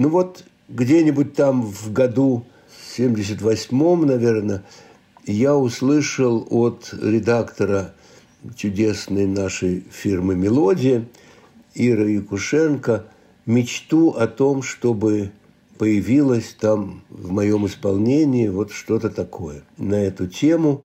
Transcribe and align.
Ну 0.00 0.08
вот 0.08 0.44
где-нибудь 0.70 1.34
там 1.34 1.60
в 1.60 1.92
году 1.92 2.46
78-м, 2.96 4.06
наверное, 4.06 4.64
я 5.26 5.54
услышал 5.54 6.46
от 6.48 6.94
редактора 7.02 7.92
чудесной 8.56 9.26
нашей 9.26 9.84
фирмы 9.90 10.36
«Мелодия» 10.36 11.06
Ира 11.74 12.06
Якушенко 12.06 13.04
мечту 13.44 14.12
о 14.12 14.26
том, 14.26 14.62
чтобы 14.62 15.32
появилось 15.76 16.56
там 16.58 17.02
в 17.10 17.30
моем 17.30 17.66
исполнении 17.66 18.48
вот 18.48 18.72
что-то 18.72 19.10
такое 19.10 19.64
на 19.76 19.96
эту 19.96 20.28
тему. 20.28 20.82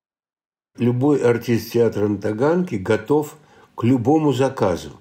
Любой 0.77 1.23
артист 1.23 1.71
театра 1.71 2.09
на 2.09 2.17
Таганке 2.17 2.77
готов 2.77 3.37
к 3.75 3.85
любому 3.85 4.33
заказу. 4.33 4.91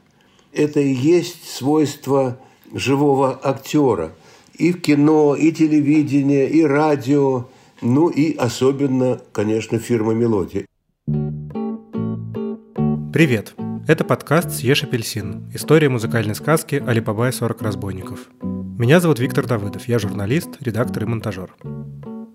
Это 0.53 0.79
и 0.79 0.95
есть 0.95 1.49
свойство 1.49 2.39
живого 2.75 3.39
актера. 3.43 4.13
И 4.55 4.73
в 4.73 4.81
кино, 4.81 5.35
и 5.35 5.53
телевидение, 5.53 6.49
и 6.49 6.63
радио, 6.63 7.47
ну 7.81 8.09
и 8.09 8.37
особенно, 8.37 9.21
конечно, 9.33 9.79
фирма 9.79 10.13
«Мелодия». 10.13 10.67
Привет! 13.13 13.55
Это 13.87 14.05
подкаст 14.05 14.51
«Съешь 14.51 14.83
апельсин. 14.83 15.51
История 15.55 15.89
музыкальной 15.89 16.35
сказки 16.35 16.83
«Алибаба 16.87 17.29
и 17.29 17.33
40 17.33 17.63
разбойников». 17.63 18.29
Меня 18.43 18.99
зовут 19.01 19.21
Виктор 19.21 19.47
Давыдов, 19.47 19.87
я 19.89 19.99
журналист, 19.99 20.57
редактор 20.61 21.05
и 21.05 21.07
монтажер. 21.07 21.55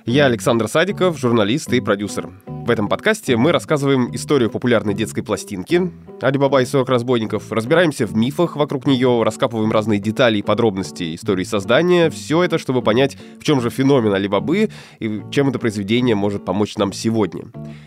Я 0.06 0.26
Александр 0.26 0.68
Садиков, 0.68 1.20
журналист 1.20 1.72
и 1.74 1.82
продюсер. 1.82 2.30
В 2.48 2.72
этом 2.72 2.88
подкасте 2.88 3.36
мы 3.36 3.52
рассказываем 3.52 4.14
историю 4.16 4.50
популярной 4.50 4.94
детской 4.94 5.22
пластинки 5.22 5.92
«Алибаба 6.22 6.62
и 6.62 6.66
40 6.66 6.88
разбойников», 6.90 7.52
разбираемся 7.52 8.06
в 8.06 8.16
мифах 8.16 8.56
вокруг 8.56 8.88
нее, 8.88 9.24
раскапываем 9.24 9.72
разные 9.72 10.00
детали 10.00 10.38
и 10.38 10.42
подробности 10.42 11.16
истории 11.16 11.44
создания. 11.44 12.10
Все 12.10 12.44
это, 12.44 12.58
чтобы 12.58 12.82
понять, 12.82 13.18
в 13.40 13.44
чем 13.44 13.62
же 13.62 13.70
феномен 13.70 14.14
Алибабы 14.14 14.70
и 15.00 15.22
чем 15.32 15.50
это 15.50 15.60
произведение 15.60 16.16
может 16.16 16.46
помочь 16.46 16.78
нам 16.78 16.94
сегодня. 16.94 17.46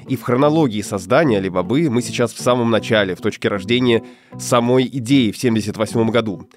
И 0.08 0.16
в 0.16 0.22
хронологии 0.22 0.82
создания 0.82 1.38
Алибабы 1.38 1.88
мы 1.90 2.02
сейчас 2.02 2.32
в 2.32 2.40
самом 2.40 2.70
начале, 2.70 3.14
в 3.14 3.20
точке 3.20 3.48
рождения 3.48 4.02
самой 4.38 4.86
идеи 4.86 5.30
в 5.30 5.38
1978 5.38 6.10
году. 6.10 6.48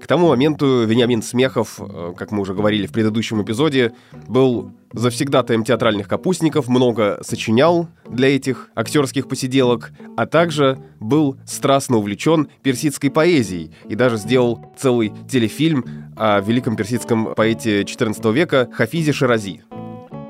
К 0.00 0.06
тому 0.06 0.28
моменту 0.28 0.84
Вениамин 0.84 1.22
Смехов, 1.22 1.80
э, 1.80 2.12
как 2.16 2.30
мы 2.30 2.42
уже 2.42 2.54
говорили 2.54 2.86
в 2.86 2.92
предыдущем 2.92 3.42
эпизоде, 3.42 3.92
был 4.28 4.72
завсегдатаем 4.92 5.64
театральных 5.64 6.06
капустников, 6.06 6.68
много 6.68 7.18
сочинял 7.22 7.88
для 8.08 8.34
этих 8.34 8.68
актерских 8.74 9.28
посиделок, 9.28 9.92
а 10.16 10.26
также 10.26 10.78
был 11.00 11.36
страстно 11.46 11.96
увлечен 11.96 12.48
персидской 12.62 13.10
поэзией 13.10 13.72
и 13.88 13.94
даже 13.94 14.16
сделал 14.18 14.72
целый 14.78 15.12
телефильм 15.28 15.84
о 16.16 16.40
великом 16.40 16.76
персидском 16.76 17.34
поэте 17.34 17.82
XIV 17.82 18.32
века 18.32 18.68
Хафизе 18.72 19.12
Ширази. 19.12 19.62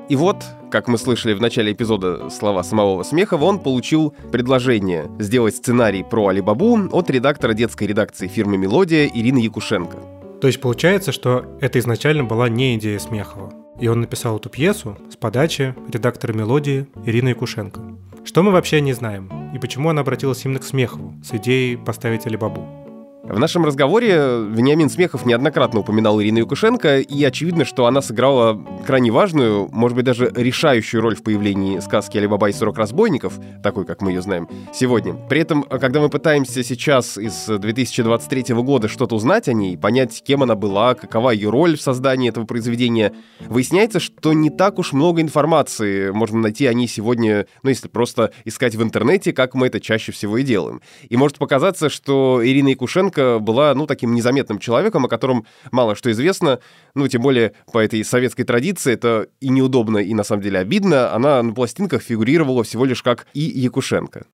И 0.09 0.15
вот, 0.15 0.37
как 0.71 0.87
мы 0.87 0.97
слышали 0.97 1.33
в 1.33 1.41
начале 1.41 1.73
эпизода 1.73 2.29
слова 2.29 2.63
самого 2.63 3.03
Смехова, 3.03 3.43
он 3.43 3.59
получил 3.59 4.13
предложение 4.31 5.11
сделать 5.19 5.57
сценарий 5.57 6.03
про 6.03 6.27
Алибабу 6.27 6.87
от 6.91 7.09
редактора 7.09 7.53
детской 7.53 7.87
редакции 7.87 8.27
фирмы 8.27 8.57
«Мелодия» 8.57 9.05
Ирины 9.07 9.39
Якушенко. 9.39 9.97
То 10.39 10.47
есть 10.47 10.61
получается, 10.61 11.11
что 11.11 11.45
это 11.59 11.79
изначально 11.79 12.23
была 12.23 12.47
не 12.47 12.75
идея 12.77 12.99
Смехова. 12.99 13.51
И 13.81 13.87
он 13.89 14.01
написал 14.01 14.37
эту 14.37 14.49
пьесу 14.49 14.97
с 15.11 15.17
подачи 15.17 15.75
редактора 15.91 16.31
«Мелодии» 16.31 16.87
Ирины 17.05 17.29
Якушенко. 17.29 17.81
Что 18.23 18.43
мы 18.43 18.51
вообще 18.51 18.79
не 18.81 18.93
знаем? 18.93 19.51
И 19.53 19.59
почему 19.59 19.89
она 19.89 20.01
обратилась 20.01 20.43
именно 20.45 20.59
к 20.59 20.63
Смехову 20.63 21.15
с 21.23 21.33
идеей 21.33 21.75
поставить 21.75 22.25
Алибабу? 22.25 22.86
В 23.29 23.39
нашем 23.39 23.65
разговоре 23.65 24.13
Вениамин 24.13 24.89
Смехов 24.89 25.25
неоднократно 25.25 25.81
упоминал 25.81 26.21
Ирину 26.21 26.39
Якушенко, 26.39 26.99
и 26.99 27.23
очевидно, 27.25 27.65
что 27.65 27.85
она 27.85 28.01
сыграла 28.01 28.57
крайне 28.85 29.11
важную, 29.11 29.67
может 29.73 29.97
быть, 29.97 30.05
даже 30.05 30.31
решающую 30.33 31.01
роль 31.01 31.17
в 31.17 31.23
появлении 31.23 31.79
сказки 31.79 32.17
«Алибаба 32.17 32.47
и 32.47 32.53
40 32.53 32.77
разбойников», 32.77 33.37
такой, 33.61 33.83
как 33.83 34.01
мы 34.01 34.11
ее 34.11 34.21
знаем 34.21 34.47
сегодня. 34.73 35.13
При 35.13 35.41
этом, 35.41 35.63
когда 35.63 35.99
мы 35.99 36.07
пытаемся 36.07 36.63
сейчас 36.63 37.17
из 37.17 37.47
2023 37.47 38.55
года 38.55 38.87
что-то 38.87 39.15
узнать 39.15 39.49
о 39.49 39.53
ней, 39.53 39.77
понять, 39.77 40.23
кем 40.25 40.43
она 40.43 40.55
была, 40.55 40.95
какова 40.95 41.31
ее 41.31 41.49
роль 41.49 41.75
в 41.75 41.81
создании 41.81 42.29
этого 42.29 42.45
произведения, 42.45 43.11
выясняется, 43.41 43.99
что 43.99 44.31
не 44.31 44.49
так 44.49 44.79
уж 44.79 44.93
много 44.93 45.21
информации 45.21 46.11
можно 46.11 46.39
найти 46.39 46.65
о 46.65 46.73
ней 46.73 46.87
сегодня, 46.87 47.45
ну, 47.61 47.71
если 47.71 47.89
просто 47.89 48.31
искать 48.45 48.75
в 48.75 48.81
интернете, 48.81 49.33
как 49.33 49.53
мы 49.53 49.67
это 49.67 49.81
чаще 49.81 50.13
всего 50.13 50.37
и 50.37 50.43
делаем. 50.43 50.79
И 51.09 51.17
может 51.17 51.39
показаться, 51.39 51.89
что 51.89 52.39
Ирина 52.41 52.69
Якушенко 52.69 53.16
Лукашенко 53.17 53.39
была, 53.39 53.73
ну, 53.73 53.85
таким 53.87 54.13
незаметным 54.13 54.59
человеком, 54.59 55.05
о 55.05 55.07
котором 55.07 55.45
мало 55.71 55.95
что 55.95 56.11
известно, 56.11 56.59
ну, 56.95 57.07
тем 57.07 57.21
более 57.21 57.53
по 57.71 57.79
этой 57.79 58.03
советской 58.03 58.43
традиции, 58.43 58.93
это 58.93 59.27
и 59.41 59.49
неудобно, 59.49 59.97
и 59.97 60.13
на 60.13 60.23
самом 60.23 60.41
деле 60.41 60.59
обидно, 60.59 61.13
она 61.13 61.41
на 61.43 61.53
пластинках 61.53 62.01
фигурировала 62.01 62.63
всего 62.63 62.85
лишь 62.85 63.03
как 63.03 63.27
И. 63.33 63.41
Якушенко. 63.41 64.25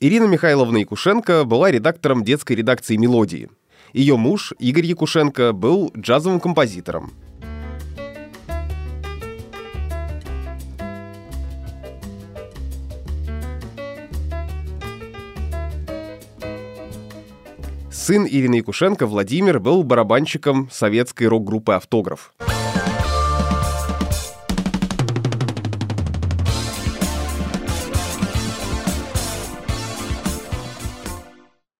Ирина 0.00 0.26
Михайловна 0.26 0.78
Якушенко 0.78 1.44
была 1.44 1.70
редактором 1.70 2.24
детской 2.24 2.54
редакции 2.56 2.96
«Мелодии». 2.96 3.48
Ее 3.92 4.16
муж, 4.16 4.52
Игорь 4.58 4.86
Якушенко, 4.86 5.52
был 5.52 5.92
джазовым 5.96 6.40
композитором. 6.40 7.12
Сын 17.94 18.26
Ирины 18.26 18.56
Якушенко, 18.56 19.06
Владимир, 19.06 19.60
был 19.60 19.84
барабанщиком 19.84 20.68
советской 20.72 21.28
рок-группы 21.28 21.74
«Автограф». 21.74 22.34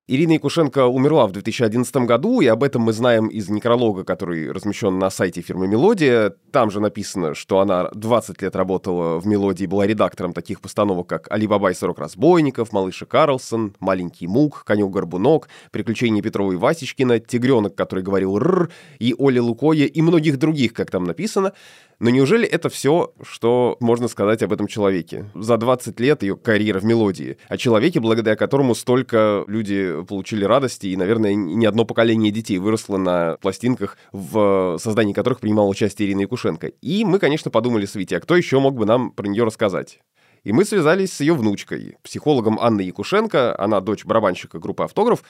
Ирина 0.06 0.32
Якушенко 0.32 0.86
умерла 0.86 1.26
в 1.26 1.32
2011 1.32 1.96
году, 1.96 2.42
и 2.42 2.46
об 2.46 2.62
этом 2.62 2.82
мы 2.82 2.92
знаем 2.92 3.28
из 3.28 3.48
некролога, 3.48 4.04
который 4.04 4.52
размещен 4.52 4.98
на 4.98 5.08
сайте 5.08 5.40
фирмы 5.40 5.66
«Мелодия». 5.66 6.34
Там 6.52 6.70
же 6.70 6.78
написано, 6.80 7.34
что 7.34 7.60
она 7.60 7.88
20 7.94 8.42
лет 8.42 8.54
работала 8.54 9.18
в 9.18 9.26
«Мелодии», 9.26 9.64
была 9.64 9.86
редактором 9.86 10.34
таких 10.34 10.60
постановок, 10.60 11.06
как 11.06 11.32
«Али 11.32 11.46
Баба 11.46 11.70
и 11.70 11.74
40 11.74 11.98
разбойников», 11.98 12.70
«Малыш 12.70 13.00
и 13.00 13.06
Карлсон», 13.06 13.74
«Маленький 13.80 14.26
Мук», 14.26 14.64
«Конек-горбунок», 14.66 15.48
«Приключения 15.70 16.20
Петрова 16.20 16.52
и 16.52 16.56
Васечкина», 16.56 17.18
«Тигренок, 17.20 17.74
который 17.74 18.04
говорил 18.04 18.36
«Р», 18.36 18.68
и 18.98 19.14
«Оля 19.16 19.42
Лукоя» 19.42 19.86
и 19.86 20.02
многих 20.02 20.38
других, 20.38 20.74
как 20.74 20.90
там 20.90 21.04
написано. 21.04 21.54
Но 21.98 22.10
неужели 22.10 22.46
это 22.46 22.68
все, 22.68 23.12
что 23.22 23.76
можно 23.80 24.08
сказать 24.08 24.42
об 24.42 24.52
этом 24.52 24.66
человеке? 24.66 25.30
За 25.34 25.56
20 25.56 25.98
лет 26.00 26.22
ее 26.22 26.36
карьера 26.36 26.80
в 26.80 26.84
мелодии. 26.84 27.38
О 27.48 27.56
человеке, 27.56 28.00
благодаря 28.00 28.36
которому 28.36 28.74
столько 28.74 29.44
люди 29.46 29.93
получили 30.02 30.44
радости, 30.44 30.88
и, 30.88 30.96
наверное, 30.96 31.34
ни 31.34 31.64
одно 31.66 31.84
поколение 31.84 32.32
детей 32.32 32.58
выросло 32.58 32.96
на 32.96 33.36
пластинках, 33.40 33.96
в 34.12 34.78
создании 34.78 35.12
которых 35.12 35.40
принимала 35.40 35.68
участие 35.68 36.08
Ирина 36.08 36.22
Якушенко. 36.22 36.68
И 36.80 37.04
мы, 37.04 37.18
конечно, 37.18 37.50
подумали 37.50 37.86
с 37.86 37.94
Витей, 37.94 38.18
а 38.18 38.20
кто 38.20 38.36
еще 38.36 38.60
мог 38.60 38.74
бы 38.74 38.86
нам 38.86 39.10
про 39.10 39.26
нее 39.26 39.44
рассказать? 39.44 40.00
И 40.42 40.52
мы 40.52 40.64
связались 40.64 41.12
с 41.12 41.20
ее 41.20 41.34
внучкой, 41.34 41.96
психологом 42.02 42.60
Анной 42.60 42.86
Якушенко, 42.86 43.58
она 43.58 43.80
дочь 43.80 44.04
барабанщика 44.04 44.58
группы 44.58 44.84
«Автограф», 44.84 45.22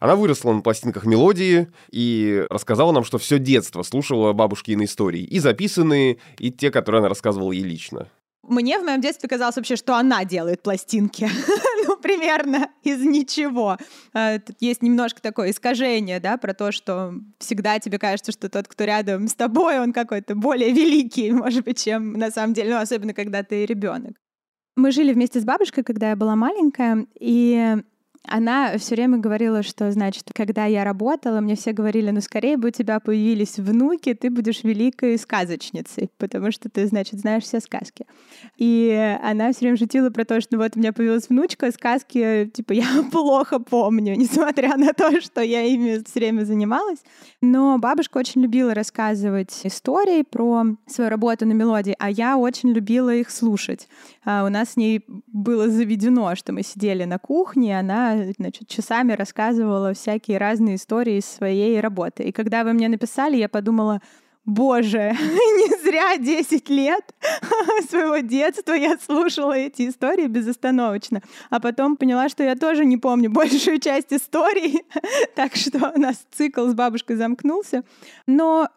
она 0.00 0.14
выросла 0.14 0.52
на 0.52 0.60
пластинках 0.60 1.06
мелодии 1.06 1.68
и 1.90 2.46
рассказала 2.50 2.92
нам, 2.92 3.04
что 3.04 3.18
все 3.18 3.38
детство 3.38 3.82
слушала 3.82 4.32
бабушкины 4.32 4.84
истории. 4.84 5.22
И 5.22 5.40
записанные, 5.40 6.18
и 6.38 6.52
те, 6.52 6.70
которые 6.70 7.00
она 7.00 7.08
рассказывала 7.08 7.52
ей 7.52 7.64
лично. 7.64 8.08
Мне 8.48 8.78
в 8.78 8.84
моем 8.84 9.00
детстве 9.00 9.28
казалось 9.28 9.56
вообще, 9.56 9.76
что 9.76 9.94
она 9.94 10.24
делает 10.24 10.62
пластинки. 10.62 11.28
ну, 11.86 11.96
примерно 11.96 12.70
из 12.82 13.02
ничего. 13.02 13.76
А, 14.14 14.38
есть 14.60 14.82
немножко 14.82 15.20
такое 15.20 15.50
искажение, 15.50 16.18
да, 16.18 16.38
про 16.38 16.54
то, 16.54 16.72
что 16.72 17.12
всегда 17.38 17.78
тебе 17.78 17.98
кажется, 17.98 18.32
что 18.32 18.48
тот, 18.48 18.66
кто 18.66 18.84
рядом 18.84 19.28
с 19.28 19.34
тобой, 19.34 19.78
он 19.78 19.92
какой-то 19.92 20.34
более 20.34 20.72
великий, 20.72 21.30
может 21.32 21.64
быть, 21.64 21.84
чем 21.84 22.14
на 22.14 22.30
самом 22.30 22.54
деле, 22.54 22.74
ну, 22.74 22.80
особенно 22.80 23.12
когда 23.12 23.42
ты 23.42 23.66
ребенок. 23.66 24.16
Мы 24.76 24.92
жили 24.92 25.12
вместе 25.12 25.40
с 25.40 25.44
бабушкой, 25.44 25.84
когда 25.84 26.10
я 26.10 26.16
была 26.16 26.36
маленькая, 26.36 27.06
и 27.18 27.76
она 28.30 28.76
все 28.78 28.94
время 28.94 29.18
говорила, 29.18 29.62
что, 29.62 29.90
значит, 29.92 30.30
когда 30.34 30.66
я 30.66 30.84
работала, 30.84 31.40
мне 31.40 31.56
все 31.56 31.72
говорили, 31.72 32.10
ну, 32.10 32.20
скорее 32.20 32.56
бы 32.56 32.68
у 32.68 32.70
тебя 32.70 33.00
появились 33.00 33.58
внуки, 33.58 34.14
ты 34.14 34.30
будешь 34.30 34.64
великой 34.64 35.18
сказочницей, 35.18 36.10
потому 36.18 36.52
что 36.52 36.68
ты, 36.68 36.86
значит, 36.86 37.20
знаешь 37.20 37.44
все 37.44 37.60
сказки. 37.60 38.06
И 38.56 39.16
она 39.22 39.52
все 39.52 39.60
время 39.60 39.76
шутила 39.76 40.10
про 40.10 40.24
то, 40.24 40.40
что 40.40 40.56
ну, 40.56 40.62
вот 40.62 40.76
у 40.76 40.78
меня 40.78 40.92
появилась 40.92 41.28
внучка, 41.28 41.70
сказки, 41.72 42.50
типа, 42.52 42.72
я 42.72 42.86
плохо 43.12 43.58
помню, 43.58 44.14
несмотря 44.16 44.76
на 44.76 44.92
то, 44.92 45.20
что 45.20 45.40
я 45.40 45.62
ими 45.62 46.02
все 46.04 46.20
время 46.20 46.44
занималась. 46.44 46.98
Но 47.40 47.78
бабушка 47.78 48.18
очень 48.18 48.42
любила 48.42 48.74
рассказывать 48.74 49.58
истории 49.64 50.22
про 50.22 50.64
свою 50.86 51.10
работу 51.10 51.46
на 51.46 51.52
мелодии, 51.52 51.94
а 51.98 52.10
я 52.10 52.36
очень 52.36 52.70
любила 52.72 53.14
их 53.14 53.30
слушать. 53.30 53.88
А 54.24 54.44
у 54.44 54.48
нас 54.48 54.72
с 54.72 54.76
ней 54.76 55.04
было 55.26 55.68
заведено, 55.68 56.34
что 56.34 56.52
мы 56.52 56.62
сидели 56.62 57.04
на 57.04 57.18
кухне, 57.18 57.78
она 57.78 58.17
значит, 58.36 58.68
часами 58.68 59.12
рассказывала 59.12 59.94
всякие 59.94 60.38
разные 60.38 60.76
истории 60.76 61.18
из 61.18 61.26
своей 61.26 61.80
работы. 61.80 62.24
И 62.24 62.32
когда 62.32 62.64
вы 62.64 62.72
мне 62.72 62.88
написали, 62.88 63.36
я 63.36 63.48
подумала, 63.48 64.00
Боже, 64.48 65.12
не 65.20 65.82
зря 65.82 66.16
10 66.16 66.70
лет 66.70 67.04
своего 67.90 68.18
детства 68.18 68.72
я 68.72 68.96
слушала 68.96 69.52
эти 69.52 69.90
истории 69.90 70.26
безостановочно. 70.26 71.20
А 71.50 71.60
потом 71.60 71.98
поняла, 71.98 72.30
что 72.30 72.42
я 72.42 72.56
тоже 72.56 72.86
не 72.86 72.96
помню 72.96 73.30
большую 73.30 73.78
часть 73.80 74.10
истории, 74.10 74.84
так 75.34 75.54
что 75.54 75.92
у 75.94 76.00
нас 76.00 76.24
цикл 76.30 76.66
с 76.66 76.72
бабушкой 76.72 77.16
замкнулся. 77.16 77.84
Но 78.26 78.68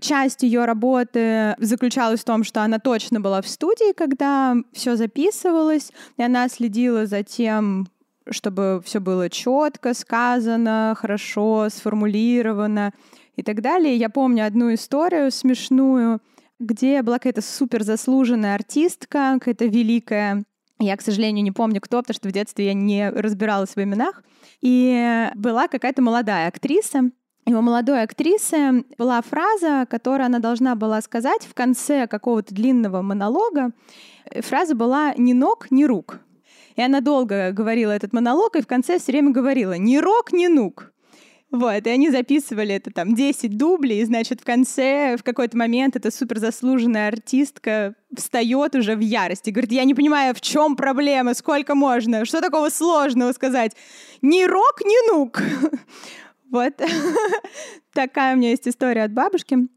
часть 0.00 0.42
ее 0.42 0.64
работы 0.64 1.54
заключалась 1.58 2.22
в 2.22 2.24
том, 2.24 2.42
что 2.42 2.62
она 2.62 2.80
точно 2.80 3.20
была 3.20 3.40
в 3.40 3.46
студии, 3.46 3.92
когда 3.92 4.56
все 4.72 4.96
записывалось, 4.96 5.92
и 6.16 6.24
она 6.24 6.48
следила 6.48 7.06
за 7.06 7.22
тем, 7.22 7.86
чтобы 8.30 8.80
все 8.84 9.00
было 9.00 9.28
четко 9.28 9.94
сказано, 9.94 10.94
хорошо 10.96 11.68
сформулировано 11.70 12.92
и 13.36 13.42
так 13.42 13.60
далее. 13.60 13.96
Я 13.96 14.10
помню 14.10 14.46
одну 14.46 14.72
историю 14.74 15.30
смешную, 15.30 16.20
где 16.58 17.02
была 17.02 17.18
какая-то 17.18 17.42
супер 17.42 17.82
заслуженная 17.82 18.54
артистка, 18.54 19.34
какая-то 19.38 19.66
великая. 19.66 20.44
Я, 20.78 20.96
к 20.96 21.02
сожалению, 21.02 21.44
не 21.44 21.52
помню 21.52 21.80
кто, 21.80 22.00
потому 22.00 22.14
что 22.14 22.28
в 22.28 22.32
детстве 22.32 22.66
я 22.66 22.74
не 22.74 23.10
разбиралась 23.10 23.76
в 23.76 23.82
именах. 23.82 24.22
И 24.60 25.28
была 25.34 25.68
какая-то 25.68 26.02
молодая 26.02 26.48
актриса, 26.48 27.10
и 27.46 27.54
у 27.54 27.62
молодой 27.62 28.02
актрисы 28.02 28.84
была 28.98 29.20
фраза, 29.22 29.86
которую 29.90 30.26
она 30.26 30.38
должна 30.38 30.74
была 30.76 31.00
сказать 31.00 31.42
в 31.42 31.54
конце 31.54 32.06
какого-то 32.06 32.54
длинного 32.54 33.02
монолога. 33.02 33.72
Фраза 34.40 34.74
была 34.74 35.14
«ни 35.16 35.32
ног, 35.32 35.66
ни 35.70 35.84
рук». 35.84 36.20
И 36.76 36.82
она 36.82 37.00
долго 37.00 37.52
говорила 37.52 37.90
этот 37.90 38.12
монолог, 38.12 38.56
и 38.56 38.62
в 38.62 38.66
конце 38.66 38.98
все 38.98 39.12
время 39.12 39.30
говорила 39.30 39.74
«ни 39.74 39.96
рок, 39.96 40.32
ни 40.32 40.46
нук». 40.46 40.92
Вот, 41.50 41.84
и 41.84 41.90
они 41.90 42.10
записывали 42.10 42.76
это 42.76 42.92
там 42.92 43.14
10 43.14 43.56
дублей, 43.56 44.02
и, 44.02 44.04
значит, 44.04 44.40
в 44.40 44.44
конце, 44.44 45.16
в 45.16 45.24
какой-то 45.24 45.56
момент 45.56 45.96
эта 45.96 46.12
суперзаслуженная 46.12 47.08
артистка 47.08 47.96
встает 48.16 48.76
уже 48.76 48.94
в 48.94 49.00
ярости, 49.00 49.50
говорит, 49.50 49.72
я 49.72 49.82
не 49.82 49.94
понимаю, 49.94 50.32
в 50.32 50.40
чем 50.40 50.76
проблема, 50.76 51.34
сколько 51.34 51.74
можно, 51.74 52.24
что 52.24 52.40
такого 52.40 52.68
сложного 52.68 53.32
сказать? 53.32 53.72
Ни 54.22 54.44
рок, 54.44 54.80
ни 54.84 55.12
нук. 55.12 55.42
Вот 56.50 56.74
такая 57.94 58.34
у 58.34 58.36
меня 58.36 58.50
есть 58.50 58.66
история 58.66 59.04
от 59.04 59.12
бабушки. 59.12 59.68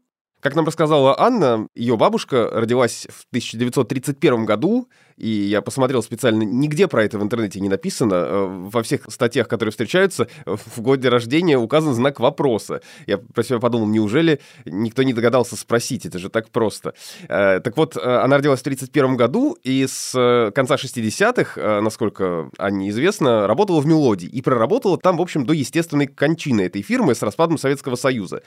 Как 0.44 0.54
нам 0.56 0.66
рассказала 0.66 1.18
Анна, 1.18 1.68
ее 1.74 1.96
бабушка 1.96 2.50
родилась 2.52 3.06
в 3.08 3.24
1931 3.30 4.44
году, 4.44 4.90
и 5.16 5.26
я 5.26 5.62
посмотрел 5.62 6.02
специально, 6.02 6.42
нигде 6.42 6.86
про 6.86 7.02
это 7.02 7.18
в 7.18 7.22
интернете 7.22 7.60
не 7.60 7.70
написано. 7.70 8.14
Э, 8.14 8.46
во 8.70 8.82
всех 8.82 9.06
статьях, 9.08 9.48
которые 9.48 9.70
встречаются, 9.70 10.28
в 10.44 10.82
годе 10.82 11.08
рождения 11.08 11.56
указан 11.56 11.94
знак 11.94 12.20
вопроса. 12.20 12.82
Я 13.06 13.16
про 13.16 13.42
себя 13.42 13.58
подумал, 13.58 13.86
неужели 13.86 14.38
никто 14.66 15.02
не 15.02 15.14
догадался 15.14 15.56
спросить? 15.56 16.04
Это 16.04 16.18
же 16.18 16.28
так 16.28 16.50
просто. 16.50 16.92
Э, 17.26 17.60
так 17.60 17.74
вот, 17.78 17.96
э, 17.96 18.00
она 18.00 18.36
родилась 18.36 18.58
в 18.58 18.64
1931 18.64 19.16
году, 19.16 19.56
и 19.62 19.86
с 19.88 20.52
конца 20.54 20.76
60-х, 20.76 21.80
насколько 21.80 22.50
Анне 22.58 22.90
известно, 22.90 23.46
работала 23.46 23.80
в 23.80 23.86
«Мелодии». 23.86 24.28
И 24.28 24.42
проработала 24.42 24.98
там, 24.98 25.16
в 25.16 25.22
общем, 25.22 25.46
до 25.46 25.54
естественной 25.54 26.06
кончины 26.06 26.60
этой 26.60 26.82
фирмы 26.82 27.14
с 27.14 27.22
распадом 27.22 27.56
Советского 27.56 27.96
Союза. 27.96 28.42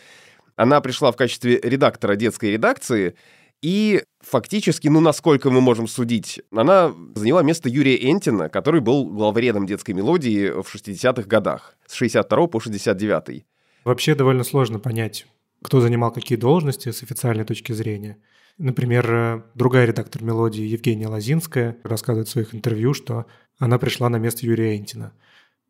Она 0.58 0.82
пришла 0.82 1.12
в 1.12 1.16
качестве 1.16 1.60
редактора 1.64 2.16
детской 2.16 2.52
редакции, 2.52 3.16
и 3.62 4.04
фактически, 4.22 4.88
ну, 4.88 5.00
насколько 5.00 5.50
мы 5.52 5.62
можем 5.62 5.88
судить, 5.88 6.42
она 6.52 6.94
заняла 7.16 7.44
место 7.44 7.70
Юрия 7.70 8.12
Энтина, 8.12 8.50
который 8.50 8.82
был 8.82 9.06
главредом 9.06 9.66
детской 9.68 9.92
мелодии 9.92 10.50
в 10.50 10.66
60-х 10.74 11.28
годах, 11.28 11.78
с 11.86 11.94
62 11.94 12.48
по 12.48 12.60
69. 12.60 13.46
Вообще 13.84 14.16
довольно 14.16 14.44
сложно 14.44 14.80
понять, 14.80 15.28
кто 15.62 15.80
занимал 15.80 16.12
какие 16.12 16.38
должности 16.38 16.92
с 16.92 17.04
официальной 17.04 17.46
точки 17.46 17.72
зрения. 17.72 18.18
Например, 18.58 19.46
другая 19.54 19.86
редактор 19.86 20.24
мелодии 20.24 20.64
Евгения 20.64 21.08
Лозинская 21.08 21.78
рассказывает 21.84 22.28
в 22.28 22.32
своих 22.32 22.56
интервью, 22.56 22.96
что 22.96 23.28
она 23.60 23.78
пришла 23.78 24.10
на 24.10 24.18
место 24.18 24.46
Юрия 24.46 24.76
Энтина. 24.76 25.14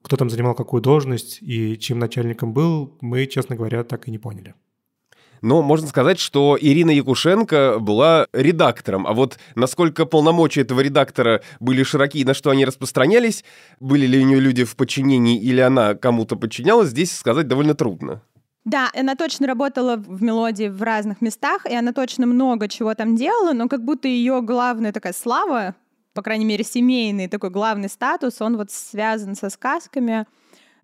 Кто 0.01 0.15
там 0.15 0.29
занимал 0.29 0.55
какую 0.55 0.81
должность 0.81 1.39
и 1.41 1.77
чьим 1.77 1.99
начальником 1.99 2.53
был, 2.53 2.97
мы, 3.01 3.25
честно 3.25 3.57
говоря, 3.57 3.83
так 3.83 4.07
и 4.07 4.11
не 4.11 4.17
поняли. 4.17 4.55
Но 5.41 5.61
можно 5.61 5.87
сказать, 5.87 6.19
что 6.19 6.57
Ирина 6.59 6.91
Якушенко 6.91 7.77
была 7.79 8.27
редактором. 8.33 9.07
А 9.07 9.13
вот 9.13 9.37
насколько 9.55 10.05
полномочия 10.05 10.61
этого 10.61 10.81
редактора 10.81 11.41
были 11.59 11.83
широки 11.83 12.23
на 12.23 12.33
что 12.33 12.49
они 12.49 12.65
распространялись, 12.65 13.43
были 13.79 14.05
ли 14.05 14.19
у 14.19 14.27
нее 14.27 14.39
люди 14.39 14.63
в 14.63 14.75
подчинении 14.75 15.39
или 15.39 15.61
она 15.61 15.95
кому-то 15.95 16.35
подчинялась, 16.35 16.89
здесь 16.89 17.15
сказать 17.15 17.47
довольно 17.47 17.73
трудно. 17.73 18.21
Да, 18.65 18.89
она 18.93 19.15
точно 19.15 19.47
работала 19.47 19.95
в 19.95 20.21
мелодии 20.21 20.67
в 20.67 20.83
разных 20.83 21.21
местах, 21.21 21.65
и 21.65 21.73
она 21.73 21.93
точно 21.93 22.25
много 22.25 22.67
чего 22.67 22.93
там 22.95 23.15
делала, 23.15 23.53
но 23.53 23.69
как 23.69 23.85
будто 23.85 24.09
ее 24.09 24.41
главная 24.41 24.91
такая 24.91 25.13
слава, 25.13 25.73
по 26.13 26.21
крайней 26.21 26.43
мере, 26.43 26.65
семейный 26.65 27.29
такой 27.29 27.49
главный 27.49 27.87
статус, 27.87 28.41
он 28.41 28.57
вот 28.57 28.69
связан 28.69 29.35
со 29.35 29.49
сказками, 29.49 30.25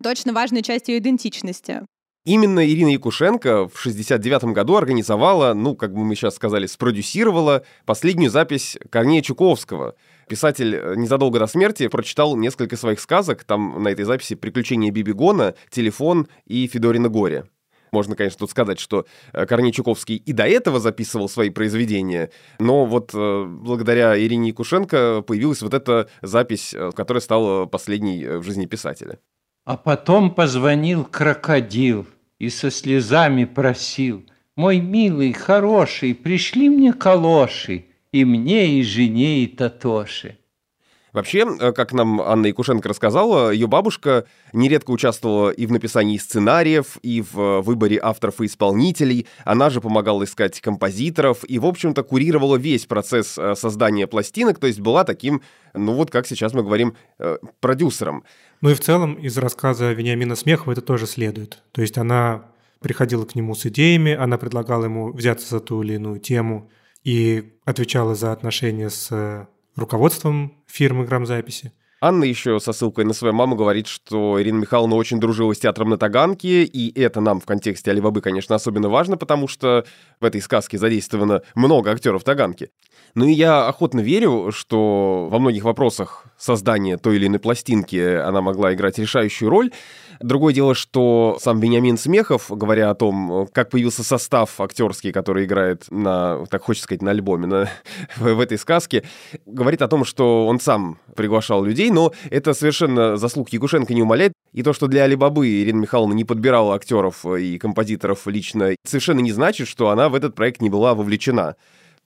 точно 0.02 0.32
важной 0.32 0.62
частью 0.62 0.96
идентичности. 0.96 1.82
Именно 2.26 2.66
Ирина 2.66 2.88
Якушенко 2.88 3.68
в 3.68 3.78
69 3.78 4.44
году 4.54 4.76
организовала, 4.76 5.52
ну, 5.52 5.76
как 5.76 5.92
бы 5.92 6.04
мы 6.04 6.14
сейчас 6.14 6.36
сказали, 6.36 6.64
спродюсировала 6.64 7.64
последнюю 7.84 8.30
запись 8.30 8.78
Корнея 8.88 9.20
Чуковского. 9.20 9.94
Писатель 10.26 10.74
э, 10.74 10.94
незадолго 10.96 11.38
до 11.38 11.46
смерти 11.46 11.86
прочитал 11.86 12.34
несколько 12.34 12.78
своих 12.78 13.00
сказок, 13.00 13.44
там 13.44 13.82
на 13.82 13.88
этой 13.88 14.06
записи 14.06 14.36
«Приключения 14.36 14.90
Бибигона», 14.90 15.54
«Телефон» 15.68 16.26
и 16.46 16.66
«Федорина 16.66 17.10
горе». 17.10 17.44
Можно, 17.92 18.16
конечно, 18.16 18.38
тут 18.38 18.50
сказать, 18.50 18.80
что 18.80 19.04
э, 19.34 19.44
Корней 19.44 19.72
Чуковский 19.72 20.16
и 20.16 20.32
до 20.32 20.46
этого 20.46 20.80
записывал 20.80 21.28
свои 21.28 21.50
произведения, 21.50 22.30
но 22.58 22.86
вот 22.86 23.10
э, 23.12 23.44
благодаря 23.46 24.18
Ирине 24.18 24.48
Якушенко 24.48 25.24
появилась 25.26 25.60
вот 25.60 25.74
эта 25.74 26.08
запись, 26.22 26.74
которая 26.96 27.20
стала 27.20 27.66
последней 27.66 28.38
в 28.38 28.42
жизни 28.44 28.64
писателя. 28.64 29.18
А 29.66 29.76
потом 29.76 30.34
позвонил 30.34 31.04
крокодил 31.04 32.06
и 32.44 32.50
со 32.50 32.70
слезами 32.70 33.44
просил, 33.44 34.24
«Мой 34.54 34.78
милый, 34.78 35.32
хороший, 35.32 36.14
пришли 36.14 36.68
мне 36.68 36.92
калоши, 36.92 37.86
и 38.12 38.24
мне, 38.24 38.78
и 38.78 38.82
жене, 38.82 39.44
и 39.44 39.46
Татоши». 39.46 40.38
Вообще, 41.14 41.46
э, 41.60 41.72
как 41.72 41.92
нам 41.92 42.20
Анна 42.20 42.46
Якушенко 42.46 42.88
рассказала, 42.88 43.50
ее 43.50 43.68
бабушка 43.68 44.26
нередко 44.52 44.90
участвовала 44.90 45.50
и 45.50 45.64
в 45.64 45.70
написании 45.70 46.18
сценариев, 46.18 46.98
и 47.02 47.22
в 47.22 47.60
выборе 47.62 48.00
авторов 48.02 48.40
и 48.40 48.46
исполнителей. 48.46 49.28
Она 49.44 49.70
же 49.70 49.80
помогала 49.80 50.24
искать 50.24 50.60
композиторов 50.60 51.44
и, 51.48 51.60
в 51.60 51.66
общем-то, 51.66 52.02
курировала 52.02 52.56
весь 52.56 52.86
процесс 52.86 53.38
э, 53.38 53.54
создания 53.54 54.08
пластинок, 54.08 54.58
то 54.58 54.66
есть 54.66 54.80
была 54.80 55.04
таким, 55.04 55.40
ну 55.72 55.94
вот 55.94 56.10
как 56.10 56.26
сейчас 56.26 56.52
мы 56.52 56.64
говорим, 56.64 56.96
э, 57.20 57.38
продюсером. 57.60 58.24
Ну 58.60 58.70
и 58.70 58.74
в 58.74 58.80
целом 58.80 59.14
из 59.14 59.38
рассказа 59.38 59.92
Вениамина 59.92 60.34
Смехова 60.34 60.72
это 60.72 60.80
тоже 60.80 61.06
следует. 61.06 61.62
То 61.70 61.80
есть 61.80 61.96
она 61.96 62.46
приходила 62.80 63.24
к 63.24 63.36
нему 63.36 63.54
с 63.54 63.64
идеями, 63.66 64.14
она 64.14 64.36
предлагала 64.36 64.86
ему 64.86 65.12
взяться 65.12 65.48
за 65.48 65.60
ту 65.60 65.80
или 65.84 65.94
иную 65.94 66.18
тему 66.18 66.70
и 67.04 67.52
отвечала 67.64 68.16
за 68.16 68.32
отношения 68.32 68.90
с 68.90 69.46
руководством 69.76 70.54
фирмы 70.66 71.04
грамзаписи. 71.04 71.72
Анна 72.00 72.24
еще 72.24 72.60
со 72.60 72.74
ссылкой 72.74 73.06
на 73.06 73.14
свою 73.14 73.32
маму 73.32 73.56
говорит, 73.56 73.86
что 73.86 74.40
Ирина 74.40 74.58
Михайловна 74.58 74.94
очень 74.94 75.20
дружила 75.20 75.54
с 75.54 75.58
театром 75.58 75.88
на 75.88 75.96
Таганке, 75.96 76.64
и 76.64 77.00
это 77.00 77.22
нам 77.22 77.40
в 77.40 77.46
контексте 77.46 77.90
Алибабы, 77.92 78.20
конечно, 78.20 78.54
особенно 78.54 78.90
важно, 78.90 79.16
потому 79.16 79.48
что 79.48 79.86
в 80.20 80.24
этой 80.26 80.42
сказке 80.42 80.76
задействовано 80.76 81.40
много 81.54 81.92
актеров 81.92 82.22
Таганки. 82.22 82.70
Ну 83.14 83.26
и 83.26 83.32
я 83.32 83.68
охотно 83.68 84.00
верю, 84.00 84.50
что 84.50 85.28
во 85.30 85.38
многих 85.38 85.62
вопросах 85.62 86.24
создания 86.36 86.96
той 86.96 87.16
или 87.16 87.28
иной 87.28 87.38
пластинки 87.38 88.16
она 88.16 88.40
могла 88.40 88.74
играть 88.74 88.98
решающую 88.98 89.48
роль. 89.48 89.70
Другое 90.20 90.52
дело, 90.52 90.74
что 90.74 91.38
сам 91.40 91.60
Бениамин 91.60 91.96
Смехов, 91.96 92.46
говоря 92.50 92.90
о 92.90 92.94
том, 92.94 93.48
как 93.52 93.70
появился 93.70 94.02
состав 94.02 94.60
актерский, 94.60 95.12
который 95.12 95.44
играет 95.44 95.84
на, 95.90 96.44
так 96.46 96.62
хочется 96.62 96.84
сказать, 96.84 97.02
на 97.02 97.12
альбоме, 97.12 97.46
на, 97.46 97.70
в, 98.16 98.34
в 98.34 98.40
этой 98.40 98.58
сказке, 98.58 99.04
говорит 99.46 99.82
о 99.82 99.88
том, 99.88 100.04
что 100.04 100.46
он 100.46 100.58
сам 100.58 100.98
приглашал 101.14 101.64
людей, 101.64 101.90
но 101.90 102.12
это 102.30 102.52
совершенно 102.52 103.16
заслуг 103.16 103.50
Якушенко 103.50 103.94
не 103.94 104.02
умаляет. 104.02 104.32
И 104.52 104.62
то, 104.62 104.72
что 104.72 104.88
для 104.88 105.04
Алибабы 105.04 105.48
Ирина 105.48 105.78
Михайловна 105.78 106.14
не 106.14 106.24
подбирала 106.24 106.74
актеров 106.74 107.24
и 107.26 107.58
композиторов 107.58 108.26
лично, 108.26 108.74
совершенно 108.84 109.20
не 109.20 109.32
значит, 109.32 109.68
что 109.68 109.90
она 109.90 110.08
в 110.08 110.14
этот 110.16 110.34
проект 110.34 110.60
не 110.60 110.70
была 110.70 110.94
вовлечена. 110.94 111.54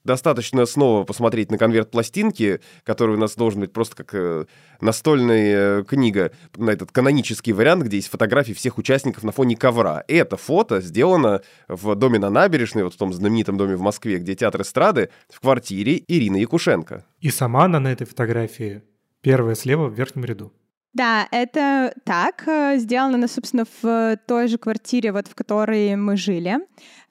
Достаточно 0.05 0.65
снова 0.67 1.05
посмотреть 1.05 1.51
на 1.51 1.59
конверт 1.59 1.91
пластинки, 1.91 2.61
который 2.85 3.17
у 3.17 3.19
нас 3.19 3.35
должен 3.35 3.61
быть 3.61 3.73
просто 3.73 3.97
как 3.97 4.15
э, 4.15 4.47
настольная 4.81 5.81
э, 5.81 5.85
книга, 5.85 6.33
на 6.57 6.71
этот 6.71 6.93
канонический 6.93 7.53
вариант, 7.53 7.85
где 7.85 7.97
есть 7.97 8.09
фотографии 8.09 8.53
всех 8.53 8.79
участников 8.79 9.25
на 9.25 9.33
фоне 9.33 9.57
ковра. 9.57 10.05
Это 10.09 10.37
фото 10.37 10.81
сделано 10.81 11.43
в 11.69 11.95
доме 11.95 12.19
на 12.19 12.31
набережной, 12.31 12.85
вот 12.85 12.95
в 12.95 12.97
том 12.97 13.13
знаменитом 13.13 13.57
доме 13.57 13.77
в 13.77 13.81
Москве, 13.81 14.19
где 14.19 14.35
театр 14.35 14.63
эстрады, 14.63 15.11
в 15.29 15.41
квартире 15.41 16.03
Ирины 16.07 16.37
Якушенко. 16.37 17.05
И 17.21 17.31
сама 17.31 17.65
она 17.65 17.81
на 17.81 17.93
этой 17.93 18.07
фотографии 18.07 18.83
первая 19.21 19.55
слева 19.55 19.89
в 19.89 19.95
верхнем 19.95 20.25
ряду. 20.25 20.53
Да, 20.95 21.29
это 21.31 21.95
так. 22.05 22.45
Э, 22.47 22.77
сделано, 22.79 23.29
собственно, 23.29 23.65
в 23.83 24.19
той 24.27 24.49
же 24.49 24.59
квартире, 24.59 25.13
вот 25.13 25.29
в 25.29 25.35
которой 25.35 25.95
мы 25.97 26.17
жили. 26.17 26.59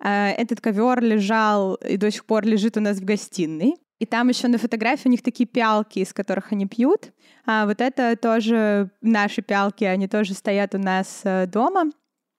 Э, 0.03 0.31
этот 0.31 0.61
ковер 0.61 1.01
лежал 1.01 1.75
и 1.75 1.97
до 1.97 2.11
сих 2.11 2.25
пор 2.25 2.45
лежит 2.45 2.77
у 2.77 2.81
нас 2.81 2.97
в 2.97 3.05
гостиной. 3.05 3.75
И 3.99 4.05
там 4.05 4.27
еще 4.29 4.47
на 4.47 4.57
фотографии 4.57 5.07
у 5.07 5.11
них 5.11 5.23
такие 5.23 5.47
пялки, 5.47 5.99
из 5.99 6.13
которых 6.13 6.51
они 6.51 6.67
пьют. 6.67 7.11
А 7.45 7.65
вот 7.65 7.81
это 7.81 8.15
тоже 8.15 8.91
наши 9.01 9.41
пялки, 9.41 9.83
они 9.83 10.07
тоже 10.07 10.33
стоят 10.33 10.75
у 10.75 10.77
нас 10.77 11.21
э, 11.23 11.47
дома. 11.47 11.91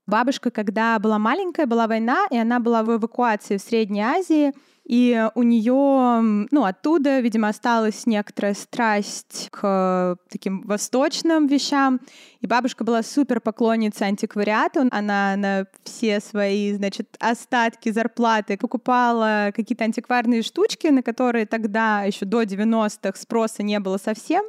Бабушка, 0.07 0.51
когда 0.51 0.99
была 0.99 1.19
маленькая, 1.19 1.67
была 1.67 1.87
война, 1.87 2.27
и 2.31 2.37
она 2.39 2.61
была 2.61 2.83
в 2.83 2.97
эвакуации 2.97 3.59
в 3.59 3.63
Средней 3.63 4.03
Азии— 4.03 4.53
и 4.89 5.29
у 5.35 5.43
нее, 5.43 6.47
ну, 6.51 6.65
оттуда, 6.65 7.21
видимо, 7.21 7.49
осталась 7.49 8.07
некоторая 8.07 8.55
страсть 8.55 9.49
к 9.51 10.17
таким 10.31 10.63
восточным 10.63 11.47
вещам. 11.47 12.01
И 12.41 12.47
бабушка 12.47 12.85
была 12.85 13.03
супер 13.03 13.43
поклонница 13.43 14.07
антиквариата. 14.07 14.89
Она 14.91 15.37
на 15.37 15.67
все 15.85 16.21
свои, 16.21 16.73
значит, 16.73 17.17
остатки 17.21 17.91
зарплаты 17.91 18.57
покупала 18.57 19.53
какие-то 19.55 19.85
антикварные 19.85 20.43
штучки, 20.43 20.87
на 20.87 21.03
которые 21.03 21.45
тогда, 21.45 22.05
еще 22.05 22.25
до 22.25 22.45
90-х, 22.45 23.19
спроса 23.21 23.63
не 23.63 23.79
было 23.81 23.99
совсем. 23.99 24.43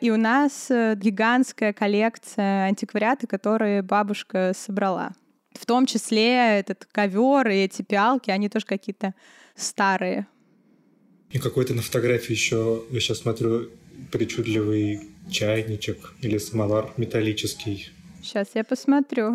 И 0.00 0.10
у 0.10 0.18
нас 0.18 0.70
э, 0.70 0.94
гигантская 0.94 1.72
коллекция 1.72 2.64
антиквариата, 2.64 3.26
которые 3.26 3.80
бабушка 3.80 4.52
собрала. 4.54 5.12
В 5.54 5.64
том 5.64 5.86
числе 5.86 6.58
этот 6.58 6.84
ковер 6.84 7.48
и 7.48 7.64
эти 7.64 7.80
пиалки, 7.80 8.30
они 8.30 8.50
тоже 8.50 8.66
какие-то 8.66 9.14
старые. 9.60 10.26
И 11.30 11.38
какой-то 11.38 11.74
на 11.74 11.82
фотографии 11.82 12.32
еще, 12.32 12.82
я 12.90 13.00
сейчас 13.00 13.18
смотрю, 13.18 13.68
причудливый 14.10 15.08
чайничек 15.30 16.14
или 16.22 16.38
самовар 16.38 16.92
металлический. 16.96 17.90
Сейчас 18.22 18.48
я 18.54 18.64
посмотрю. 18.64 19.32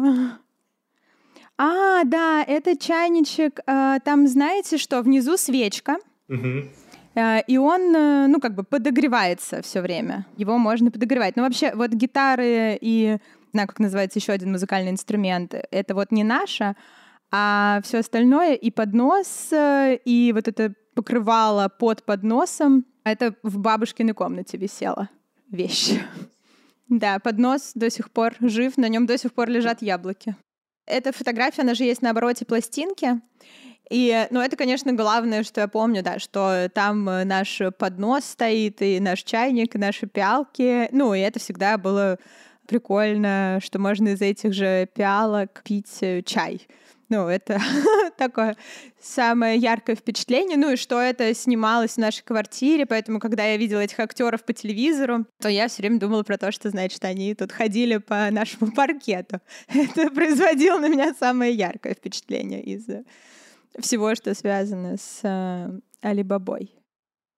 А, 1.58 2.04
да, 2.04 2.44
это 2.46 2.78
чайничек. 2.78 3.62
А, 3.66 4.00
там, 4.00 4.28
знаете 4.28 4.78
что, 4.78 5.02
внизу 5.02 5.38
свечка. 5.38 5.98
Угу. 6.28 6.70
И 7.48 7.58
он, 7.58 7.96
э, 7.96 8.28
ну, 8.28 8.42
как 8.42 8.56
бы 8.56 8.64
подогревается 8.64 9.62
все 9.62 9.80
время. 9.80 10.26
Его 10.36 10.58
можно 10.58 10.92
подогревать. 10.92 11.38
Но 11.38 11.44
вообще, 11.44 11.74
вот 11.74 11.92
гитары 11.92 12.78
и, 12.82 13.20
знаю, 13.54 13.70
как 13.70 13.80
называется 13.80 14.20
еще 14.20 14.34
один 14.34 14.52
музыкальный 14.52 14.92
инструмент, 14.92 15.56
это 15.72 15.96
вот 15.96 16.12
не 16.12 16.26
наша, 16.26 16.76
а 17.38 17.82
все 17.84 17.98
остальное 17.98 18.54
и 18.54 18.72
поднос, 18.72 19.52
э, 19.52 20.00
и 20.06 20.32
вот 20.34 20.48
это 20.48 20.74
покрывало 20.94 21.68
под 21.68 22.04
подносом, 22.04 22.86
это 23.04 23.36
в 23.44 23.58
бабушкиной 23.58 24.14
комнате 24.14 24.58
висела 24.58 25.10
вещь. 25.52 26.00
Да, 26.88 27.18
поднос 27.18 27.72
до 27.74 27.90
сих 27.90 28.12
пор 28.12 28.36
жив, 28.40 28.78
на 28.78 28.88
нем 28.88 29.08
до 29.08 29.18
сих 29.18 29.34
пор 29.34 29.50
лежат 29.50 29.82
яблоки. 29.82 30.36
Эта 30.86 31.12
фотография, 31.12 31.64
она 31.64 31.74
же 31.74 31.84
есть 31.84 32.04
на 32.04 32.12
обороте 32.12 32.46
пластинки. 32.46 33.20
И, 33.90 34.28
ну, 34.30 34.40
это, 34.40 34.56
конечно, 34.56 34.94
главное, 34.94 35.42
что 35.42 35.62
я 35.62 35.68
помню, 35.68 36.04
да, 36.04 36.20
что 36.20 36.70
там 36.72 37.10
э, 37.10 37.24
наш 37.24 37.60
поднос 37.80 38.26
стоит, 38.26 38.84
и 38.84 39.00
наш 39.00 39.24
чайник, 39.24 39.74
и 39.74 39.80
наши 39.80 40.06
пиалки. 40.06 40.88
Ну, 40.92 41.16
и 41.16 41.22
это 41.22 41.40
всегда 41.40 41.80
было 41.80 42.20
прикольно, 42.68 43.60
что 43.64 43.80
можно 43.80 44.10
из 44.10 44.22
этих 44.22 44.54
же 44.54 44.88
пиалок 44.94 45.64
пить 45.64 45.98
э, 46.02 46.22
чай. 46.22 46.68
Ну, 47.10 47.28
это 47.28 47.60
такое 48.18 48.58
самое 49.00 49.58
яркое 49.58 49.96
впечатление. 49.96 50.58
Ну 50.58 50.72
и 50.72 50.76
что 50.76 51.00
это 51.00 51.34
снималось 51.34 51.94
в 51.94 51.98
нашей 51.98 52.24
квартире, 52.24 52.86
поэтому, 52.86 53.20
когда 53.20 53.46
я 53.46 53.58
видела 53.58 53.80
этих 53.80 54.00
актеров 54.00 54.44
по 54.44 54.54
телевизору, 54.54 55.26
то 55.40 55.50
я 55.50 55.68
все 55.68 55.84
время 55.84 56.00
думала 56.00 56.24
про 56.24 56.38
то, 56.38 56.52
что, 56.52 56.70
значит, 56.70 57.04
они 57.06 57.36
тут 57.36 57.52
ходили 57.52 57.98
по 57.98 58.30
нашему 58.32 58.72
паркету. 58.76 59.40
Это 59.68 60.10
производило 60.10 60.80
на 60.80 60.88
меня 60.88 61.14
самое 61.14 61.54
яркое 61.54 61.94
впечатление 61.94 62.64
из 62.64 62.86
всего, 63.80 64.16
что 64.16 64.34
связано 64.34 64.98
с 64.98 65.20
э, 65.24 65.80
Алибабой. 66.02 66.74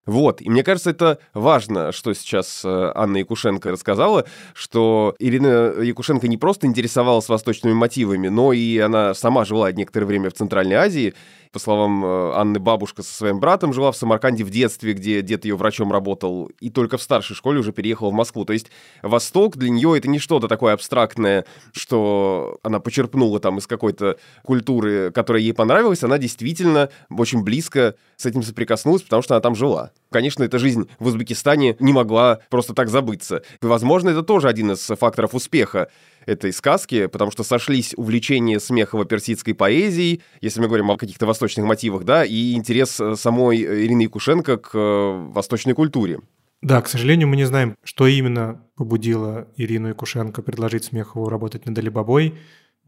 Вот, 0.08 0.42
и 0.42 0.50
мне 0.50 0.64
кажется, 0.64 0.90
это 0.90 1.20
важно, 1.34 1.92
что 1.92 2.14
сейчас 2.14 2.64
э, 2.64 2.92
Анна 2.96 3.18
Якушенко 3.18 3.72
рассказала, 3.72 4.26
что 4.54 5.16
Ирина 5.20 5.74
Якушенко 5.82 6.30
не 6.30 6.38
просто 6.38 6.66
интересовалась 6.66 7.28
восточными 7.28 7.74
мотивами, 7.74 8.30
но 8.30 8.54
и 8.54 8.80
она 8.80 9.14
сама 9.14 9.44
жила 9.44 9.70
некоторое 9.74 10.06
время 10.06 10.30
в 10.30 10.34
Центральной 10.34 10.78
Азии, 10.78 11.14
по 11.52 11.60
словам 11.60 12.04
э, 12.06 12.32
Анны, 12.36 12.60
бабушка 12.60 13.04
со 13.04 13.14
своим 13.14 13.40
братом 13.40 13.74
жила 13.74 13.92
в 13.92 13.98
Самарканде 13.98 14.44
в 14.44 14.50
детстве, 14.50 14.94
где 14.94 15.22
дед 15.22 15.46
ее 15.46 15.56
врачом 15.56 15.92
работал, 15.92 16.52
и 16.60 16.70
только 16.70 16.98
в 16.98 17.02
старшей 17.02 17.36
школе 17.36 17.60
уже 17.60 17.72
переехала 17.72 18.10
в 18.10 18.14
Москву. 18.14 18.46
То 18.46 18.54
есть 18.54 18.68
Восток 19.02 19.58
для 19.58 19.70
нее 19.70 19.98
это 19.98 20.10
не 20.10 20.20
что-то 20.20 20.48
такое 20.48 20.74
абстрактное, 20.74 21.46
что 21.74 22.58
она 22.64 22.80
почерпнула 22.80 23.40
там 23.40 23.58
из 23.58 23.68
какой-то 23.68 24.18
культуры, 24.44 25.12
которая 25.12 25.42
ей 25.42 25.54
понравилась, 25.54 26.04
она 26.04 26.18
действительно 26.18 26.90
очень 27.10 27.44
близко 27.44 27.96
с 28.16 28.26
этим 28.26 28.44
соприкоснулась, 28.44 29.04
потому 29.04 29.22
что 29.22 29.36
она 29.36 29.42
там 29.42 29.56
жила. 29.56 29.92
Конечно, 30.12 30.44
эта 30.44 30.60
жизнь 30.60 30.90
в 31.00 31.08
Узбекистане 31.08 31.76
не 31.80 31.94
могла 31.94 32.40
просто 32.50 32.74
так 32.74 32.90
забыться. 32.90 33.44
И, 33.62 33.66
возможно, 33.66 34.10
это 34.10 34.24
тоже 34.24 34.48
один 34.48 34.72
из 34.72 34.80
факторов 34.80 35.36
успеха 35.36 35.90
этой 36.28 36.54
сказки, 36.54 37.08
потому 37.08 37.32
что 37.32 37.44
сошлись 37.44 37.94
увлечение 37.98 38.60
смехово-персидской 38.60 39.56
поэзией, 39.56 40.22
если 40.42 40.60
мы 40.60 40.68
говорим 40.68 40.92
о 40.92 40.98
каких-то 40.98 41.26
восточных 41.26 41.66
мотивах, 41.66 42.04
да, 42.04 42.24
и 42.26 42.54
интерес 42.54 43.00
э, 43.00 43.16
самой 43.16 43.64
Ирины 43.64 44.04
Якушенко 44.04 44.58
к 44.58 44.70
э, 44.76 45.32
восточной 45.32 45.74
культуре. 45.74 46.20
Да, 46.62 46.82
к 46.82 46.88
сожалению, 46.90 47.28
мы 47.28 47.36
не 47.36 47.46
знаем, 47.46 47.76
что 47.84 48.08
именно 48.08 48.62
побудило 48.76 49.48
Ирину 49.58 49.90
Якушенко 49.90 50.42
предложить 50.42 50.86
Смехову 50.86 51.30
работать 51.30 51.66
над 51.66 51.78
Алибабой. 51.78 52.36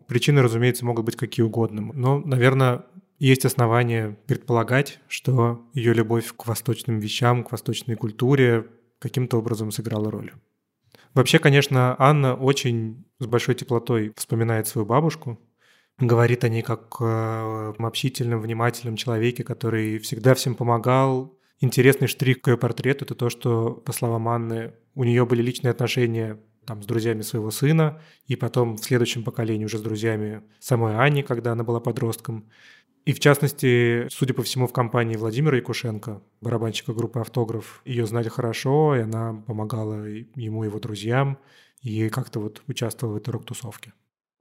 Причины, 0.07 0.41
разумеется, 0.41 0.85
могут 0.85 1.05
быть 1.05 1.15
какие 1.15 1.45
угодно. 1.45 1.91
Но, 1.93 2.19
наверное, 2.19 2.85
есть 3.19 3.45
основания 3.45 4.17
предполагать, 4.27 4.99
что 5.07 5.61
ее 5.73 5.93
любовь 5.93 6.33
к 6.35 6.47
восточным 6.47 6.99
вещам, 6.99 7.43
к 7.43 7.51
восточной 7.51 7.95
культуре 7.95 8.65
каким-то 8.97 9.37
образом 9.37 9.71
сыграла 9.71 10.09
роль. 10.09 10.33
Вообще, 11.13 11.39
конечно, 11.39 11.95
Анна 11.97 12.35
очень 12.35 13.05
с 13.19 13.25
большой 13.25 13.55
теплотой 13.55 14.13
вспоминает 14.15 14.67
свою 14.67 14.85
бабушку, 14.85 15.39
говорит 15.97 16.43
о 16.43 16.49
ней 16.49 16.61
как 16.61 17.01
о 17.01 17.73
общительном, 17.77 18.41
внимательном 18.41 18.95
человеке, 18.95 19.43
который 19.43 19.99
всегда 19.99 20.33
всем 20.35 20.55
помогал. 20.55 21.37
Интересный 21.59 22.07
штрих 22.07 22.41
к 22.41 22.47
ее 22.47 22.57
портрету– 22.57 23.05
это 23.05 23.15
то, 23.15 23.29
что, 23.29 23.73
по 23.73 23.91
словам 23.91 24.29
Анны, 24.29 24.73
у 24.95 25.03
нее 25.03 25.25
были 25.25 25.41
личные 25.41 25.71
отношения 25.71 26.39
там, 26.65 26.83
с 26.83 26.85
друзьями 26.85 27.21
своего 27.21 27.51
сына, 27.51 28.01
и 28.27 28.35
потом 28.35 28.77
в 28.77 28.83
следующем 28.83 29.23
поколении 29.23 29.65
уже 29.65 29.79
с 29.79 29.81
друзьями 29.81 30.43
самой 30.59 30.95
Ани, 30.97 31.23
когда 31.23 31.51
она 31.53 31.63
была 31.63 31.79
подростком. 31.79 32.49
И 33.09 33.13
в 33.13 33.19
частности, 33.19 34.07
судя 34.11 34.35
по 34.35 34.43
всему, 34.43 34.67
в 34.67 34.71
компании 34.71 35.15
Владимира 35.15 35.57
Якушенко, 35.57 36.21
барабанщика 36.41 36.93
группы 36.93 37.19
«Автограф», 37.19 37.81
ее 37.83 38.05
знали 38.05 38.29
хорошо, 38.29 38.95
и 38.95 38.99
она 38.99 39.43
помогала 39.47 40.05
ему 40.05 40.63
и 40.63 40.67
его 40.67 40.79
друзьям, 40.79 41.39
и 41.81 42.07
как-то 42.09 42.39
вот 42.39 42.61
участвовала 42.67 43.15
в 43.15 43.17
этой 43.17 43.31
рок-тусовке. 43.31 43.93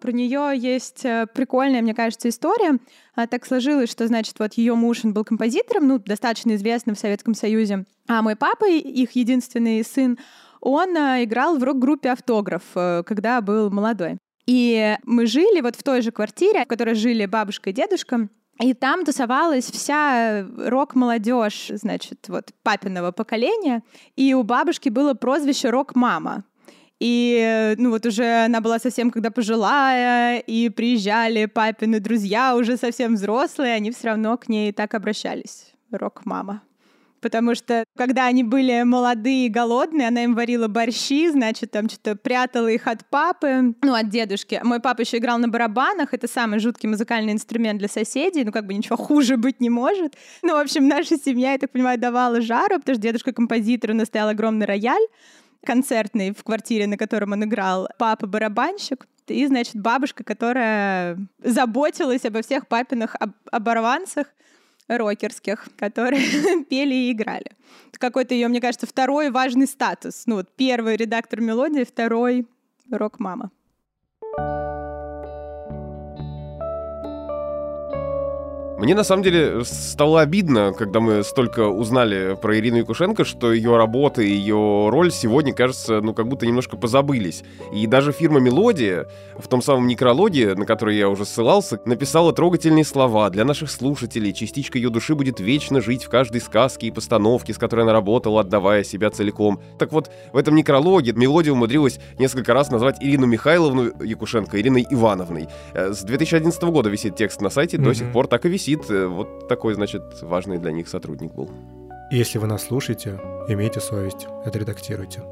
Про 0.03 0.13
нее 0.13 0.53
есть 0.55 1.03
э, 1.07 1.27
прикольная, 1.33 1.81
мне 1.81 1.95
кажется, 1.95 2.29
история. 2.29 2.79
А, 3.15 3.27
так 3.27 3.47
сложилось, 3.47 3.91
что, 3.91 4.07
значит, 4.07 4.39
вот 4.39 4.53
ее 4.53 4.75
муж, 4.75 5.03
он 5.03 5.15
был 5.15 5.25
композитором, 5.25 5.89
ну, 5.89 5.99
достаточно 5.99 6.55
известным 6.55 6.95
в 6.95 6.99
Советском 6.99 7.33
Союзе. 7.33 7.87
А 8.07 8.21
мой 8.21 8.37
папа, 8.37 8.69
их 8.69 9.13
единственный 9.13 9.83
сын, 9.83 10.19
он 10.61 10.95
а, 10.95 11.25
играл 11.25 11.57
в 11.57 11.65
рок-группе 11.65 12.11
«Автограф», 12.11 12.65
э, 12.75 13.03
когда 13.07 13.41
был 13.41 13.71
молодой. 13.71 14.19
И 14.45 14.95
мы 15.05 15.25
жили 15.25 15.63
вот 15.63 15.75
в 15.75 15.83
той 15.83 16.03
же 16.03 16.11
квартире, 16.11 16.65
в 16.65 16.69
которой 16.69 16.95
жили 16.95 17.25
бабушка 17.25 17.71
и 17.71 17.73
дедушка. 17.73 18.29
И 18.61 18.75
там 18.75 19.05
тусовалась 19.05 19.71
вся 19.71 20.45
рок-молодежь, 20.57 21.71
значит, 21.75 22.29
вот 22.29 22.51
папиного 22.63 23.13
поколения. 23.13 23.83
И 24.17 24.35
у 24.35 24.43
бабушки 24.43 24.89
было 24.89 25.15
прозвище 25.15 25.71
«Рок-мама». 25.71 26.45
И, 27.01 27.75
ну 27.79 27.91
вот 27.91 28.05
уже 28.07 28.47
она 28.47 28.61
была 28.61 28.81
совсем 28.81 29.13
когда 29.13 29.31
пожилая, 29.31 30.41
и 30.41 30.69
приезжали 30.69 31.47
папины 31.47 32.01
друзья, 32.01 32.57
уже 32.57 32.77
совсем 32.77 33.15
взрослые, 33.15 33.75
они 33.75 33.93
все 33.93 34.09
равно 34.09 34.37
к 34.37 34.49
ней 34.49 34.73
так 34.73 34.95
обращались. 34.95 35.73
Рок-мама 35.93 36.63
потому 37.21 37.55
что 37.55 37.85
когда 37.97 38.27
они 38.27 38.45
были 38.45 38.83
молодые 38.83 39.47
и 39.47 39.51
голодные, 39.51 40.09
она 40.09 40.25
им 40.25 40.35
варила 40.35 40.69
борщи, 40.69 41.29
значит, 41.31 41.71
там 41.71 41.89
что-то 41.89 42.17
прятала 42.17 42.69
их 42.69 42.87
от 42.87 43.09
папы, 43.09 43.75
ну, 43.83 43.95
от 43.95 44.09
дедушки. 44.09 44.61
Мой 44.63 44.81
папа 44.81 45.03
еще 45.03 45.19
играл 45.19 45.39
на 45.39 45.49
барабанах, 45.49 46.15
это 46.15 46.29
самый 46.29 46.59
жуткий 46.59 46.89
музыкальный 46.89 47.33
инструмент 47.33 47.79
для 47.79 47.89
соседей, 47.89 48.45
ну, 48.45 48.53
как 48.53 48.67
бы 48.67 48.75
ничего 48.75 48.97
хуже 49.09 49.37
быть 49.37 49.61
не 49.61 49.71
может. 49.71 50.15
Ну, 50.43 50.55
в 50.55 50.61
общем, 50.61 50.89
наша 50.89 51.17
семья, 51.17 51.53
я 51.53 51.59
так 51.59 51.71
понимаю, 51.71 51.99
давала 51.99 52.41
жару, 52.41 52.79
потому 52.79 52.95
что 52.95 53.03
дедушка 53.03 53.33
композитор, 53.33 53.91
у 53.91 53.95
нас 53.95 54.09
стоял 54.09 54.29
огромный 54.29 54.67
рояль, 54.67 55.07
концертный 55.65 56.33
в 56.33 56.43
квартире, 56.45 56.87
на 56.87 56.97
котором 56.97 57.33
он 57.33 57.45
играл, 57.45 57.89
папа 57.99 58.27
барабанщик, 58.27 59.07
и, 59.27 59.47
значит, 59.47 59.77
бабушка, 59.77 60.25
которая 60.25 61.19
заботилась 61.43 62.25
обо 62.25 62.43
всех 62.43 62.67
папиных 62.67 63.15
об- 63.19 63.33
оборванцах, 63.51 64.29
рокерских, 64.89 65.69
которые 65.77 66.65
пели 66.71 66.95
и 66.95 67.13
играли. 67.13 67.53
Какой-то 67.93 68.35
ее, 68.35 68.49
мне 68.49 68.61
кажется, 68.61 68.87
второй 68.87 69.31
важный 69.31 69.67
статус. 69.67 70.25
Ну 70.27 70.37
вот 70.37 70.49
первый 70.57 70.97
редактор 70.97 71.41
мелодии, 71.41 71.85
второй 71.85 72.47
рок-мама. 72.91 73.51
Мне 78.79 78.95
на 78.95 79.03
самом 79.03 79.25
деле 79.25 79.65
стало 79.65 80.21
обидно, 80.21 80.73
когда 80.73 81.01
мы 81.01 81.25
столько 81.25 81.67
узнали 81.67 82.39
про 82.41 82.57
Ирину 82.57 82.77
Якушенко, 82.77 83.25
что 83.25 83.53
ее 83.53 83.77
работа 83.77 84.23
и 84.23 84.31
ее 84.31 84.89
роль 84.89 85.11
сегодня, 85.11 85.53
кажется, 85.53 86.01
ну 86.01 86.15
как 86.15 86.29
будто 86.29 86.47
немножко 86.47 86.77
позабылись. 86.77 87.43
И 87.73 87.89
даже 87.89 88.13
фирма 88.13 88.39
«Мелодия» 88.39 89.09
в 89.37 89.49
том 89.49 89.63
самом 89.63 89.89
некрологе, 89.89 90.55
на 90.55 90.65
который 90.65 90.97
я 90.97 91.09
уже 91.09 91.25
ссылался, 91.25 91.81
написала 91.87 92.33
трогательные 92.33 92.85
слова 92.85 93.29
для 93.31 93.45
наших 93.45 93.69
слушателей. 93.69 94.33
Частичка 94.33 94.79
ее 94.79 94.91
души 94.91 95.17
будет 95.17 95.41
вечно 95.41 95.81
жить 95.81 96.05
в 96.05 96.09
каждой 96.09 96.41
сказке 96.41 96.87
и 96.87 96.93
постановке, 96.93 97.55
с 97.55 97.59
которой 97.59 97.81
она 97.81 97.93
работала, 97.93 98.43
отдавая 98.43 98.85
себя 98.85 99.11
целиком. 99.11 99.61
Так 99.81 99.91
вот, 99.91 100.09
в 100.33 100.37
этом 100.37 100.55
некрологе 100.55 101.13
«Мелодия» 101.15 101.53
умудрилась 101.53 101.99
несколько 102.21 102.55
раз 102.55 102.71
назвать 102.71 102.99
Ирину 103.01 103.27
Михайловну 103.27 103.91
Якушенко 104.05 104.61
Ириной 104.61 104.87
Ивановной. 104.89 105.49
Э, 105.75 105.93
с 105.93 106.05
2011 106.05 106.63
года 106.63 106.89
висит 106.89 107.17
текст 107.17 107.41
на 107.41 107.51
сайте, 107.51 107.77
mm-hmm. 107.77 107.85
до 107.85 107.95
сих 107.95 108.13
пор 108.13 108.29
так 108.29 108.47
и 108.47 108.49
висит 108.49 108.68
висит. 108.69 108.91
Э, 108.91 109.07
вот 109.07 109.49
такой, 109.49 109.75
значит, 109.75 110.03
важный 110.23 110.59
для 110.59 110.73
них 110.73 110.89
сотрудник 110.89 111.33
был. 111.35 111.51
Если 112.11 112.39
вы 112.39 112.47
нас 112.47 112.65
слушаете, 112.65 113.21
имейте 113.49 113.81
совесть, 113.81 114.27
отредактируйте. 114.45 115.23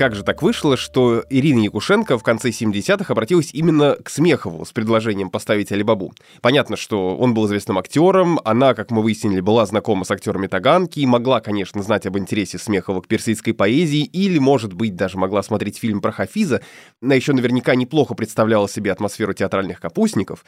Как 0.00 0.14
же 0.14 0.24
так 0.24 0.40
вышло, 0.40 0.78
что 0.78 1.26
Ирина 1.28 1.58
Якушенко 1.58 2.16
в 2.16 2.22
конце 2.22 2.48
70-х 2.48 3.12
обратилась 3.12 3.50
именно 3.52 3.98
к 4.02 4.08
Смехову 4.08 4.64
с 4.64 4.72
предложением 4.72 5.28
поставить 5.28 5.72
Алибабу? 5.72 6.14
Понятно, 6.40 6.78
что 6.78 7.14
он 7.18 7.34
был 7.34 7.46
известным 7.46 7.76
актером, 7.76 8.40
она, 8.46 8.72
как 8.72 8.90
мы 8.90 9.02
выяснили, 9.02 9.40
была 9.40 9.66
знакома 9.66 10.06
с 10.06 10.10
актерами 10.10 10.46
Таганки 10.46 11.00
и 11.00 11.04
могла, 11.06 11.40
конечно, 11.40 11.82
знать 11.82 12.06
об 12.06 12.16
интересе 12.16 12.56
Смехова 12.56 13.02
к 13.02 13.08
персидской 13.08 13.52
поэзии 13.52 14.04
или, 14.04 14.38
может 14.38 14.72
быть, 14.72 14.96
даже 14.96 15.18
могла 15.18 15.42
смотреть 15.42 15.76
фильм 15.76 16.00
про 16.00 16.12
Хафиза, 16.12 16.62
она 17.02 17.14
еще 17.14 17.34
наверняка 17.34 17.74
неплохо 17.74 18.14
представляла 18.14 18.70
себе 18.70 18.92
атмосферу 18.92 19.34
театральных 19.34 19.80
капустников. 19.80 20.46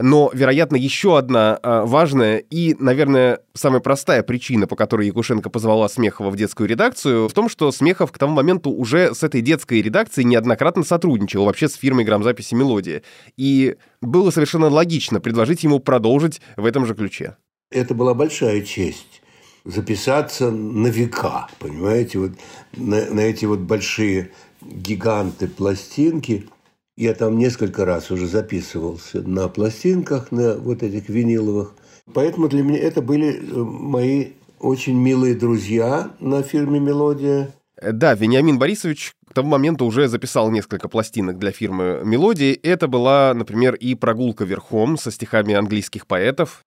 Но, 0.00 0.30
вероятно, 0.32 0.76
еще 0.76 1.18
одна 1.18 1.58
а, 1.62 1.84
важная 1.84 2.38
и, 2.38 2.74
наверное, 2.78 3.40
самая 3.54 3.80
простая 3.80 4.22
причина, 4.22 4.66
по 4.66 4.76
которой 4.76 5.06
Якушенко 5.06 5.50
позвала 5.50 5.88
Смехова 5.88 6.30
в 6.30 6.36
детскую 6.36 6.68
редакцию, 6.68 7.28
в 7.28 7.32
том, 7.32 7.48
что 7.48 7.70
Смехов 7.72 8.12
к 8.12 8.18
тому 8.18 8.34
моменту 8.34 8.70
уже 8.70 9.14
с 9.14 9.22
этой 9.22 9.40
детской 9.40 9.82
редакцией 9.82 10.26
неоднократно 10.26 10.84
сотрудничал 10.84 11.44
вообще 11.44 11.68
с 11.68 11.74
фирмой 11.74 12.04
грамзаписи 12.04 12.54
«Мелодия». 12.54 13.02
И 13.36 13.76
было 14.00 14.30
совершенно 14.30 14.68
логично 14.68 15.20
предложить 15.20 15.64
ему 15.64 15.80
продолжить 15.80 16.40
в 16.56 16.64
этом 16.64 16.86
же 16.86 16.94
ключе. 16.94 17.36
Это 17.70 17.94
была 17.94 18.14
большая 18.14 18.62
честь 18.62 19.22
записаться 19.64 20.50
на 20.50 20.86
века, 20.86 21.48
понимаете, 21.58 22.18
вот 22.18 22.32
на, 22.74 23.04
на 23.10 23.20
эти 23.20 23.44
вот 23.44 23.58
большие 23.60 24.30
гиганты 24.62 25.48
пластинки– 25.48 26.48
я 26.98 27.14
там 27.14 27.38
несколько 27.38 27.84
раз 27.84 28.10
уже 28.10 28.26
записывался 28.26 29.22
на 29.22 29.48
пластинках, 29.48 30.32
на 30.32 30.56
вот 30.56 30.82
этих 30.82 31.08
виниловых. 31.08 31.72
Поэтому 32.12 32.48
для 32.48 32.64
меня 32.64 32.80
это 32.80 33.00
были 33.02 33.36
э, 33.36 33.56
мои 33.56 34.30
очень 34.58 34.96
милые 34.96 35.36
друзья 35.36 36.10
на 36.18 36.42
фирме 36.42 36.80
«Мелодия». 36.80 37.54
Э, 37.80 37.92
да, 37.92 38.14
Вениамин 38.14 38.58
Борисович 38.58 39.14
к 39.30 39.32
тому 39.32 39.50
моменту 39.50 39.84
уже 39.84 40.08
записал 40.08 40.50
несколько 40.50 40.88
пластинок 40.88 41.38
для 41.38 41.52
фирмы 41.52 42.00
«Мелодии». 42.04 42.52
Это 42.52 42.88
была, 42.88 43.32
например, 43.32 43.76
и 43.76 43.94
«Прогулка 43.94 44.44
верхом» 44.44 44.98
со 44.98 45.12
стихами 45.12 45.54
английских 45.54 46.04
поэтов. 46.04 46.64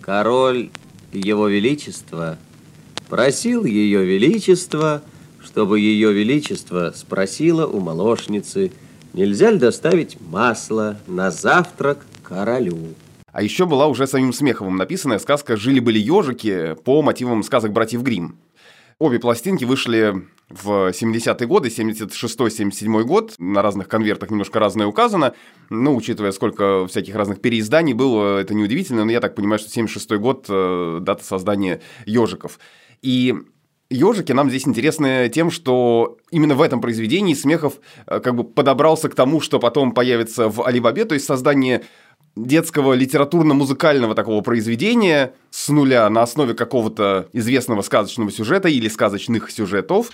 Король 0.00 0.70
Его 1.12 1.48
Величества 1.48 2.38
просил 3.08 3.64
Ее 3.64 4.04
Величество, 4.04 5.02
чтобы 5.42 5.80
Ее 5.80 6.12
Величество 6.12 6.92
спросило 6.94 7.66
у 7.66 7.80
молочницы– 7.80 8.70
Нельзя 9.12 9.50
ли 9.50 9.58
доставить 9.58 10.18
масло 10.20 10.98
на 11.06 11.30
завтрак 11.30 12.04
королю? 12.22 12.78
А 13.32 13.42
еще 13.42 13.66
была 13.66 13.86
уже 13.86 14.06
самим 14.06 14.32
Смеховым 14.32 14.76
написанная 14.76 15.18
сказка 15.18 15.56
«Жили-были 15.56 15.98
ежики» 15.98 16.76
по 16.84 17.02
мотивам 17.02 17.42
сказок 17.42 17.72
братьев 17.72 18.02
Грим. 18.02 18.36
Обе 18.98 19.20
пластинки 19.20 19.64
вышли 19.64 20.26
в 20.50 20.90
70-е 20.90 21.46
годы, 21.46 21.68
76-77 21.68 23.02
год, 23.04 23.34
на 23.38 23.62
разных 23.62 23.86
конвертах 23.86 24.30
немножко 24.30 24.58
разное 24.58 24.86
указано, 24.86 25.34
ну, 25.70 25.94
учитывая, 25.94 26.32
сколько 26.32 26.86
всяких 26.88 27.14
разных 27.14 27.40
переизданий 27.40 27.92
было, 27.92 28.38
это 28.38 28.54
неудивительно, 28.54 29.04
но 29.04 29.12
я 29.12 29.20
так 29.20 29.34
понимаю, 29.34 29.60
что 29.60 29.70
76-й 29.70 30.18
год 30.18 30.46
э,– 30.48 30.98
дата 31.02 31.22
создания 31.22 31.80
ежиков. 32.06 32.58
И 33.00 33.36
Ежики 33.90 34.32
нам 34.32 34.50
здесь 34.50 34.68
интересны 34.68 35.30
тем, 35.30 35.50
что 35.50 36.18
именно 36.30 36.54
в 36.54 36.60
этом 36.60 36.82
произведении 36.82 37.32
Смехов 37.32 37.74
э, 38.06 38.20
как 38.20 38.34
бы 38.34 38.44
подобрался 38.44 39.08
к 39.08 39.14
тому, 39.14 39.40
что 39.40 39.58
потом 39.58 39.92
появится 39.92 40.50
в 40.50 40.62
Алибабе, 40.66 41.06
то 41.06 41.14
есть 41.14 41.24
создание 41.24 41.84
детского 42.36 42.92
литературно-музыкального 42.92 44.14
такого 44.14 44.42
произведения 44.42 45.32
с 45.50 45.70
нуля 45.70 46.08
на 46.10 46.22
основе 46.22 46.52
какого-то 46.52 47.28
известного 47.32 47.80
сказочного 47.80 48.30
сюжета 48.30 48.68
или 48.68 48.88
сказочных 48.88 49.50
сюжетов. 49.50 50.10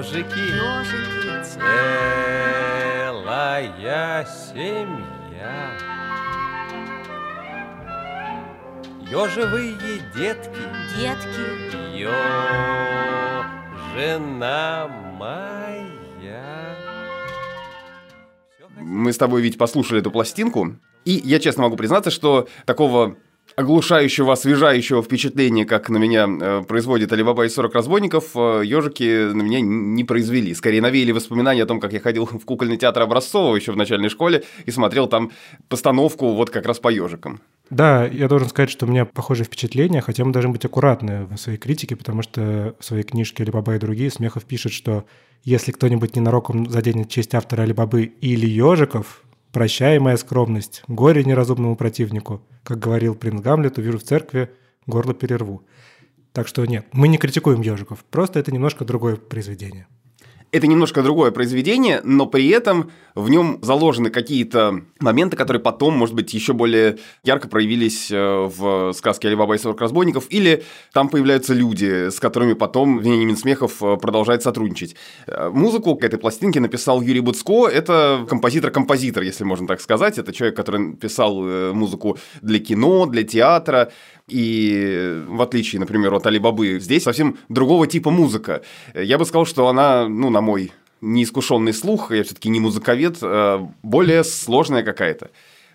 Ежики, 0.00 0.38
ежики, 0.38 1.44
целая 3.04 4.24
семья. 4.24 5.76
Ежевые 9.10 10.00
детки, 10.16 10.64
детки, 10.96 12.08
жена 13.94 14.88
моя. 15.18 16.76
Мы 18.78 19.12
с 19.12 19.18
тобой 19.18 19.42
ведь 19.42 19.58
послушали 19.58 20.00
эту 20.00 20.10
пластинку, 20.10 20.76
и 21.04 21.12
я 21.12 21.38
честно 21.40 21.64
могу 21.64 21.76
признаться, 21.76 22.10
что 22.10 22.48
такого 22.64 23.16
оглушающего, 23.60 24.32
освежающего 24.32 25.02
впечатления, 25.02 25.64
как 25.64 25.88
на 25.88 25.98
меня 25.98 26.26
э, 26.28 26.62
производит 26.66 27.12
Алибаба 27.12 27.44
и 27.44 27.48
40 27.48 27.74
разбойников, 27.74 28.30
э, 28.34 28.62
ежики 28.64 29.32
на 29.32 29.42
меня 29.42 29.60
не 29.60 30.04
произвели. 30.04 30.54
Скорее 30.54 30.82
навеяли 30.82 31.12
воспоминания 31.12 31.62
о 31.62 31.66
том, 31.66 31.80
как 31.80 31.92
я 31.92 32.00
ходил 32.00 32.26
в 32.26 32.44
кукольный 32.44 32.76
театр 32.76 33.02
Образцова 33.02 33.54
еще 33.54 33.72
в 33.72 33.76
начальной 33.76 34.08
школе 34.08 34.42
и 34.66 34.70
смотрел 34.70 35.06
там 35.06 35.30
постановку 35.68 36.32
вот 36.32 36.50
как 36.50 36.66
раз 36.66 36.78
по 36.78 36.88
ежикам. 36.88 37.40
Да, 37.70 38.06
я 38.06 38.26
должен 38.28 38.48
сказать, 38.48 38.70
что 38.70 38.86
у 38.86 38.88
меня 38.88 39.04
похожие 39.04 39.44
впечатления, 39.44 40.00
хотя 40.00 40.24
мы 40.24 40.32
должны 40.32 40.50
быть 40.50 40.64
аккуратны 40.64 41.26
в 41.26 41.36
своей 41.36 41.58
критике, 41.58 41.94
потому 41.94 42.22
что 42.22 42.74
в 42.80 42.84
своей 42.84 43.04
книжке 43.04 43.44
«Алибаба 43.44 43.76
и 43.76 43.78
другие» 43.78 44.10
Смехов 44.10 44.44
пишет, 44.44 44.72
что 44.72 45.04
если 45.44 45.70
кто-нибудь 45.70 46.16
ненароком 46.16 46.68
заденет 46.68 47.08
честь 47.08 47.34
автора 47.34 47.62
Алибабы 47.62 48.02
или 48.02 48.46
ежиков, 48.46 49.22
Прощай, 49.52 49.98
моя 49.98 50.16
скромность, 50.16 50.82
горе 50.86 51.24
неразумному 51.24 51.76
противнику. 51.76 52.42
Как 52.62 52.78
говорил 52.78 53.14
принц 53.16 53.40
Гамлет, 53.40 53.78
увижу 53.78 53.98
в 53.98 54.04
церкви, 54.04 54.50
горло 54.86 55.12
перерву. 55.12 55.66
Так 56.32 56.46
что 56.46 56.64
нет, 56.64 56.86
мы 56.92 57.08
не 57.08 57.18
критикуем 57.18 57.60
ежиков, 57.60 58.04
просто 58.04 58.38
это 58.38 58.52
немножко 58.52 58.84
другое 58.84 59.16
произведение 59.16 59.88
это 60.52 60.66
немножко 60.66 61.02
другое 61.02 61.30
произведение, 61.30 62.00
но 62.04 62.26
при 62.26 62.48
этом 62.48 62.90
в 63.14 63.28
нем 63.28 63.58
заложены 63.62 64.10
какие-то 64.10 64.82
моменты, 65.00 65.36
которые 65.36 65.62
потом, 65.62 65.96
может 65.96 66.14
быть, 66.14 66.32
еще 66.34 66.52
более 66.52 66.98
ярко 67.24 67.48
проявились 67.48 68.10
э, 68.10 68.16
в 68.16 68.92
сказке 68.92 69.28
«Алибаба 69.28 69.54
и 69.54 69.58
40 69.58 69.80
разбойников», 69.80 70.26
или 70.30 70.64
там 70.92 71.08
появляются 71.08 71.54
люди, 71.54 72.10
с 72.10 72.20
которыми 72.20 72.54
потом 72.54 72.98
Вениамин 72.98 73.36
Смехов 73.36 73.82
э, 73.82 73.96
продолжает 73.96 74.42
сотрудничать. 74.42 74.96
Э, 75.26 75.50
музыку 75.50 75.96
к 75.96 76.04
этой 76.04 76.18
пластинке 76.18 76.60
написал 76.60 77.00
Юрий 77.00 77.20
Буцко, 77.20 77.68
это 77.68 78.26
композитор-композитор, 78.28 79.22
если 79.22 79.44
можно 79.44 79.66
так 79.66 79.80
сказать, 79.80 80.18
это 80.18 80.32
человек, 80.32 80.56
который 80.56 80.94
писал 80.94 81.40
музыку 81.72 82.18
для 82.42 82.58
кино, 82.58 83.06
для 83.06 83.22
театра, 83.22 83.92
и 84.30 85.22
в 85.26 85.42
отличие, 85.42 85.80
например, 85.80 86.14
от 86.14 86.26
Алибабы, 86.26 86.78
здесь 86.80 87.02
совсем 87.02 87.38
другого 87.48 87.86
типа 87.86 88.10
музыка. 88.10 88.62
Я 88.94 89.18
бы 89.18 89.24
сказал, 89.24 89.46
что 89.46 89.68
она, 89.68 90.08
ну, 90.08 90.30
на 90.30 90.40
мой 90.40 90.72
неискушенный 91.00 91.72
слух, 91.72 92.10
я 92.12 92.22
все-таки 92.24 92.48
не 92.48 92.60
музыковед, 92.60 93.18
э, 93.22 93.66
более 93.82 94.24
сложная 94.24 94.82
какая-то. 94.82 95.30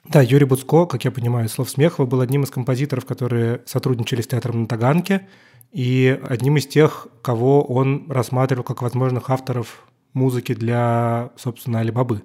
Да, 0.07 0.21
Юрий 0.21 0.45
Буцко, 0.45 0.85
как 0.85 1.03
я 1.03 1.11
понимаю, 1.11 1.49
слов 1.49 1.69
Смехова, 1.69 2.05
был 2.05 2.21
одним 2.21 2.43
из 2.43 2.51
композиторов, 2.51 3.05
которые 3.05 3.61
сотрудничали 3.65 4.21
с 4.21 4.27
театром 4.27 4.61
на 4.61 4.67
Таганке, 4.67 5.27
и 5.71 6.19
одним 6.29 6.57
из 6.57 6.67
тех, 6.67 7.07
кого 7.21 7.63
он 7.63 8.05
рассматривал 8.09 8.63
как 8.63 8.81
возможных 8.81 9.29
авторов 9.29 9.85
музыки 10.13 10.53
для, 10.53 11.31
собственно, 11.37 11.79
Алибабы. 11.79 12.23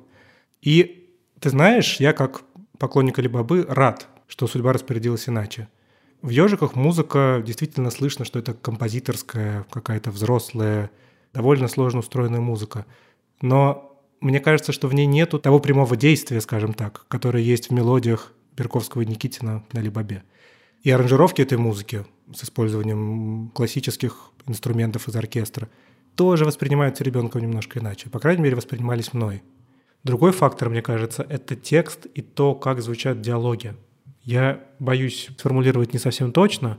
И 0.60 1.08
ты 1.40 1.50
знаешь, 1.50 1.96
я 1.96 2.12
как 2.12 2.42
поклонник 2.78 3.18
Алибабы 3.18 3.64
рад, 3.68 4.08
что 4.28 4.46
судьба 4.46 4.72
распорядилась 4.72 5.28
иначе. 5.28 5.68
В 6.22 6.28
«Ежиках» 6.28 6.74
музыка 6.74 7.42
действительно 7.44 7.90
слышно, 7.90 8.26
что 8.26 8.38
это 8.38 8.52
композиторская, 8.52 9.64
какая-то 9.70 10.10
взрослая, 10.10 10.90
довольно 11.32 11.66
сложно 11.66 12.00
устроенная 12.00 12.40
музыка. 12.40 12.84
Но 13.40 13.98
мне 14.20 14.38
кажется, 14.38 14.72
что 14.72 14.86
в 14.86 14.92
ней 14.92 15.06
нету 15.06 15.38
того 15.38 15.60
прямого 15.60 15.96
действия, 15.96 16.42
скажем 16.42 16.74
так, 16.74 17.06
которое 17.08 17.42
есть 17.42 17.70
в 17.70 17.72
мелодиях 17.72 18.34
Берковского 18.54 19.00
и 19.00 19.06
Никитина 19.06 19.64
на 19.72 19.78
Либабе. 19.78 20.22
И 20.82 20.90
аранжировки 20.90 21.40
этой 21.40 21.56
музыки 21.56 22.04
с 22.34 22.44
использованием 22.44 23.50
классических 23.54 24.32
инструментов 24.46 25.08
из 25.08 25.16
оркестра 25.16 25.70
тоже 26.16 26.44
воспринимаются 26.44 27.02
ребенком 27.02 27.40
немножко 27.40 27.78
иначе. 27.78 28.10
По 28.10 28.18
крайней 28.18 28.42
мере, 28.42 28.56
воспринимались 28.56 29.14
мной. 29.14 29.42
Другой 30.04 30.32
фактор, 30.32 30.68
мне 30.68 30.82
кажется, 30.82 31.24
это 31.26 31.56
текст 31.56 32.06
и 32.14 32.20
то, 32.20 32.54
как 32.54 32.82
звучат 32.82 33.22
диалоги. 33.22 33.74
Я 34.22 34.60
боюсь 34.78 35.30
сформулировать 35.38 35.92
не 35.92 35.98
совсем 35.98 36.32
точно, 36.32 36.78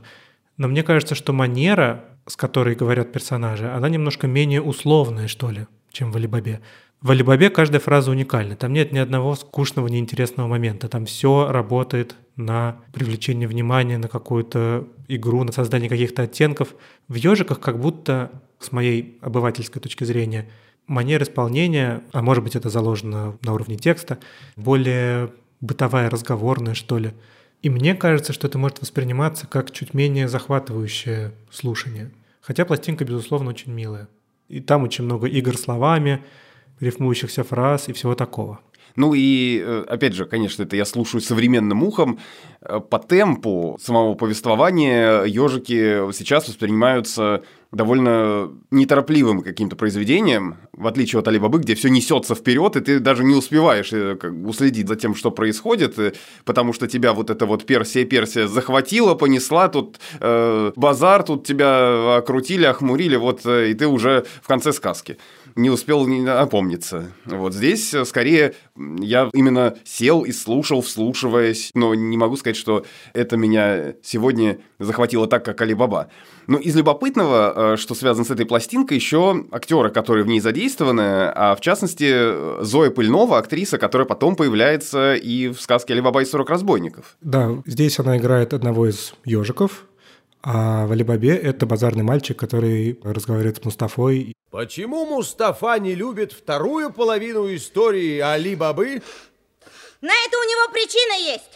но 0.56 0.68
мне 0.68 0.82
кажется, 0.82 1.14
что 1.14 1.32
манера, 1.32 2.04
с 2.26 2.36
которой 2.36 2.74
говорят 2.74 3.12
персонажи, 3.12 3.68
она 3.68 3.88
немножко 3.88 4.26
менее 4.26 4.62
условная, 4.62 5.28
что 5.28 5.50
ли, 5.50 5.66
чем 5.90 6.12
в 6.12 6.16
Алибабе. 6.16 6.60
В 7.00 7.10
Алибабе 7.10 7.50
каждая 7.50 7.80
фраза 7.80 8.12
уникальна. 8.12 8.54
Там 8.54 8.72
нет 8.72 8.92
ни 8.92 8.98
одного 8.98 9.34
скучного, 9.34 9.88
неинтересного 9.88 10.46
момента. 10.46 10.88
Там 10.88 11.04
все 11.06 11.50
работает 11.50 12.14
на 12.36 12.76
привлечение 12.92 13.48
внимания, 13.48 13.98
на 13.98 14.06
какую-то 14.06 14.86
игру, 15.08 15.42
на 15.42 15.50
создание 15.50 15.90
каких-то 15.90 16.22
оттенков. 16.22 16.76
В 17.08 17.14
ежиках 17.16 17.58
как 17.58 17.80
будто, 17.80 18.30
с 18.60 18.70
моей 18.70 19.18
обывательской 19.20 19.82
точки 19.82 20.04
зрения, 20.04 20.48
манера 20.86 21.24
исполнения, 21.24 22.04
а 22.12 22.22
может 22.22 22.44
быть 22.44 22.54
это 22.54 22.70
заложено 22.70 23.36
на 23.42 23.52
уровне 23.52 23.76
текста, 23.76 24.18
более 24.54 25.32
бытовая, 25.62 26.10
разговорная, 26.10 26.74
что 26.74 26.98
ли. 26.98 27.12
И 27.62 27.70
мне 27.70 27.94
кажется, 27.94 28.34
что 28.34 28.48
это 28.48 28.58
может 28.58 28.82
восприниматься 28.82 29.46
как 29.46 29.70
чуть 29.70 29.94
менее 29.94 30.28
захватывающее 30.28 31.32
слушание. 31.50 32.10
Хотя 32.42 32.66
пластинка, 32.66 33.04
безусловно, 33.04 33.50
очень 33.50 33.72
милая. 33.72 34.08
И 34.48 34.60
там 34.60 34.82
очень 34.82 35.04
много 35.04 35.28
игр 35.28 35.56
словами, 35.56 36.22
рифмующихся 36.80 37.44
фраз 37.44 37.88
и 37.88 37.92
всего 37.92 38.14
такого. 38.14 38.60
Ну 38.96 39.14
и, 39.14 39.62
э, 39.64 39.84
опять 39.88 40.12
же, 40.14 40.26
конечно, 40.26 40.64
это 40.64 40.76
я 40.76 40.84
слушаю 40.84 41.20
современным 41.20 41.82
ухом. 41.82 42.18
Э, 42.60 42.80
по 42.80 42.98
темпу 42.98 43.78
самого 43.80 44.14
повествования 44.14 45.22
ежики 45.22 46.12
сейчас 46.12 46.48
воспринимаются 46.48 47.42
довольно 47.72 48.50
неторопливым 48.70 49.40
каким-то 49.40 49.76
произведением, 49.76 50.56
в 50.72 50.86
отличие 50.86 51.20
от 51.20 51.28
Алибабы, 51.28 51.58
где 51.58 51.74
все 51.74 51.88
несется 51.88 52.34
вперед, 52.34 52.76
и 52.76 52.80
ты 52.80 53.00
даже 53.00 53.24
не 53.24 53.34
успеваешь 53.34 53.92
э, 53.92 54.16
уследить 54.44 54.88
за 54.88 54.96
тем, 54.96 55.14
что 55.14 55.30
происходит, 55.30 55.96
потому 56.44 56.72
что 56.74 56.86
тебя 56.86 57.14
вот 57.14 57.30
эта 57.30 57.46
вот 57.46 57.64
Персия, 57.64 58.04
Персия 58.04 58.46
захватила, 58.46 59.14
понесла, 59.14 59.68
тут 59.68 59.98
э, 60.20 60.72
базар, 60.76 61.22
тут 61.22 61.46
тебя 61.46 62.16
окрутили, 62.18 62.64
охмурили, 62.64 63.16
вот, 63.16 63.46
и 63.46 63.74
ты 63.74 63.86
уже 63.86 64.26
в 64.42 64.48
конце 64.48 64.72
сказки 64.72 65.16
не 65.56 65.70
успел 65.70 66.06
опомниться. 66.28 67.12
Вот 67.24 67.54
здесь 67.54 67.92
э, 67.94 68.04
скорее 68.04 68.54
я 68.76 69.30
именно 69.32 69.76
сел 69.84 70.22
и 70.22 70.32
слушал, 70.32 70.82
вслушиваясь, 70.82 71.70
но 71.74 71.94
не 71.94 72.16
могу 72.16 72.36
сказать, 72.36 72.56
что 72.56 72.84
это 73.12 73.36
меня 73.36 73.94
сегодня 74.02 74.58
захватило 74.78 75.26
так, 75.26 75.44
как 75.44 75.60
Алибаба. 75.60 76.08
Но 76.46 76.58
из 76.58 76.74
любопытного, 76.74 77.74
э, 77.74 77.76
что 77.76 77.94
связано 77.94 78.24
с 78.24 78.30
этой 78.30 78.46
пластинкой, 78.46 78.96
еще 78.96 79.44
актеры, 79.50 79.90
которые 79.90 80.24
в 80.24 80.28
ней 80.28 80.40
задействованы, 80.40 81.30
а 81.34 81.54
в 81.54 81.60
частности 81.60 82.62
Зоя 82.62 82.90
Пыльнова, 82.90 83.38
актриса, 83.38 83.78
которая 83.78 84.06
потом 84.06 84.36
появляется 84.36 85.14
и 85.14 85.48
в 85.48 85.60
сказке 85.60 85.92
Алибаба 85.92 86.22
и 86.22 86.24
40 86.24 86.50
разбойников. 86.50 87.16
Да, 87.20 87.62
здесь 87.66 87.98
она 87.98 88.16
играет 88.16 88.54
одного 88.54 88.88
из 88.88 89.14
ежиков, 89.24 89.86
а 90.42 90.86
в 90.86 90.92
Алибабе 90.92 91.36
это 91.36 91.66
базарный 91.66 92.02
мальчик, 92.02 92.38
который 92.38 92.98
разговаривает 93.02 93.58
с 93.58 93.64
Мустафой. 93.64 94.34
Почему 94.50 95.06
Мустафа 95.06 95.78
не 95.78 95.94
любит 95.94 96.32
вторую 96.32 96.92
половину 96.92 97.54
истории 97.54 98.18
Али-Бабы? 98.18 99.02
На 100.00 100.12
это 100.12 100.36
у 100.36 100.42
него 100.42 100.72
причина 100.72 101.32
есть. 101.32 101.50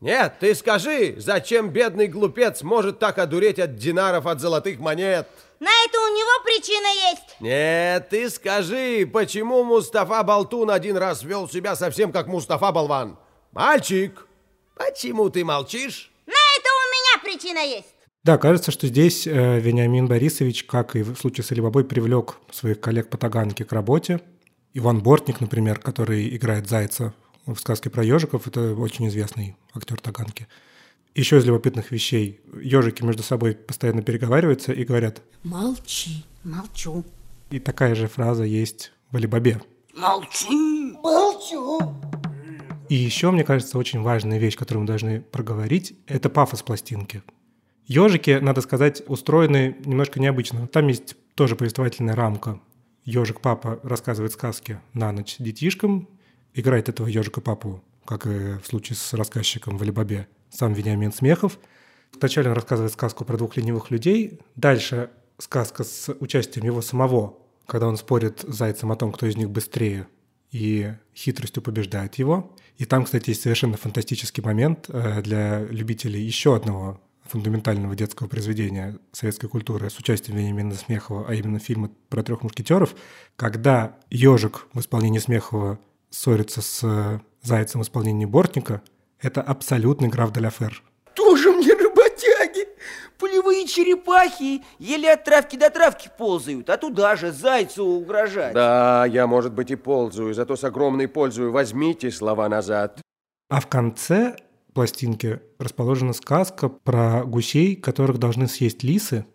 Нет, 0.00 0.34
ты 0.40 0.54
скажи, 0.54 1.16
зачем 1.18 1.68
бедный 1.68 2.06
глупец 2.06 2.62
может 2.62 2.98
так 2.98 3.18
одуреть 3.18 3.58
от 3.58 3.76
динаров, 3.76 4.26
от 4.26 4.40
золотых 4.40 4.78
монет? 4.78 5.28
На 5.58 5.68
это 5.84 5.98
у 6.00 6.08
него 6.08 6.42
причина 6.42 7.10
есть. 7.10 7.40
Нет, 7.40 8.08
ты 8.08 8.30
скажи, 8.30 9.06
почему 9.12 9.62
Мустафа 9.62 10.22
Болтун 10.22 10.70
один 10.70 10.96
раз 10.96 11.22
вел 11.22 11.50
себя 11.50 11.76
совсем 11.76 12.12
как 12.12 12.28
Мустафа 12.28 12.72
Болван? 12.72 13.18
Мальчик, 13.52 14.26
почему 14.74 15.28
ты 15.28 15.44
молчишь? 15.44 16.09
Причина 17.30 17.60
есть. 17.60 17.94
Да, 18.22 18.36
кажется, 18.36 18.70
что 18.70 18.86
здесь 18.86 19.26
э, 19.26 19.60
Вениамин 19.60 20.06
Борисович, 20.06 20.64
как 20.64 20.94
и 20.94 21.02
в 21.02 21.16
случае 21.16 21.44
с 21.44 21.52
Алибабой, 21.52 21.84
привлек 21.84 22.36
своих 22.50 22.80
коллег 22.80 23.08
по 23.08 23.16
Таганке 23.16 23.64
к 23.64 23.72
работе. 23.72 24.20
Иван 24.74 25.00
Бортник, 25.00 25.40
например, 25.40 25.78
который 25.78 26.36
играет 26.36 26.68
Зайца 26.68 27.14
в 27.46 27.56
сказке 27.56 27.88
про 27.88 28.04
ежиков, 28.04 28.46
это 28.46 28.74
очень 28.74 29.08
известный 29.08 29.56
актер 29.74 29.98
Таганки. 29.98 30.46
Еще 31.14 31.38
из 31.38 31.44
любопытных 31.44 31.90
вещей. 31.90 32.40
Ежики 32.62 33.02
между 33.02 33.22
собой 33.22 33.54
постоянно 33.54 34.02
переговариваются 34.02 34.72
и 34.72 34.84
говорят 34.84 35.22
«Молчи, 35.42 36.24
молчу». 36.44 37.04
И 37.50 37.58
такая 37.58 37.94
же 37.94 38.06
фраза 38.06 38.44
есть 38.44 38.92
в 39.10 39.16
Алибабе. 39.16 39.60
«Молчи, 39.94 40.92
молчу». 41.02 41.80
И 42.90 42.96
еще, 42.96 43.30
мне 43.30 43.44
кажется, 43.44 43.78
очень 43.78 44.02
важная 44.02 44.38
вещь, 44.38 44.56
которую 44.56 44.80
мы 44.80 44.88
должны 44.88 45.20
проговорить, 45.20 45.96
это 46.08 46.28
пафос 46.28 46.64
пластинки. 46.64 47.22
Ежики, 47.86 48.40
надо 48.42 48.62
сказать, 48.62 49.00
устроены 49.06 49.76
немножко 49.84 50.18
необычно. 50.18 50.66
Там 50.66 50.88
есть 50.88 51.14
тоже 51.36 51.54
повествовательная 51.54 52.16
рамка. 52.16 52.60
Ежик 53.04 53.40
папа 53.42 53.78
рассказывает 53.84 54.32
сказки 54.32 54.80
на 54.92 55.12
ночь 55.12 55.36
детишкам, 55.38 56.08
играет 56.52 56.88
этого 56.88 57.06
ежика 57.06 57.40
папу, 57.40 57.80
как 58.04 58.26
и 58.26 58.58
в 58.58 58.66
случае 58.66 58.96
с 58.96 59.14
рассказчиком 59.14 59.78
в 59.78 59.82
Алибабе, 59.82 60.26
сам 60.50 60.72
Вениамин 60.72 61.12
Смехов. 61.12 61.60
Вначале 62.18 62.48
он 62.48 62.56
рассказывает 62.56 62.92
сказку 62.92 63.24
про 63.24 63.36
двух 63.36 63.56
ленивых 63.56 63.92
людей, 63.92 64.40
дальше 64.56 65.10
сказка 65.38 65.84
с 65.84 66.12
участием 66.18 66.66
его 66.66 66.82
самого, 66.82 67.38
когда 67.66 67.86
он 67.86 67.96
спорит 67.96 68.40
с 68.40 68.52
зайцем 68.52 68.90
о 68.90 68.96
том, 68.96 69.12
кто 69.12 69.26
из 69.26 69.36
них 69.36 69.48
быстрее, 69.48 70.08
и 70.50 70.92
хитростью 71.14 71.62
побеждает 71.62 72.16
его. 72.16 72.56
И 72.80 72.86
там, 72.86 73.04
кстати, 73.04 73.28
есть 73.28 73.42
совершенно 73.42 73.76
фантастический 73.76 74.42
момент 74.42 74.86
э, 74.88 75.20
для 75.20 75.60
любителей 75.66 76.22
еще 76.22 76.56
одного 76.56 76.98
фундаментального 77.28 77.94
детского 77.94 78.26
произведения 78.26 78.98
советской 79.12 79.48
культуры 79.48 79.90
с 79.90 79.98
участием 79.98 80.38
Вениамина 80.38 80.74
Смехова, 80.74 81.26
а 81.28 81.34
именно 81.34 81.58
фильма 81.58 81.90
про 82.08 82.22
трех 82.22 82.42
мушкетеров, 82.42 82.94
когда 83.36 83.98
ежик 84.08 84.66
в 84.72 84.80
исполнении 84.80 85.18
Смехова 85.18 85.78
ссорится 86.08 86.62
с 86.62 87.20
зайцем 87.42 87.82
в 87.82 87.84
исполнении 87.84 88.24
Бортника, 88.24 88.80
это 89.20 89.42
абсолютный 89.42 90.08
граф 90.08 90.32
де 90.32 90.40
Фер. 90.48 90.82
Тоже 91.14 91.52
мне! 91.52 91.69
Полевые 93.20 93.66
черепахи 93.66 94.64
еле 94.78 95.12
от 95.12 95.24
травки 95.24 95.56
до 95.56 95.68
травки 95.68 96.10
ползают, 96.16 96.70
а 96.70 96.78
туда 96.78 97.16
же 97.16 97.32
зайцу 97.32 97.84
угрожать. 97.84 98.54
Да, 98.54 99.04
я, 99.04 99.26
может 99.26 99.52
быть, 99.52 99.70
и 99.70 99.76
ползаю, 99.76 100.32
зато 100.32 100.56
с 100.56 100.64
огромной 100.64 101.06
пользой 101.06 101.50
возьмите 101.50 102.10
слова 102.10 102.48
назад. 102.48 103.02
А 103.50 103.60
в 103.60 103.66
конце 103.66 104.36
пластинки 104.72 105.40
расположена 105.58 106.14
сказка 106.14 106.70
про 106.70 107.24
гусей, 107.24 107.76
которых 107.76 108.18
должны 108.18 108.48
съесть 108.48 108.82
лисы, 108.82 109.26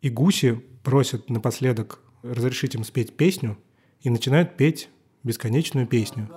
и 0.00 0.08
гуси 0.08 0.52
просят 0.82 1.28
напоследок 1.28 2.00
разрешить 2.22 2.74
им 2.74 2.84
спеть 2.84 3.16
песню 3.16 3.58
и 4.00 4.08
начинают 4.08 4.56
петь 4.56 4.88
бесконечную 5.24 5.86
песню, 5.86 6.30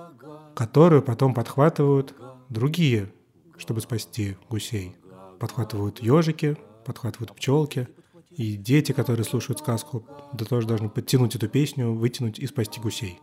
которую 0.54 1.02
потом 1.02 1.32
подхватывают 1.32 2.14
другие, 2.50 3.10
чтобы 3.56 3.80
спасти 3.80 4.36
гусей. 4.50 4.96
Подхватывают 5.40 6.00
ежики, 6.02 6.56
подхватывают 6.84 7.34
пчелки. 7.34 7.88
И 8.30 8.56
дети, 8.56 8.92
которые 8.92 9.24
слушают 9.24 9.60
сказку, 9.60 10.04
да 10.32 10.44
тоже 10.44 10.66
должны 10.66 10.88
подтянуть 10.88 11.36
эту 11.36 11.48
песню, 11.48 11.92
вытянуть 11.92 12.38
и 12.38 12.46
спасти 12.46 12.80
гусей. 12.80 13.20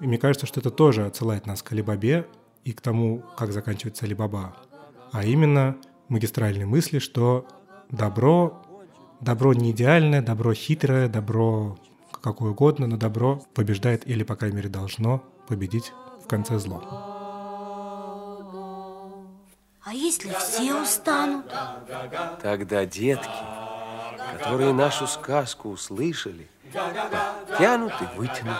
И 0.00 0.06
мне 0.06 0.18
кажется, 0.18 0.46
что 0.46 0.60
это 0.60 0.70
тоже 0.70 1.06
отсылает 1.06 1.46
нас 1.46 1.62
к 1.62 1.72
Алибабе 1.72 2.26
и 2.64 2.72
к 2.72 2.80
тому, 2.80 3.22
как 3.36 3.52
заканчивается 3.52 4.06
Алибаба. 4.06 4.56
А 5.12 5.24
именно 5.24 5.76
магистральной 6.08 6.64
мысли, 6.64 6.98
что 6.98 7.46
добро, 7.90 8.62
добро 9.20 9.54
не 9.54 9.70
идеальное, 9.70 10.20
добро 10.20 10.52
хитрое, 10.52 11.08
добро 11.08 11.78
какое 12.24 12.52
угодно, 12.52 12.86
но 12.86 12.96
добро 12.96 13.42
побеждает 13.54 14.08
или, 14.08 14.22
по 14.24 14.34
крайней 14.34 14.56
мере, 14.56 14.68
должно 14.70 15.22
победить 15.46 15.92
в 16.24 16.26
конце 16.26 16.58
зло. 16.58 17.13
Если 19.92 20.32
все 20.32 20.74
устанут? 20.80 21.46
Тогда 22.40 22.86
детки, 22.86 23.28
которые 24.38 24.72
нашу 24.72 25.06
сказку 25.06 25.70
услышали, 25.70 26.48
тянут 27.58 27.92
и 28.00 28.16
вытянут. 28.16 28.56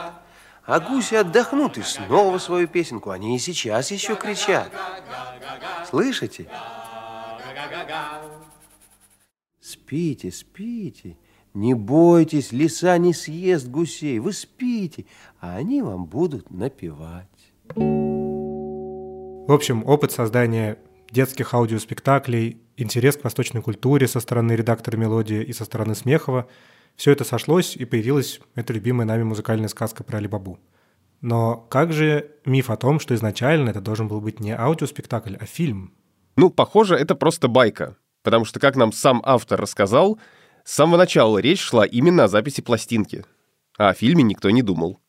А 0.66 0.80
гуси 0.80 1.14
отдохнут 1.14 1.76
и 1.76 1.82
снова 1.82 2.38
свою 2.38 2.66
песенку. 2.68 3.10
Они 3.10 3.36
и 3.36 3.38
сейчас 3.38 3.90
еще 3.90 4.16
кричат. 4.16 4.70
Слышите? 5.88 6.48
Спите, 9.60 10.30
спите. 10.30 11.18
Не 11.52 11.74
бойтесь, 11.74 12.50
лиса 12.50 12.96
не 12.98 13.12
съест 13.14 13.68
гусей. 13.68 14.18
Вы 14.18 14.32
спите, 14.32 15.04
а 15.40 15.56
они 15.56 15.82
вам 15.82 16.06
будут 16.06 16.50
напевать. 16.50 17.28
В 17.76 19.52
общем, 19.52 19.86
опыт 19.86 20.10
создания 20.10 20.78
детских 21.10 21.54
аудиоспектаклей, 21.54 22.60
интерес 22.76 23.16
к 23.16 23.24
восточной 23.24 23.62
культуре 23.62 24.08
со 24.08 24.20
стороны 24.20 24.52
редактора 24.52 24.96
мелодии 24.96 25.42
и 25.42 25.52
со 25.52 25.64
стороны 25.64 25.94
Смехова– 25.94 26.48
все 26.96 27.12
это 27.12 27.24
сошлось, 27.24 27.76
и 27.76 27.84
появилась 27.84 28.40
эта 28.54 28.72
любимая 28.72 29.06
нами 29.06 29.24
музыкальная 29.24 29.68
сказка 29.68 30.04
про 30.04 30.18
Алибабу. 30.18 30.58
Но 31.20 31.56
как 31.56 31.92
же 31.92 32.30
миф 32.44 32.70
о 32.70 32.76
том, 32.76 33.00
что 33.00 33.14
изначально 33.14 33.70
это 33.70 33.80
должен 33.80 34.08
был 34.08 34.20
быть 34.20 34.40
не 34.40 34.52
аудиоспектакль, 34.52 35.36
а 35.40 35.46
фильм? 35.46 35.94
Ну, 36.36 36.50
похоже, 36.50 36.96
это 36.96 37.14
просто 37.14 37.48
байка. 37.48 37.96
Потому 38.22 38.44
что, 38.44 38.60
как 38.60 38.76
нам 38.76 38.92
сам 38.92 39.22
автор 39.24 39.60
рассказал, 39.60 40.18
с 40.64 40.74
самого 40.74 40.98
начала 40.98 41.38
речь 41.38 41.60
шла 41.60 41.84
именно 41.84 42.24
о 42.24 42.28
записи 42.28 42.62
пластинки. 42.62 43.24
А 43.76 43.88
о 43.88 43.94
фильме 43.94 44.22
никто 44.22 44.50
не 44.50 44.62
думал. 44.62 45.00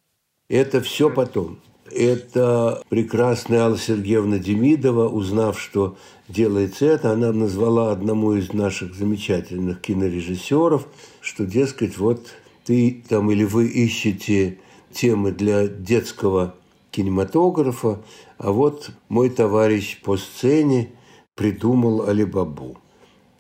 Это 0.48 0.82
все 0.82 1.10
потом. 1.10 1.60
Это 1.92 2.82
прекрасная 2.90 3.62
Алла 3.62 3.78
Сергеевна 3.78 4.40
Демидова, 4.40 5.08
узнав, 5.08 5.60
что 5.60 5.98
делается 6.28 6.86
это, 6.86 7.12
она 7.12 7.32
назвала 7.32 7.92
одному 7.92 8.34
из 8.34 8.54
наших 8.54 8.96
замечательных 8.96 9.82
кинорежиссеров, 9.82 10.88
что, 11.22 11.46
дескать, 11.46 11.98
вот 11.98 12.28
ты 12.66 13.04
там 13.08 13.30
или 13.30 13.44
вы 13.44 13.68
ищете 13.68 14.58
темы 14.92 15.32
для 15.32 15.68
детского 15.68 16.56
кинематографа, 16.90 18.02
а 18.40 18.52
вот 18.52 18.90
мой 19.08 19.30
товарищ 19.30 20.02
по 20.02 20.18
сцене 20.18 20.90
придумал 21.36 22.08
Алибабу. 22.08 22.78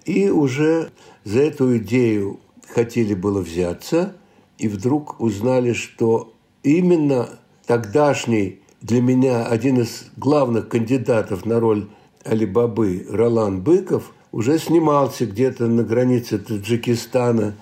И 0.06 0.30
уже 0.30 0.92
за 1.24 1.40
эту 1.40 1.78
идею 1.78 2.40
хотели 2.68 3.16
было 3.16 3.42
взяться, 3.42 4.16
и 4.60 4.68
вдруг 4.68 5.20
узнали, 5.20 5.74
что 5.74 6.34
именно 6.62 7.40
тогдашний 7.65 8.60
для 8.82 9.01
меня 9.01 9.45
один 9.45 9.80
из 9.80 10.06
главных 10.17 10.69
кандидатов 10.69 11.45
на 11.45 11.60
роль 11.60 11.88
Алибабы 12.23 13.06
Ролан 13.10 13.62
Быков 13.62 14.13
уже 14.32 14.60
снимался 14.60 15.25
где-то 15.25 15.67
на 15.67 15.84
границе 15.84 16.39
Таджикистана 16.39 17.56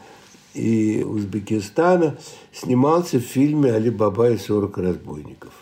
и 0.54 1.04
Узбекистана, 1.04 2.18
снимался 2.52 3.20
в 3.20 3.24
фильме 3.24 3.74
«Алибаба 3.74 4.32
и 4.32 4.38
40 4.38 4.78
разбойников». 4.78 5.54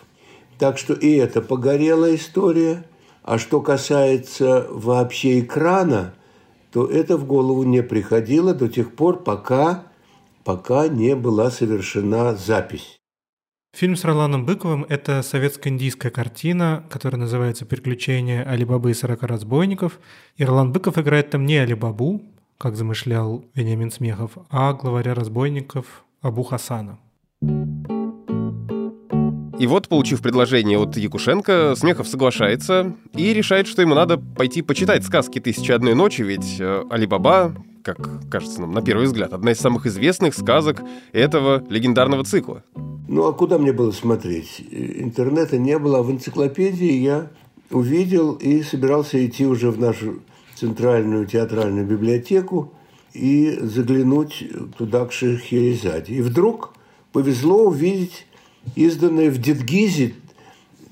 Так 0.58 0.78
что 0.78 0.94
и 0.94 1.16
это 1.16 1.42
погорела 1.42 2.14
история. 2.16 2.86
А 3.24 3.38
что 3.38 3.62
касается 3.62 4.68
вообще 4.70 5.42
экрана, 5.42 6.14
то 6.72 6.86
это 6.86 7.18
в 7.18 7.26
голову 7.26 7.64
не 7.64 7.84
приходило 7.84 8.54
до 8.54 8.68
тех 8.68 8.96
пор, 8.96 9.24
пока, 9.24 9.84
пока 10.44 10.88
не 10.88 11.16
была 11.16 11.52
совершена 11.52 12.36
запись. 12.36 13.01
Фильм 13.74 13.96
с 13.96 14.04
Роланом 14.04 14.46
Быковым– 14.46 14.86
это 14.90 15.22
советско-индийская 15.24 16.12
картина, 16.12 16.84
которая 16.90 17.22
называется 17.22 17.66
«Приключения 17.66 18.44
Алибабы 18.44 18.92
и 18.92 18.94
сорока 18.94 19.28
разбойников». 19.28 20.00
И 20.36 20.44
Ролан 20.44 20.74
Быков 20.74 20.98
играет 20.98 21.30
там 21.30 21.46
не 21.46 21.56
Алибабу, 21.56 22.22
как 22.58 22.76
замышлял 22.76 23.46
Вениамин 23.56 23.90
Смехов, 23.90 24.32
а 24.50 24.74
главаря 24.74 25.14
разбойников 25.14 26.04
Абу 26.22 26.44
Хасана. 26.44 27.00
И 29.58 29.68
вот, 29.68 29.88
получив 29.88 30.22
предложение 30.22 30.78
от 30.78 30.98
Якушенко, 30.98 31.76
Смехов 31.78 32.10
соглашается 32.10 32.98
и 33.14 33.34
решает, 33.34 33.68
что 33.68 33.82
ему 33.82 33.96
надо 33.96 34.18
пойти 34.18 34.62
почитать 34.62 35.06
сказки 35.06 35.40
«Тысяча 35.40 35.76
одной 35.76 35.96
ночи», 35.96 36.24
ведь 36.24 36.60
э, 36.60 36.84
Алибаба, 36.90 37.56
как 37.84 38.30
кажется 38.30 38.60
нам 38.60 38.74
на 38.74 38.82
первый 38.82 39.06
взгляд, 39.06 39.32
одна 39.32 39.52
из 39.52 39.60
самых 39.60 39.86
известных 39.86 40.36
сказок 40.36 40.82
этого 41.14 41.64
легендарного 41.70 42.26
цикла. 42.26 42.64
Ну, 43.12 43.28
а 43.28 43.34
куда 43.34 43.58
мне 43.58 43.74
было 43.74 43.92
смотреть? 43.92 44.64
Интернета 44.72 45.58
не 45.58 45.78
было, 45.78 46.00
а 46.00 46.02
в 46.02 46.10
энциклопедии 46.10 46.94
я 46.94 47.30
увидел 47.70 48.36
и 48.36 48.64
собирался 48.64 49.24
идти 49.26 49.46
уже 49.46 49.70
в 49.70 49.78
нашу 49.78 50.20
центральную 50.56 51.26
театральную 51.26 51.86
библиотеку 51.86 52.72
и 53.12 53.60
заглянуть 53.62 54.46
туда 54.78 55.06
к 55.06 55.12
Шахерезаде. 55.12 56.14
И 56.14 56.22
вдруг 56.22 56.74
повезло 57.12 57.66
увидеть 57.66 58.28
изданный 58.78 59.30
в 59.30 59.40
Дедгизе 59.40 60.14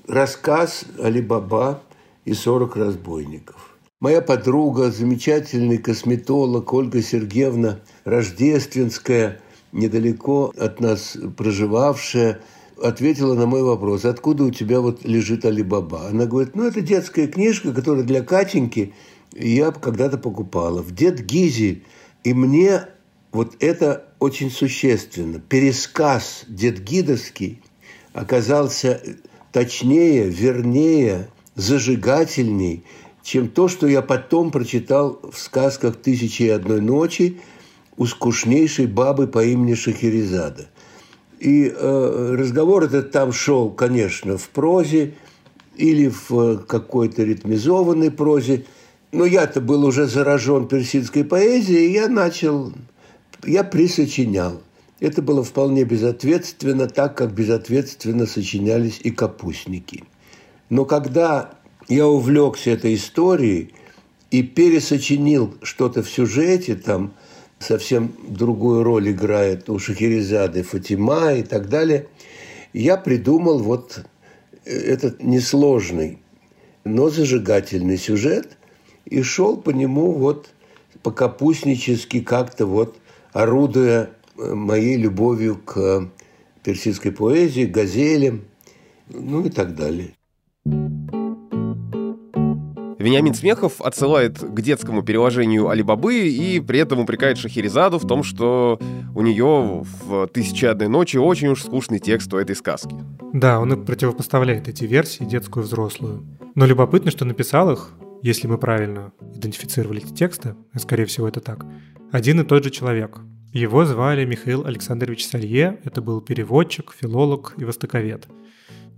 рассказ 0.06 0.84
Али-Баба 1.02 1.82
и 2.26 2.34
40 2.34 2.76
разбойников. 2.76 3.78
Моя 3.98 4.20
подруга, 4.20 4.90
замечательный 4.90 5.78
косметолог 5.78 6.70
Ольга 6.74 7.00
Сергеевна 7.00 7.80
Рождественская– 8.04 9.40
недалеко 9.72 10.52
от 10.56 10.80
нас 10.80 11.16
проживавшая, 11.36 12.40
ответила 12.82 13.34
на 13.34 13.46
мой 13.46 13.62
вопрос, 13.62 14.04
откуда 14.04 14.44
у 14.44 14.50
тебя 14.50 14.80
вот 14.80 15.04
лежит 15.04 15.44
Алибаба. 15.44 16.08
Она 16.08 16.26
говорит, 16.26 16.56
ну, 16.56 16.64
это 16.64 16.80
детская 16.80 17.26
книжка, 17.26 17.72
которая 17.72 18.04
для 18.04 18.22
Катеньки 18.22 18.94
я 19.34 19.70
когда-то 19.70 20.18
покупала. 20.18 20.82
В 20.82 20.92
Дед 20.94 21.20
Гизи. 21.20 21.84
И 22.24 22.34
мне 22.34 22.86
вот 23.32 23.56
это 23.60 24.06
очень 24.18 24.50
существенно. 24.50 25.38
Пересказ 25.40 26.44
Дедгидовский 26.48 27.62
оказался 28.12 29.00
точнее, 29.52 30.28
вернее, 30.28 31.28
зажигательней, 31.54 32.84
чем 33.22 33.48
то, 33.48 33.68
что 33.68 33.86
я 33.86 34.02
потом 34.02 34.50
прочитал 34.50 35.20
в 35.30 35.38
сказках 35.38 35.96
«Тысячи 35.96 36.44
и 36.44 36.48
одной 36.48 36.80
ночи», 36.80 37.40
у 37.96 38.06
скучнейшей 38.06 38.86
бабы 38.86 39.26
по 39.26 39.44
имени 39.44 39.74
Шахерезада. 39.74 40.68
И 41.38 41.72
э, 41.74 42.34
разговор 42.38 42.84
этот 42.84 43.12
там 43.12 43.32
шел, 43.32 43.70
конечно, 43.70 44.36
в 44.36 44.48
прозе 44.50 45.14
или 45.76 46.08
в 46.08 46.30
э, 46.32 46.58
какой-то 46.58 47.22
ритмизованной 47.24 48.10
прозе. 48.10 48.66
Но 49.12 49.24
я-то 49.24 49.60
был 49.60 49.84
уже 49.84 50.06
заражен 50.06 50.68
персидской 50.68 51.24
поэзией, 51.24 51.88
и 51.88 51.92
я 51.92 52.08
начал, 52.08 52.72
я 53.44 53.64
присочинял. 53.64 54.60
Это 55.00 55.22
было 55.22 55.42
вполне 55.42 55.84
безответственно, 55.84 56.86
так 56.86 57.16
как 57.16 57.32
безответственно 57.32 58.26
сочинялись 58.26 59.00
и 59.02 59.10
капустники. 59.10 60.04
Но 60.68 60.84
когда 60.84 61.54
я 61.88 62.06
увлекся 62.06 62.70
этой 62.70 62.94
историей 62.94 63.72
и 64.30 64.42
пересочинил 64.42 65.54
что-то 65.62 66.02
в 66.02 66.10
сюжете, 66.10 66.76
там– 66.76 67.14
совсем 67.60 68.12
другую 68.26 68.82
роль 68.82 69.12
играет 69.12 69.70
у 69.70 69.78
Шахерезады 69.78 70.62
Фатима 70.62 71.34
и 71.34 71.42
так 71.42 71.68
далее. 71.68 72.08
Я 72.72 72.96
придумал 72.96 73.58
вот 73.58 74.04
этот 74.64 75.22
несложный, 75.22 76.18
но 76.84 77.10
зажигательный 77.10 77.98
сюжет 77.98 78.56
и 79.04 79.22
шел 79.22 79.56
по 79.56 79.70
нему 79.70 80.12
вот 80.12 80.50
по-капустнически 81.02 82.20
как-то 82.20 82.66
вот 82.66 82.96
орудуя 83.32 84.10
моей 84.36 84.96
любовью 84.96 85.56
к 85.56 86.10
персидской 86.62 87.12
поэзии, 87.12 87.64
газелям, 87.64 88.44
ну 89.08 89.44
и 89.44 89.50
так 89.50 89.74
далее. 89.74 90.14
Вениамин 93.00 93.32
Смехов 93.32 93.80
отсылает 93.80 94.38
к 94.38 94.60
детскому 94.60 95.02
переложению 95.02 95.68
Алибабы 95.70 96.28
и 96.28 96.60
при 96.60 96.80
этом 96.80 97.00
упрекает 97.00 97.38
Шахерезаду 97.38 97.98
в 97.98 98.06
том, 98.06 98.22
что 98.22 98.78
у 99.14 99.22
нее 99.22 99.84
в 100.04 100.26
«Тысяче 100.26 100.68
одной 100.68 100.88
ночи» 100.88 101.16
очень 101.16 101.48
уж 101.48 101.62
скучный 101.62 101.98
текст 101.98 102.32
у 102.34 102.36
этой 102.36 102.54
сказки. 102.54 102.94
Да, 103.32 103.58
он 103.58 103.72
и 103.72 103.82
противопоставляет 103.82 104.68
эти 104.68 104.84
версии, 104.84 105.24
детскую 105.24 105.64
и 105.64 105.66
взрослую. 105.66 106.26
Но 106.54 106.66
любопытно, 106.66 107.10
что 107.10 107.24
написал 107.24 107.70
их, 107.72 107.92
если 108.22 108.46
мы 108.46 108.58
правильно 108.58 109.12
идентифицировали 109.34 110.02
эти 110.02 110.12
тексты, 110.12 110.54
а 110.74 110.78
скорее 110.78 111.06
всего 111.06 111.26
это 111.26 111.40
так, 111.40 111.64
один 112.12 112.38
и 112.42 112.44
тот 112.44 112.64
же 112.64 112.70
человек. 112.70 113.20
Его 113.54 113.86
звали 113.86 114.26
Михаил 114.26 114.66
Александрович 114.66 115.26
Салье, 115.26 115.80
это 115.84 116.02
был 116.02 116.20
переводчик, 116.20 116.94
филолог 117.00 117.54
и 117.56 117.64
востоковед– 117.64 118.26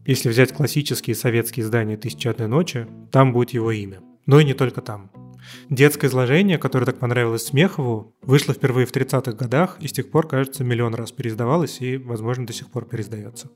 если 0.04 0.28
взять 0.28 0.52
классические 0.52 1.16
советские 1.16 1.64
издания 1.64 1.96
«Тысяча 1.96 2.30
одной 2.30 2.48
ночи», 2.48 2.86
там 3.10 3.32
будет 3.32 3.50
его 3.50 3.70
имя. 3.70 4.00
Но 4.26 4.40
и 4.40 4.44
не 4.44 4.54
только 4.54 4.80
там. 4.80 5.10
Детское 5.68 6.06
изложение, 6.06 6.58
которое 6.58 6.86
так 6.86 6.98
понравилось 6.98 7.46
Смехову, 7.46 8.14
вышло 8.22 8.54
впервые 8.54 8.86
в 8.86 8.92
30-х 8.92 9.32
годах 9.32 9.76
и 9.80 9.88
с 9.88 9.92
тех 9.92 10.10
пор, 10.10 10.28
кажется, 10.28 10.64
миллион 10.64 10.94
раз 10.94 11.12
переиздавалось 11.12 11.80
и, 11.80 11.96
возможно, 11.96 12.46
до 12.46 12.52
сих 12.52 12.70
пор 12.70 12.86
переиздается. 12.86 13.50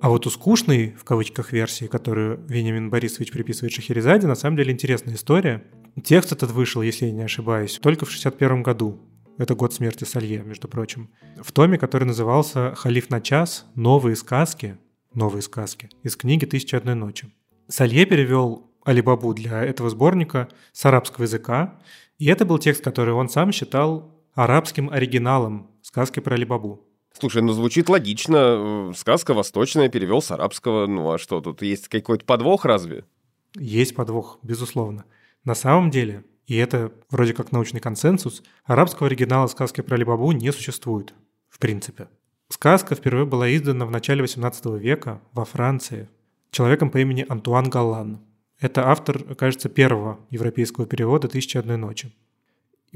А 0.00 0.10
вот 0.10 0.26
у 0.26 0.30
скучной, 0.30 0.94
в 0.98 1.04
кавычках, 1.04 1.52
версии, 1.52 1.86
которую 1.86 2.40
Вениамин 2.48 2.90
Борисович 2.90 3.32
приписывает 3.32 3.72
Шахерезаде, 3.72 4.26
на 4.26 4.34
самом 4.34 4.56
деле 4.56 4.72
интересная 4.72 5.14
история. 5.14 5.64
Текст 6.04 6.32
этот 6.32 6.50
вышел, 6.50 6.82
если 6.82 7.06
я 7.06 7.12
не 7.12 7.22
ошибаюсь, 7.22 7.78
только 7.82 8.04
в 8.04 8.10
61 8.10 8.62
году. 8.62 9.00
Это 9.38 9.54
год 9.54 9.72
смерти 9.72 10.04
Салье, 10.04 10.42
между 10.42 10.68
прочим. 10.68 11.10
В 11.42 11.52
томе, 11.52 11.78
который 11.78 12.04
назывался 12.04 12.74
«Халиф 12.74 13.10
на 13.10 13.20
час. 13.20 13.66
Новые 13.74 14.16
сказки». 14.16 14.78
Новые 15.16 15.40
сказки. 15.40 15.88
Из 16.02 16.14
книги 16.14 16.44
«Тысяча 16.44 16.76
одной 16.76 16.94
ночи». 16.94 17.32
Салье 17.68 18.04
перевел 18.04 18.70
Алибабу 18.84 19.32
для 19.32 19.64
этого 19.64 19.88
сборника 19.88 20.46
с 20.72 20.84
арабского 20.84 21.22
языка, 21.22 21.80
и 22.18 22.26
это 22.26 22.44
был 22.44 22.58
текст, 22.58 22.84
который 22.84 23.14
он 23.14 23.30
сам 23.30 23.50
считал 23.50 24.14
арабским 24.34 24.90
оригиналом 24.90 25.70
сказки 25.80 26.20
про 26.20 26.34
Алибабу. 26.34 26.86
Слушай, 27.18 27.40
ну 27.40 27.54
звучит 27.54 27.88
логично. 27.88 28.92
Сказка 28.94 29.32
восточная, 29.32 29.88
перевел 29.88 30.20
с 30.20 30.30
арабского. 30.30 30.86
Ну 30.86 31.10
а 31.10 31.16
что, 31.16 31.40
тут 31.40 31.62
есть 31.62 31.88
какой-то 31.88 32.26
подвох 32.26 32.66
разве? 32.66 33.06
Есть 33.54 33.94
подвох, 33.94 34.38
безусловно. 34.42 35.06
На 35.44 35.54
самом 35.54 35.90
деле, 35.90 36.24
и 36.46 36.56
это 36.56 36.92
вроде 37.08 37.32
как 37.32 37.52
научный 37.52 37.80
консенсус, 37.80 38.42
арабского 38.64 39.06
оригинала 39.06 39.46
сказки 39.46 39.80
про 39.80 39.94
Алибабу 39.94 40.30
не 40.32 40.52
существует, 40.52 41.14
в 41.48 41.58
принципе. 41.58 42.08
Сказка 42.48 42.94
впервые 42.94 43.26
была 43.26 43.54
издана 43.54 43.86
в 43.86 43.90
начале 43.90 44.22
XVIII 44.24 44.78
века 44.78 45.20
во 45.32 45.44
Франции 45.44 46.08
человеком 46.52 46.90
по 46.90 46.98
имени 46.98 47.26
Антуан 47.28 47.68
Галлан. 47.68 48.20
Это 48.60 48.88
автор, 48.88 49.34
кажется, 49.34 49.68
первого 49.68 50.20
европейского 50.30 50.86
перевода 50.86 51.28
«Тысяча 51.28 51.58
одной 51.58 51.76
ночи». 51.76 52.14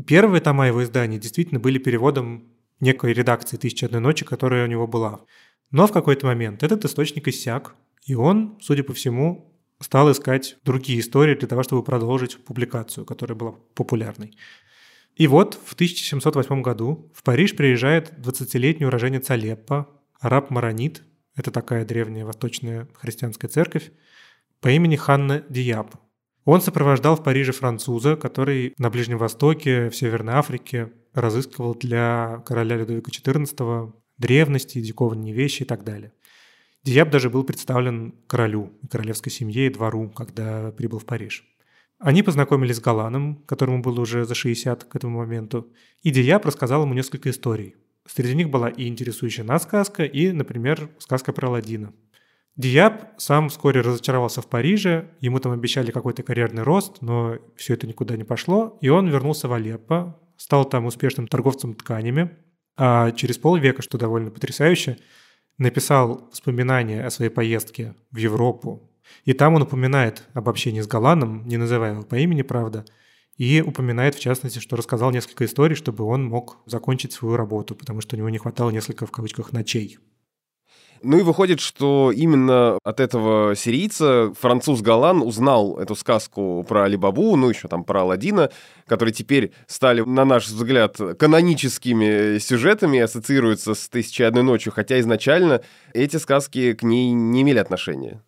Первые 0.06 0.40
тома 0.40 0.68
его 0.68 0.82
издания 0.84 1.18
действительно 1.18 1.58
были 1.58 1.78
переводом 1.78 2.44
некой 2.78 3.12
редакции 3.12 3.56
«Тысячи 3.56 3.84
одной 3.84 4.00
ночи», 4.00 4.24
которая 4.24 4.64
у 4.64 4.68
него 4.68 4.86
была. 4.86 5.20
Но 5.72 5.86
в 5.86 5.92
какой-то 5.92 6.26
момент 6.26 6.62
этот 6.62 6.84
источник 6.84 7.26
иссяк, 7.26 7.74
и 8.06 8.14
он, 8.14 8.56
судя 8.60 8.84
по 8.84 8.92
всему, 8.92 9.52
стал 9.80 10.10
искать 10.12 10.56
другие 10.64 11.00
истории 11.00 11.34
для 11.34 11.48
того, 11.48 11.64
чтобы 11.64 11.82
продолжить 11.82 12.42
публикацию, 12.44 13.04
которая 13.04 13.36
была 13.36 13.54
популярной. 13.74 14.36
И 15.16 15.26
вот 15.26 15.58
в 15.64 15.74
1708 15.74 16.62
году 16.62 17.10
в 17.14 17.22
Париж 17.22 17.56
приезжает 17.56 18.12
20-летний 18.18 18.86
уроженец 18.86 19.30
Алеппо, 19.30 19.88
араб 20.18 20.50
Маронит, 20.50 21.02
это 21.36 21.50
такая 21.50 21.84
древняя 21.84 22.24
восточная 22.24 22.88
христианская 22.94 23.48
церковь, 23.48 23.90
по 24.60 24.68
имени 24.68 24.96
Ханна 24.96 25.44
Дияб. 25.48 25.94
Он 26.44 26.60
сопровождал 26.60 27.16
в 27.16 27.22
Париже 27.22 27.52
француза, 27.52 28.16
который 28.16 28.74
на 28.78 28.90
Ближнем 28.90 29.18
Востоке, 29.18 29.90
в 29.90 29.96
Северной 29.96 30.34
Африке 30.34 30.90
разыскивал 31.12 31.74
для 31.74 32.42
короля 32.46 32.76
Людовика 32.76 33.10
XIV 33.10 33.92
древности, 34.18 34.80
диковинные 34.80 35.32
вещи 35.32 35.62
и 35.62 35.66
так 35.66 35.84
далее. 35.84 36.12
Диаб 36.82 37.10
даже 37.10 37.28
был 37.28 37.44
представлен 37.44 38.14
королю, 38.26 38.72
королевской 38.90 39.30
семье 39.30 39.66
и 39.66 39.70
двору, 39.70 40.08
когда 40.10 40.72
прибыл 40.72 40.98
в 40.98 41.04
Париж. 41.04 41.44
Они 42.00 42.22
познакомились 42.22 42.76
с 42.76 42.80
Галаном, 42.80 43.44
которому 43.44 43.82
было 43.82 44.00
уже 44.00 44.24
за 44.24 44.34
60 44.34 44.84
к 44.84 44.96
этому 44.96 45.18
моменту, 45.18 45.70
и 46.02 46.10
Диаб 46.10 46.46
рассказал 46.46 46.82
ему 46.82 46.94
несколько 46.94 47.28
историй. 47.28 47.76
Среди 48.06 48.34
них 48.34 48.48
была 48.48 48.70
и 48.70 48.88
интересующая 48.88 49.44
нас 49.44 49.64
сказка, 49.64 50.04
и, 50.04 50.32
например, 50.32 50.88
сказка 50.98 51.34
про 51.34 51.48
Аладдина. 51.48 51.92
Диаб 52.56 53.04
сам 53.18 53.50
вскоре 53.50 53.82
разочаровался 53.82 54.40
в 54.40 54.48
Париже, 54.48 55.10
ему 55.20 55.40
там 55.40 55.52
обещали 55.52 55.90
какой-то 55.90 56.22
карьерный 56.22 56.62
рост, 56.62 57.02
но 57.02 57.36
все 57.54 57.74
это 57.74 57.86
никуда 57.86 58.16
не 58.16 58.24
пошло, 58.24 58.78
и 58.80 58.88
он 58.88 59.06
вернулся 59.08 59.46
в 59.46 59.52
Алеппо, 59.52 60.18
стал 60.38 60.64
там 60.64 60.86
успешным 60.86 61.28
торговцем 61.28 61.74
тканями, 61.74 62.30
а 62.78 63.10
через 63.12 63.36
полвека, 63.36 63.82
что 63.82 63.98
довольно 63.98 64.30
потрясающе, 64.30 64.96
написал 65.58 66.28
воспоминания 66.30 67.04
о 67.04 67.10
своей 67.10 67.30
поездке 67.30 67.94
в 68.10 68.16
Европу. 68.16 68.89
И 69.24 69.32
там 69.32 69.54
он 69.54 69.62
упоминает 69.62 70.24
об 70.34 70.48
общении 70.48 70.80
с 70.80 70.86
Галаном, 70.86 71.46
не 71.46 71.56
называя 71.56 71.92
его 71.92 72.02
по 72.02 72.16
имени, 72.16 72.42
правда, 72.42 72.84
и 73.36 73.62
упоминает, 73.62 74.14
в 74.14 74.20
частности, 74.20 74.58
что 74.58 74.76
рассказал 74.76 75.10
несколько 75.10 75.44
историй, 75.44 75.74
чтобы 75.74 76.04
он 76.04 76.24
мог 76.24 76.58
закончить 76.66 77.12
свою 77.12 77.36
работу, 77.36 77.74
потому 77.74 78.00
что 78.00 78.16
у 78.16 78.18
него 78.18 78.28
не 78.28 78.38
хватало 78.38 78.70
несколько, 78.70 79.06
в 79.06 79.10
кавычках, 79.10 79.52
ночей. 79.52 79.98
Ну 81.02 81.18
и 81.18 81.22
выходит, 81.22 81.60
что 81.60 82.12
именно 82.14 82.78
от 82.84 83.00
этого 83.00 83.56
сирийца 83.56 84.34
француз 84.38 84.82
Галан 84.82 85.22
узнал 85.22 85.78
эту 85.78 85.94
сказку 85.94 86.62
про 86.68 86.84
Алибабу, 86.84 87.36
ну 87.36 87.48
еще 87.48 87.68
там 87.68 87.84
про 87.84 88.02
Аладдина, 88.02 88.50
которые 88.86 89.14
теперь 89.14 89.52
стали, 89.66 90.02
на 90.02 90.26
наш 90.26 90.48
взгляд, 90.48 90.98
каноническими 91.18 92.36
сюжетами, 92.38 92.98
ассоциируются 92.98 93.74
с 93.74 93.88
«Тысячей 93.88 94.24
одной 94.24 94.42
ночью», 94.42 94.72
хотя 94.72 95.00
изначально 95.00 95.62
эти 95.94 96.18
сказки 96.18 96.74
к 96.74 96.82
ней 96.82 97.12
не 97.12 97.40
имели 97.40 97.58
отношения. 97.58 98.22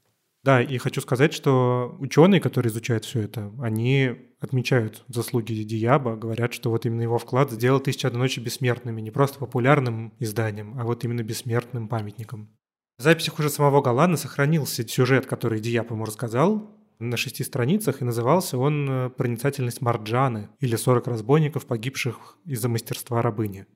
Да, 0.45 0.61
и 0.61 0.77
хочу 0.79 1.01
сказать, 1.01 1.33
что 1.33 1.97
ученые, 2.01 2.41
которые 2.41 2.71
изучают 2.73 3.05
все 3.05 3.21
это, 3.21 3.53
они 3.61 4.33
отмечают 4.41 5.05
заслуги 5.07 5.53
Диаба, 5.63 6.17
говорят, 6.17 6.53
что 6.53 6.71
вот 6.71 6.85
именно 6.85 7.03
его 7.03 7.19
вклад 7.19 7.53
сделал 7.53 7.79
«Тысяча 7.79 8.09
одной 8.09 8.23
ночи» 8.23 8.41
бессмертными, 8.41 9.01
не 9.01 9.13
просто 9.13 9.39
популярным 9.39 10.15
изданием, 10.19 10.77
а 10.81 10.85
вот 10.85 11.05
именно 11.05 11.23
бессмертным 11.23 11.87
памятником. 11.87 12.51
В 12.99 13.03
записях 13.03 13.39
уже 13.39 13.51
самого 13.51 13.83
Галана 13.83 14.17
сохранился 14.17 14.87
сюжет, 14.87 15.27
который 15.27 15.61
Диап 15.61 15.91
ему 15.93 16.05
рассказал, 16.05 16.77
на 16.99 17.17
шести 17.17 17.45
страницах, 17.45 18.01
и 18.01 18.05
назывался 18.05 18.59
он 18.59 18.89
э, 18.89 19.11
«Проницательность 19.11 19.81
Марджаны» 19.81 20.51
или 20.61 20.77
«40 20.77 21.09
разбойников, 21.09 21.67
погибших 21.67 22.37
из-за 22.45 22.69
мастерства 22.69 23.23
рабыни». 23.23 23.67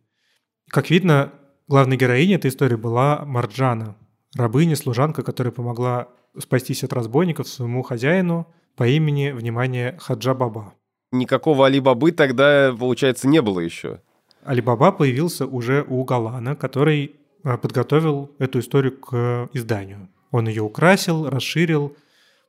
Как 0.68 0.90
видно, 0.90 1.32
главной 1.66 1.96
героиней 1.96 2.36
этой 2.36 2.50
истории 2.50 2.76
была 2.76 3.24
Марджана, 3.24 3.96
рабыня-служанка, 4.36 5.22
которая 5.22 5.52
помогла 5.52 6.08
спастись 6.38 6.84
от 6.84 6.92
разбойников 6.92 7.48
своему 7.48 7.82
хозяину 7.82 8.46
по 8.76 8.86
имени, 8.86 9.30
внимание, 9.30 9.96
Хаджа 10.00 10.34
Баба. 10.34 10.74
Никакого 11.12 11.66
Али-Бабы 11.66 12.12
тогда, 12.12 12.74
получается, 12.78 13.28
не 13.28 13.40
было 13.40 13.60
еще. 13.60 14.00
Али-Баба 14.44 14.92
появился 14.92 15.46
уже 15.46 15.84
у 15.88 16.04
Галана, 16.04 16.56
который 16.56 17.16
а, 17.42 17.56
подготовил 17.56 18.30
эту 18.38 18.60
историю 18.60 18.98
к 18.98 19.48
изданию. 19.52 20.08
Он 20.30 20.48
ее 20.48 20.62
украсил, 20.62 21.28
расширил, 21.28 21.96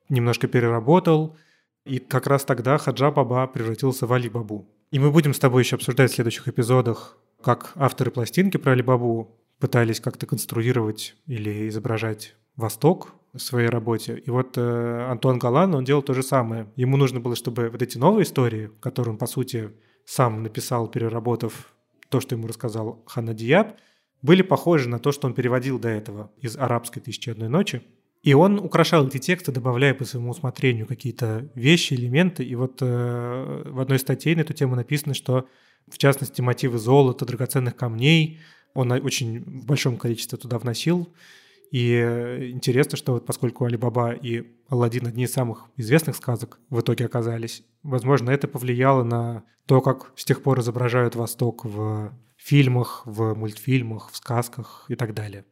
немножко 0.09 0.47
переработал, 0.47 1.35
и 1.85 1.99
как 1.99 2.27
раз 2.27 2.43
тогда 2.43 2.77
Хаджа 2.77 3.11
Баба 3.11 3.47
превратился 3.47 4.05
в 4.05 4.13
Али 4.13 4.29
Бабу. 4.29 4.67
И 4.91 4.99
мы 4.99 5.11
будем 5.11 5.33
с 5.33 5.39
тобой 5.39 5.63
еще 5.63 5.75
обсуждать 5.75 6.11
в 6.11 6.15
следующих 6.15 6.47
эпизодах, 6.47 7.17
как 7.41 7.71
авторы 7.75 8.11
пластинки 8.11 8.57
про 8.57 8.71
Али 8.73 8.81
Бабу 8.81 9.37
пытались 9.59 9.99
как-то 9.99 10.25
конструировать 10.25 11.15
или 11.25 11.67
изображать 11.69 12.35
Восток 12.55 13.13
в 13.37 13.41
своей 13.41 13.69
работе. 13.69 14.17
И 14.17 14.29
вот 14.29 14.57
э, 14.57 15.07
Антуан 15.09 15.39
Галан, 15.39 15.75
он 15.75 15.83
делал 15.83 16.01
то 16.01 16.13
же 16.13 16.23
самое. 16.23 16.67
Ему 16.75 16.97
нужно 16.97 17.19
было, 17.19 17.35
чтобы 17.35 17.69
вот 17.69 17.81
эти 17.81 17.97
новые 17.97 18.23
истории, 18.23 18.71
которые 18.79 19.13
он, 19.13 19.17
по 19.17 19.27
сути, 19.27 19.71
сам 20.05 20.43
написал, 20.43 20.87
переработав 20.87 21.73
то, 22.09 22.19
что 22.19 22.35
ему 22.35 22.47
рассказал 22.47 23.03
Хана 23.05 23.33
Дияб, 23.33 23.75
были 24.21 24.41
похожи 24.41 24.89
на 24.89 24.99
то, 24.99 25.11
что 25.11 25.27
он 25.27 25.33
переводил 25.33 25.79
до 25.79 25.89
этого 25.89 26.31
из 26.41 26.57
арабской 26.57 26.99
«Тысячи 26.99 27.29
одной 27.29 27.49
ночи». 27.49 27.81
И 28.23 28.33
он 28.33 28.59
украшал 28.59 29.07
эти 29.07 29.19
тексты, 29.19 29.51
добавляя 29.51 29.93
по 29.93 30.03
своему 30.03 30.31
усмотрению 30.31 30.87
какие-то 30.87 31.49
вещи, 31.55 31.93
элементы. 31.93 32.43
И 32.43 32.55
вот 32.55 32.79
э, 32.81 33.63
в 33.65 33.79
одной 33.79 33.99
статье 33.99 34.35
на 34.35 34.41
эту 34.41 34.53
тему 34.53 34.75
написано, 34.75 35.13
что 35.13 35.47
в 35.87 35.97
частности 35.97 36.41
мотивы 36.41 36.77
золота, 36.77 37.25
драгоценных 37.25 37.75
камней 37.75 38.39
он 38.73 38.91
очень 38.91 39.43
в 39.43 39.65
большом 39.65 39.97
количестве 39.97 40.37
туда 40.37 40.59
вносил. 40.59 41.07
И 41.71 42.49
интересно, 42.53 42.97
что 42.97 43.13
вот 43.13 43.25
поскольку 43.25 43.65
Алибаба 43.65 44.11
и 44.11 44.45
Алладин 44.69 45.07
одни 45.07 45.23
из 45.23 45.33
самых 45.33 45.65
известных 45.75 46.15
сказок 46.15 46.59
в 46.69 46.79
итоге 46.79 47.05
оказались, 47.05 47.63
возможно, 47.83 48.31
это 48.31 48.47
повлияло 48.47 49.03
на 49.03 49.43
то, 49.65 49.81
как 49.81 50.13
с 50.15 50.23
тех 50.23 50.41
пор 50.41 50.59
изображают 50.61 51.15
Восток 51.15 51.65
в 51.65 52.13
фильмах, 52.37 53.01
в 53.05 53.33
мультфильмах, 53.33 54.09
в 54.11 54.15
сказках 54.15 54.85
и 54.87 54.95
так 54.95 55.13
далее. 55.13 55.45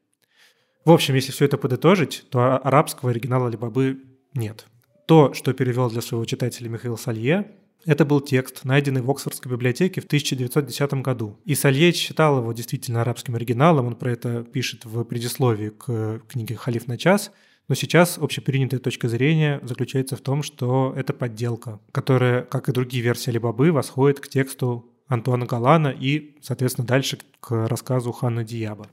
В 0.85 0.91
общем, 0.91 1.15
если 1.15 1.31
все 1.31 1.45
это 1.45 1.57
подытожить, 1.57 2.25
то 2.29 2.57
арабского 2.57 3.11
оригинала 3.11 3.47
Алибабы 3.47 4.03
нет. 4.33 4.67
То, 5.07 5.33
что 5.33 5.53
перевел 5.53 5.89
для 5.89 6.01
своего 6.01 6.25
читателя 6.25 6.69
Михаил 6.69 6.97
Салье, 6.97 7.51
это 7.85 8.05
был 8.05 8.21
текст, 8.21 8.63
найденный 8.63 9.01
в 9.01 9.11
Оксфордской 9.11 9.51
библиотеке 9.51 10.01
в 10.01 10.05
1910 10.05 10.93
году. 10.95 11.37
И 11.45 11.55
Салье 11.55 11.91
считал 11.91 12.39
его 12.39 12.53
действительно 12.53 13.01
арабским 13.01 13.35
оригиналом, 13.35 13.87
он 13.87 13.95
про 13.95 14.11
это 14.11 14.43
пишет 14.43 14.85
в 14.85 15.03
предисловии 15.03 15.69
к 15.69 16.21
книге 16.27 16.55
«Халиф 16.55 16.87
на 16.87 16.97
час», 16.97 17.31
но 17.67 17.75
сейчас 17.75 18.17
общепринятая 18.17 18.79
точка 18.79 19.09
зрения 19.09 19.59
заключается 19.63 20.15
в 20.15 20.21
том, 20.21 20.43
что 20.43 20.93
это 20.95 21.13
подделка, 21.13 21.79
которая, 21.91 22.43
как 22.43 22.69
и 22.69 22.71
другие 22.71 23.03
версии 23.03 23.31
Алибабы, 23.31 23.71
восходит 23.71 24.19
к 24.19 24.27
тексту 24.27 24.91
Антуана 25.07 25.45
Галана 25.45 25.87
и, 25.87 26.35
соответственно, 26.41 26.87
дальше 26.87 27.17
к 27.39 27.67
рассказу 27.67 28.11
Ханна 28.11 28.43
Диаба. 28.43 28.87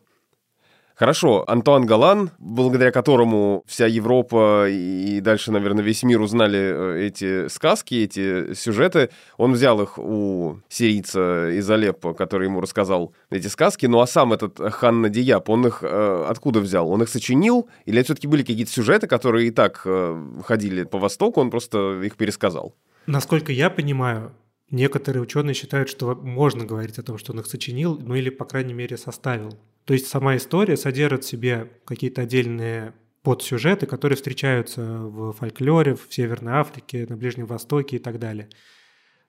Хорошо, 1.03 1.43
Антуан 1.49 1.85
Галан, 1.85 2.31
благодаря 2.39 2.93
которому 2.93 3.65
вся 3.67 3.89
Европа 3.89 4.69
и 4.69 5.19
дальше, 5.21 5.51
наверное, 5.51 5.83
весь 5.83 6.05
мир 6.05 6.21
узнали 6.21 6.61
э, 6.61 7.07
эти 7.09 7.49
сказки, 7.49 7.97
эти 8.05 8.55
сюжеты, 8.55 9.11
он 9.37 9.55
взял 9.55 9.83
их 9.83 9.99
у 9.99 10.61
сирийца 10.69 11.51
из 11.51 11.69
Алеппо, 11.69 12.15
который 12.15 12.47
ему 12.47 12.61
рассказал 12.61 13.13
эти 13.31 13.49
сказки, 13.49 13.87
ну 13.87 14.01
а 14.01 14.07
сам 14.07 14.33
этот 14.33 14.61
Ханна 14.61 15.09
Дияб, 15.09 15.51
он 15.51 15.67
их 15.67 15.81
э, 15.83 16.25
откуда 16.29 16.61
взял? 16.61 16.89
Он 16.89 17.03
их 17.03 17.09
сочинил? 17.09 17.69
Или 17.85 17.99
это 17.99 18.05
все-таки 18.05 18.29
были 18.29 18.43
какие-то 18.43 18.71
сюжеты, 18.71 19.09
которые 19.09 19.49
и 19.49 19.51
так 19.51 19.83
э, 19.85 20.25
ходили 20.45 20.85
по 20.85 21.01
Востоку, 21.01 21.41
он 21.41 21.51
просто 21.51 22.01
их 22.05 22.15
пересказал? 22.15 22.77
Насколько 23.07 23.51
я 23.51 23.71
понимаю, 23.71 24.31
некоторые 24.71 25.25
ученые 25.25 25.55
считают, 25.55 25.89
что 25.89 26.15
можно 26.15 26.65
говорить 26.65 27.01
о 27.01 27.03
том, 27.03 27.19
что 27.19 27.33
он 27.33 27.41
их 27.41 27.47
сочинил, 27.47 27.99
ну 27.99 28.15
или, 28.15 28.31
по 28.31 28.45
крайней 28.45 28.75
мере, 28.75 28.97
составил. 28.97 29.59
То 29.85 29.95
есть 29.95 30.07
сама 30.07 30.37
история 30.37 30.77
содержит 30.77 31.25
в 31.25 31.29
себе 31.29 31.71
какие-то 31.85 32.23
отдельные 32.23 32.95
подсюжеты, 33.23 33.87
которые 33.87 34.17
встречаются 34.17 34.83
в 34.83 35.33
фольклоре, 35.33 35.95
в 35.95 36.07
Северной 36.11 36.55
Африке, 36.55 37.07
на 37.09 37.17
Ближнем 37.17 37.47
Востоке 37.47 37.97
и 37.97 37.99
так 37.99 38.19
далее. 38.19 38.49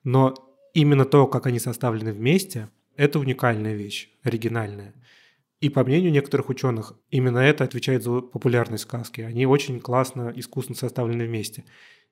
Но 0.03 0.33
именно 0.73 1.05
то, 1.05 1.27
как 1.27 1.45
они 1.45 1.59
составлены 1.59 2.11
вместе, 2.11 2.69
это 2.95 3.19
уникальная 3.19 3.75
вещь, 3.75 4.09
оригинальная. 4.23 4.93
И 5.59 5.69
по 5.69 5.83
мнению 5.83 6.11
некоторых 6.11 6.49
ученых, 6.49 6.93
именно 7.09 7.37
это 7.37 7.63
отвечает 7.63 8.03
за 8.03 8.21
популярность 8.21 8.83
сказки. 8.83 9.21
Они 9.21 9.45
очень 9.45 9.79
классно, 9.79 10.33
искусно 10.35 10.75
составлены 10.75 11.25
вместе. 11.25 11.63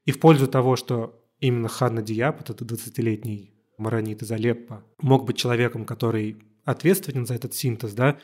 И 0.05 0.11
в 0.11 0.19
пользу 0.19 0.47
того, 0.47 0.75
что 0.75 1.21
именно 1.39 1.67
Ханна 1.67 2.01
Дияб, 2.01 2.39
этот 2.39 2.61
20-летний 2.61 3.53
маронит 3.77 4.21
из 4.21 4.31
Алеппо, 4.31 4.85
мог 4.99 5.25
быть 5.25 5.37
человеком, 5.37 5.85
который 5.85 6.37
ответственен 6.65 7.25
за 7.25 7.35
этот 7.35 7.53
синтез, 7.53 7.93
да, 7.93 8.17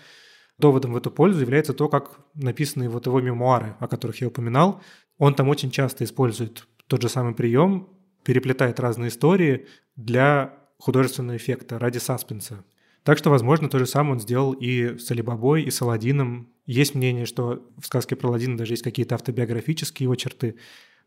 доводом 0.57 0.93
в 0.93 0.97
эту 0.97 1.11
пользу 1.11 1.41
является 1.41 1.73
то, 1.73 1.87
как 1.89 2.19
написаны 2.33 2.89
вот 2.89 3.05
его 3.05 3.21
мемуары, 3.21 3.75
о 3.79 3.87
которых 3.87 4.21
я 4.21 4.27
упоминал. 4.27 4.81
Он 5.17 5.33
там 5.33 5.49
очень 5.49 5.71
часто 5.71 6.03
использует 6.03 6.67
тот 6.87 7.01
же 7.01 7.09
самый 7.09 7.33
прием, 7.33 7.89
переплетает 8.23 8.79
разные 8.79 9.09
истории 9.09 9.67
для 9.95 10.53
художественного 10.79 11.37
эффекта, 11.37 11.79
ради 11.79 11.97
саспенса. 11.97 12.63
Так 13.03 13.17
что, 13.17 13.29
возможно, 13.29 13.69
то 13.69 13.79
же 13.79 13.85
самое 13.85 14.15
он 14.15 14.19
сделал 14.19 14.51
и 14.51 14.97
с 14.97 15.09
Алибабой, 15.11 15.63
и 15.63 15.71
с 15.71 15.81
Аладдином. 15.81 16.49
Есть 16.65 16.93
мнение, 16.93 17.25
что 17.25 17.65
в 17.77 17.85
сказке 17.85 18.15
про 18.15 18.27
Аладдина 18.27 18.57
даже 18.57 18.73
есть 18.73 18.83
какие-то 18.83 19.15
автобиографические 19.15 20.05
его 20.05 20.15
черты. 20.15 20.57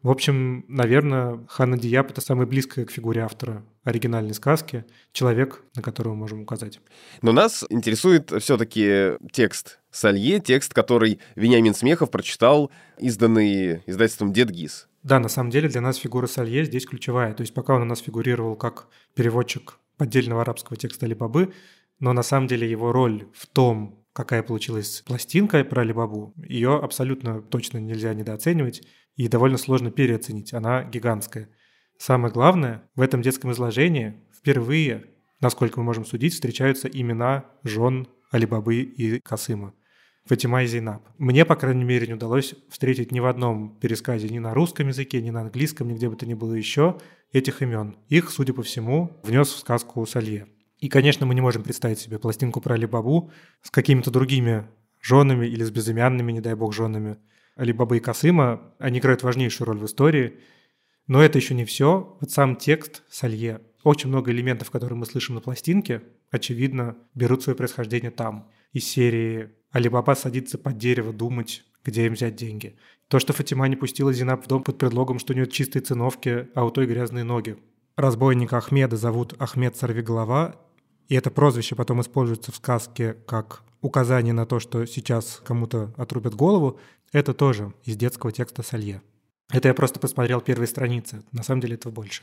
В 0.02 0.10
общем, 0.10 0.64
наверное, 0.66 1.44
Ханна 1.48 1.76
Дияб— 1.76 2.10
это 2.10 2.22
самое 2.22 2.48
близкое 2.48 2.86
к 2.86 2.90
фигуре 2.90 3.20
автора 3.20 3.66
оригинальной 3.84 4.34
сказки, 4.34 4.84
человек, 5.12 5.62
на 5.74 5.82
которого 5.82 6.14
мы 6.14 6.20
можем 6.20 6.42
указать. 6.42 6.80
Но 7.22 7.32
нас 7.32 7.64
интересует 7.70 8.30
все-таки 8.40 9.12
текст 9.32 9.80
Салье, 9.90 10.40
текст, 10.40 10.74
который 10.74 11.18
Вениамин 11.34 11.74
Смехов 11.74 12.10
прочитал, 12.10 12.70
изданный 12.98 13.82
издательством 13.86 14.32
«Дед 14.32 14.50
Гиз». 14.50 14.88
Да, 15.02 15.18
на 15.18 15.28
самом 15.28 15.50
деле 15.50 15.68
для 15.68 15.80
нас 15.80 15.96
фигура 15.96 16.26
Салье 16.26 16.64
здесь 16.64 16.86
ключевая. 16.86 17.32
То 17.32 17.40
есть 17.40 17.54
пока 17.54 17.74
он 17.74 17.82
у 17.82 17.86
нас 17.86 18.00
фигурировал 18.00 18.54
как 18.54 18.88
переводчик 19.14 19.78
поддельного 19.96 20.42
арабского 20.42 20.76
текста 20.76 21.06
Алибабы, 21.06 21.52
но 21.98 22.12
на 22.12 22.22
самом 22.22 22.46
деле 22.46 22.70
его 22.70 22.92
роль 22.92 23.28
в 23.32 23.46
том, 23.46 24.04
какая 24.12 24.42
получилась 24.42 25.02
пластинка 25.06 25.64
про 25.64 25.82
Алибабу, 25.82 26.34
ее 26.36 26.76
абсолютно 26.76 27.40
точно 27.40 27.78
нельзя 27.78 28.12
недооценивать 28.12 28.82
и 29.16 29.28
довольно 29.28 29.58
сложно 29.58 29.90
переоценить. 29.90 30.52
Она 30.52 30.84
гигантская. 30.84 31.48
Самое 32.00 32.32
главное, 32.32 32.82
в 32.94 33.02
этом 33.02 33.20
детском 33.20 33.52
изложении 33.52 34.14
впервые, 34.34 35.04
насколько 35.42 35.78
мы 35.80 35.84
можем 35.84 36.06
судить, 36.06 36.32
встречаются 36.32 36.88
имена 36.88 37.44
жен 37.62 38.08
Алибабы 38.30 38.76
и 38.76 39.20
Касыма. 39.20 39.74
Фатима 40.24 40.62
и 40.62 40.66
Зейнаб. 40.66 41.02
Мне, 41.18 41.44
по 41.44 41.56
крайней 41.56 41.84
мере, 41.84 42.06
не 42.06 42.14
удалось 42.14 42.54
встретить 42.70 43.12
ни 43.12 43.20
в 43.20 43.26
одном 43.26 43.78
пересказе 43.80 44.30
ни 44.30 44.38
на 44.38 44.54
русском 44.54 44.88
языке, 44.88 45.20
ни 45.20 45.28
на 45.28 45.42
английском, 45.42 45.88
нигде 45.88 46.08
бы 46.08 46.16
то 46.16 46.24
ни 46.24 46.32
было 46.32 46.54
еще 46.54 46.98
этих 47.32 47.60
имен. 47.60 47.98
Их, 48.08 48.30
судя 48.30 48.54
по 48.54 48.62
всему, 48.62 49.20
внес 49.22 49.48
в 49.48 49.58
сказку 49.58 50.06
Салье. 50.06 50.46
И, 50.78 50.88
конечно, 50.88 51.26
мы 51.26 51.34
не 51.34 51.42
можем 51.42 51.62
представить 51.62 51.98
себе 51.98 52.18
пластинку 52.18 52.62
про 52.62 52.76
Алибабу 52.76 53.30
с 53.60 53.70
какими-то 53.70 54.10
другими 54.10 54.66
женами 55.02 55.44
или 55.44 55.64
с 55.64 55.70
безымянными, 55.70 56.32
не 56.32 56.40
дай 56.40 56.54
бог, 56.54 56.72
женами. 56.72 57.18
Алибаба 57.56 57.96
и 57.96 58.00
Касыма, 58.00 58.72
они 58.78 59.00
играют 59.00 59.22
важнейшую 59.22 59.66
роль 59.68 59.78
в 59.78 59.84
истории. 59.84 60.38
Но 61.10 61.20
это 61.20 61.38
еще 61.38 61.54
не 61.54 61.64
все. 61.64 62.16
Вот 62.20 62.30
сам 62.30 62.54
текст 62.54 63.02
Салье. 63.10 63.62
Очень 63.82 64.10
много 64.10 64.30
элементов, 64.30 64.70
которые 64.70 64.96
мы 64.96 65.06
слышим 65.06 65.34
на 65.34 65.40
пластинке, 65.40 66.04
очевидно, 66.30 66.96
берут 67.16 67.42
свое 67.42 67.56
происхождение 67.56 68.12
там. 68.12 68.48
Из 68.72 68.86
серии 68.86 69.50
«Алибаба 69.72 70.14
садится 70.14 70.56
под 70.56 70.78
дерево 70.78 71.12
думать, 71.12 71.64
где 71.82 72.06
им 72.06 72.12
взять 72.12 72.36
деньги». 72.36 72.76
То, 73.08 73.18
что 73.18 73.32
Фатима 73.32 73.66
не 73.66 73.74
пустила 73.74 74.12
Зинаб 74.12 74.44
в 74.44 74.46
дом 74.46 74.62
под 74.62 74.78
предлогом, 74.78 75.18
что 75.18 75.32
у 75.32 75.36
нее 75.36 75.48
чистые 75.48 75.82
циновки, 75.82 76.46
а 76.54 76.64
у 76.64 76.70
той 76.70 76.86
грязные 76.86 77.24
ноги. 77.24 77.58
Разбойника 77.96 78.58
Ахмеда 78.58 78.96
зовут 78.96 79.34
Ахмед 79.40 79.76
Сорвиголова, 79.76 80.60
и 81.08 81.16
это 81.16 81.32
прозвище 81.32 81.74
потом 81.74 82.02
используется 82.02 82.52
в 82.52 82.56
сказке 82.56 83.14
как 83.26 83.64
указание 83.80 84.32
на 84.32 84.46
то, 84.46 84.60
что 84.60 84.86
сейчас 84.86 85.42
кому-то 85.44 85.92
отрубят 85.96 86.36
голову, 86.36 86.78
это 87.10 87.34
тоже 87.34 87.74
из 87.82 87.96
детского 87.96 88.30
текста 88.30 88.62
Салье. 88.62 89.02
Это 89.52 89.68
я 89.68 89.74
просто 89.74 89.98
посмотрел 89.98 90.40
первые 90.40 90.68
страницы. 90.68 91.24
На 91.32 91.42
самом 91.42 91.60
деле 91.60 91.74
этого 91.74 91.92
больше. 91.92 92.22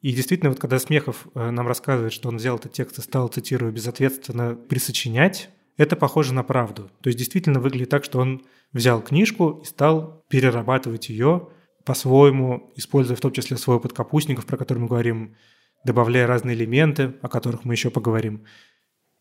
И 0.00 0.12
действительно, 0.12 0.50
вот 0.50 0.60
когда 0.60 0.78
Смехов 0.78 1.26
э, 1.34 1.50
нам 1.50 1.66
рассказывает, 1.66 2.12
что 2.12 2.28
он 2.28 2.36
взял 2.36 2.56
этот 2.56 2.72
текст 2.72 2.98
и 2.98 3.02
стал, 3.02 3.28
цитирую, 3.28 3.72
безответственно 3.72 4.54
присочинять, 4.54 5.50
это 5.76 5.96
похоже 5.96 6.34
на 6.34 6.44
правду. 6.44 6.90
То 7.00 7.08
есть 7.08 7.18
действительно 7.18 7.60
выглядит 7.60 7.88
так, 7.88 8.04
что 8.04 8.20
он 8.20 8.42
взял 8.72 9.00
книжку 9.02 9.60
и 9.62 9.64
стал 9.64 10.24
перерабатывать 10.28 11.08
ее 11.08 11.48
по-своему, 11.84 12.72
используя 12.76 13.16
в 13.16 13.20
том 13.20 13.32
числе 13.32 13.56
свой 13.56 13.76
опыт 13.76 13.92
капустников, 13.92 14.46
про 14.46 14.56
который 14.56 14.78
мы 14.78 14.88
говорим, 14.88 15.36
добавляя 15.84 16.26
разные 16.26 16.54
элементы, 16.54 17.14
о 17.22 17.28
которых 17.28 17.64
мы 17.64 17.74
еще 17.74 17.90
поговорим. 17.90 18.44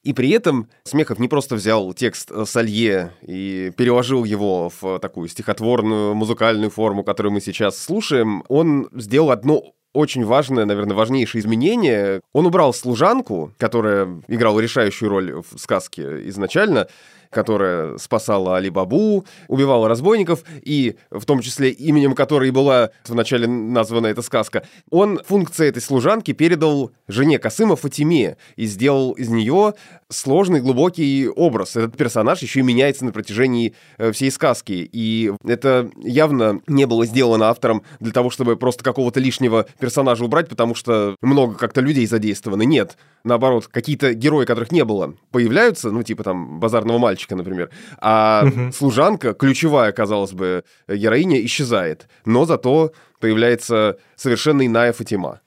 И 0.03 0.13
при 0.13 0.29
этом 0.29 0.69
Смехов 0.83 1.19
не 1.19 1.27
просто 1.27 1.55
взял 1.55 1.93
текст 1.93 2.31
э, 2.31 2.45
Салье 2.45 3.13
и 3.21 3.71
переложил 3.75 4.23
его 4.23 4.71
в 4.79 4.99
такую 4.99 5.27
стихотворную 5.27 6.15
музыкальную 6.15 6.69
форму, 6.69 7.03
которую 7.03 7.33
мы 7.33 7.41
сейчас 7.41 7.77
слушаем, 7.77 8.43
он 8.47 8.89
сделал 8.93 9.31
одно 9.31 9.73
очень 9.93 10.23
важное, 10.25 10.65
наверное, 10.65 10.95
важнейшее 10.95 11.41
изменение. 11.41 12.21
Он 12.31 12.45
убрал 12.45 12.73
служанку, 12.73 13.53
которая 13.57 14.21
играла 14.27 14.59
решающую 14.59 15.09
роль 15.09 15.33
в 15.33 15.57
сказке 15.57 16.27
изначально, 16.29 16.87
которая 17.29 17.97
спасала 17.97 18.57
Али-Бабу, 18.57 19.25
убивала 19.47 19.87
разбойников, 19.87 20.43
и 20.61 20.95
в 21.11 21.25
том 21.25 21.41
числе 21.41 21.69
именем 21.69 22.13
которой 22.13 22.51
была 22.51 22.91
вначале 23.07 23.47
названа 23.47 24.07
эта 24.07 24.21
сказка, 24.21 24.63
он 24.89 25.19
функции 25.25 25.67
этой 25.67 25.81
служанки 25.81 26.31
передал 26.33 26.91
жене 27.07 27.39
Касыма 27.39 27.75
Фатиме 27.75 28.37
и 28.55 28.65
сделал 28.65 29.13
из 29.13 29.29
нее 29.29 29.73
сложный, 30.09 30.61
глубокий 30.61 31.27
образ. 31.27 31.75
Этот 31.75 31.97
персонаж 31.97 32.41
еще 32.41 32.59
и 32.59 32.63
меняется 32.63 33.05
на 33.05 33.11
протяжении 33.11 33.73
э, 33.97 34.11
всей 34.11 34.31
сказки. 34.31 34.89
И 34.91 35.33
это 35.45 35.89
явно 35.97 36.61
не 36.67 36.85
было 36.85 37.05
сделано 37.05 37.49
автором 37.49 37.83
для 37.99 38.11
того, 38.11 38.29
чтобы 38.29 38.55
просто 38.55 38.83
какого-то 38.83 39.19
лишнего 39.19 39.65
персонажа 39.79 40.23
убрать, 40.23 40.49
потому 40.49 40.75
что 40.75 41.15
много 41.21 41.55
как-то 41.55 41.81
людей 41.81 42.07
задействованы. 42.07 42.65
Нет. 42.65 42.97
Наоборот, 43.23 43.67
какие-то 43.67 44.13
герои, 44.13 44.45
которых 44.45 44.71
не 44.71 44.85
было, 44.85 45.15
появляются, 45.31 45.91
ну, 45.91 46.03
типа 46.03 46.23
там 46.23 46.59
базарного 46.59 46.97
мальчика, 46.97 47.35
например, 47.35 47.69
а 47.99 48.45
угу. 48.45 48.71
служанка, 48.71 49.33
ключевая, 49.33 49.91
казалось 49.91 50.31
бы, 50.31 50.63
героиня, 50.87 51.43
исчезает. 51.45 52.07
Но 52.25 52.45
зато 52.45 52.91
появляется 53.19 53.97
совершенно 54.15 54.65
иная 54.65 54.93
Фатима 54.93 55.41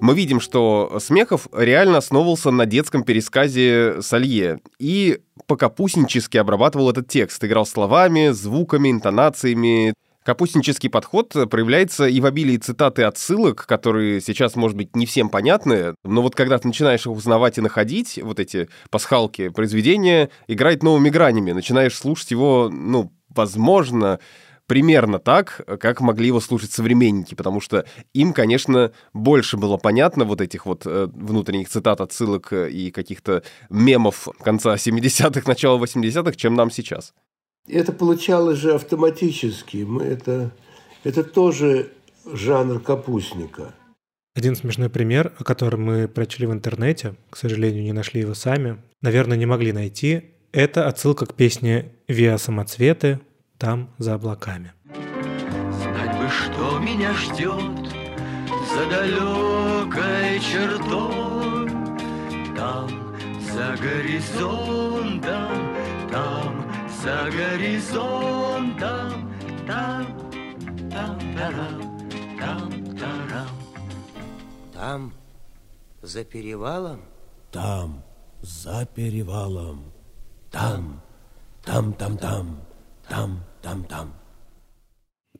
мы 0.00 0.14
видим, 0.14 0.40
что 0.40 0.98
Смехов 1.00 1.48
реально 1.52 1.98
основывался 1.98 2.50
на 2.50 2.66
детском 2.66 3.02
пересказе 3.02 4.02
Салье 4.02 4.60
и 4.78 5.20
покапустнически 5.46 6.36
обрабатывал 6.38 6.90
этот 6.90 7.08
текст, 7.08 7.44
играл 7.44 7.66
словами, 7.66 8.30
звуками, 8.30 8.90
интонациями. 8.90 9.94
Капустнический 10.24 10.90
подход 10.90 11.34
проявляется 11.50 12.06
и 12.06 12.20
в 12.20 12.26
обилии 12.26 12.58
цитаты 12.58 13.04
отсылок, 13.04 13.66
которые 13.66 14.20
сейчас, 14.20 14.54
может 14.54 14.76
быть, 14.76 14.94
не 14.94 15.06
всем 15.06 15.30
понятны, 15.30 15.94
но 16.04 16.20
вот 16.20 16.34
когда 16.34 16.58
ты 16.58 16.68
начинаешь 16.68 17.06
их 17.06 17.12
узнавать 17.12 17.56
и 17.56 17.62
находить, 17.62 18.20
вот 18.22 18.38
эти 18.38 18.68
пасхалки 18.90 19.48
произведения, 19.48 20.28
играет 20.46 20.82
новыми 20.82 21.08
гранями, 21.08 21.52
начинаешь 21.52 21.96
слушать 21.96 22.30
его, 22.30 22.68
ну, 22.70 23.12
возможно, 23.34 24.20
примерно 24.70 25.18
так, 25.18 25.62
как 25.80 26.00
могли 26.00 26.28
его 26.28 26.38
слушать 26.38 26.70
современники, 26.70 27.34
потому 27.34 27.60
что 27.60 27.86
им, 28.14 28.32
конечно, 28.32 28.92
больше 29.12 29.56
было 29.56 29.78
понятно 29.78 30.24
вот 30.24 30.40
этих 30.40 30.64
вот 30.64 30.86
э, 30.86 31.08
внутренних 31.12 31.68
цитат, 31.68 32.00
отсылок 32.00 32.52
э, 32.52 32.70
и 32.70 32.92
каких-то 32.92 33.42
мемов 33.68 34.28
конца 34.38 34.76
70-х, 34.76 35.42
начала 35.48 35.76
80-х, 35.76 36.36
чем 36.36 36.54
нам 36.54 36.70
сейчас. 36.70 37.14
Это 37.66 37.92
получалось 37.92 38.58
же 38.58 38.72
автоматически. 38.72 39.78
Мы 39.78 40.04
это, 40.04 40.52
это 41.02 41.24
тоже 41.24 41.90
жанр 42.24 42.78
капустника. 42.78 43.74
Один 44.36 44.54
смешной 44.54 44.88
пример, 44.88 45.32
о 45.36 45.42
котором 45.42 45.82
мы 45.82 46.06
прочли 46.06 46.46
в 46.46 46.52
интернете, 46.52 47.16
к 47.28 47.36
сожалению, 47.36 47.82
не 47.82 47.92
нашли 47.92 48.20
его 48.20 48.34
сами, 48.34 48.80
наверное, 49.02 49.36
не 49.36 49.46
могли 49.46 49.72
найти, 49.72 50.30
это 50.52 50.86
отсылка 50.86 51.26
к 51.26 51.34
песне 51.34 51.90
«Виа 52.06 52.38
самоцветы» 52.38 53.18
«Там, 53.60 53.90
за 53.98 54.14
облаками». 54.14 54.72
Знать 55.82 56.18
бы, 56.18 56.28
что 56.30 56.78
меня 56.78 57.12
ждет 57.12 57.92
за 58.72 58.86
далекой 58.88 60.40
чертой, 60.40 61.68
Там, 62.56 62.88
за 63.52 63.76
горизонтом, 63.76 65.52
там, 66.10 66.64
за 67.02 67.30
горизонтом, 67.36 69.30
там, 69.66 70.06
там, 70.90 71.18
тарам, 71.36 71.82
там, 72.38 72.70
тарам. 72.96 73.48
Там, 74.72 75.12
за 76.00 76.24
перевалом? 76.24 77.02
Там, 77.52 78.02
за 78.40 78.86
перевалом. 78.86 79.92
Там, 80.50 81.02
там, 81.62 81.92
там, 81.92 82.16
там, 82.16 82.58
там, 83.06 83.44
там, 83.62 83.84
там. 83.84 84.14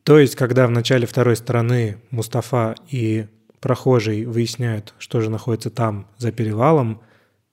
То 0.05 0.18
есть, 0.18 0.35
когда 0.35 0.66
в 0.66 0.71
начале 0.71 1.07
второй 1.07 1.37
стороны 1.37 1.99
Мустафа 2.11 2.75
и 2.89 3.27
прохожий 3.61 4.25
выясняют, 4.25 4.95
что 4.99 5.21
же 5.21 5.31
находится 5.31 5.71
там, 5.71 6.07
за 6.16 6.33
перевалом, 6.33 7.03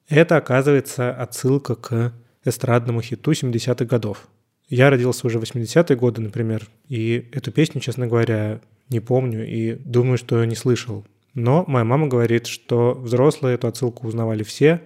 это 0.07 0.37
оказывается 0.37 1.11
отсылка 1.11 1.75
к 1.75 2.13
эстрадному 2.45 3.01
хиту 3.01 3.31
70-х 3.31 3.85
годов. 3.85 4.29
Я 4.69 4.89
родился 4.89 5.27
уже 5.27 5.39
в 5.39 5.43
80-е 5.43 5.95
годы, 5.95 6.21
например, 6.21 6.67
и 6.87 7.29
эту 7.31 7.51
песню, 7.51 7.81
честно 7.81 8.07
говоря, 8.07 8.61
не 8.89 8.99
помню 8.99 9.47
и 9.47 9.75
думаю, 9.75 10.17
что 10.17 10.43
не 10.45 10.55
слышал. 10.55 11.05
Но 11.33 11.65
моя 11.67 11.85
мама 11.85 12.07
говорит, 12.07 12.47
что 12.47 12.93
взрослые 12.93 13.55
эту 13.55 13.67
отсылку 13.67 14.07
узнавали 14.07 14.43
все, 14.43 14.81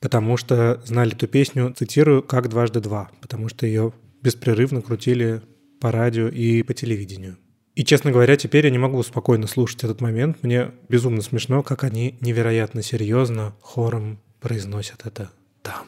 потому 0.00 0.36
что 0.36 0.80
знали 0.84 1.12
эту 1.12 1.26
песню, 1.26 1.74
цитирую, 1.76 2.22
как 2.22 2.48
дважды 2.48 2.80
два, 2.80 3.10
потому 3.20 3.48
что 3.48 3.66
ее 3.66 3.92
беспрерывно 4.26 4.82
крутили 4.82 5.40
по 5.80 5.92
радио 5.92 6.26
и 6.26 6.64
по 6.64 6.74
телевидению. 6.74 7.38
И, 7.76 7.84
честно 7.84 8.10
говоря, 8.10 8.36
теперь 8.36 8.64
я 8.64 8.72
не 8.72 8.78
могу 8.78 9.00
спокойно 9.04 9.46
слушать 9.46 9.84
этот 9.84 10.00
момент. 10.00 10.42
Мне 10.42 10.72
безумно 10.88 11.22
смешно, 11.22 11.62
как 11.62 11.84
они 11.84 12.18
невероятно 12.20 12.82
серьезно 12.82 13.54
хором 13.60 14.18
произносят 14.40 15.06
это 15.06 15.30
там. 15.62 15.86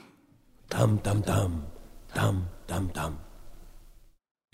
Там, 0.69 0.99
там, 0.99 1.23
там, 1.25 1.67
там, 2.15 2.49
там, 2.69 2.91
там. 2.91 3.19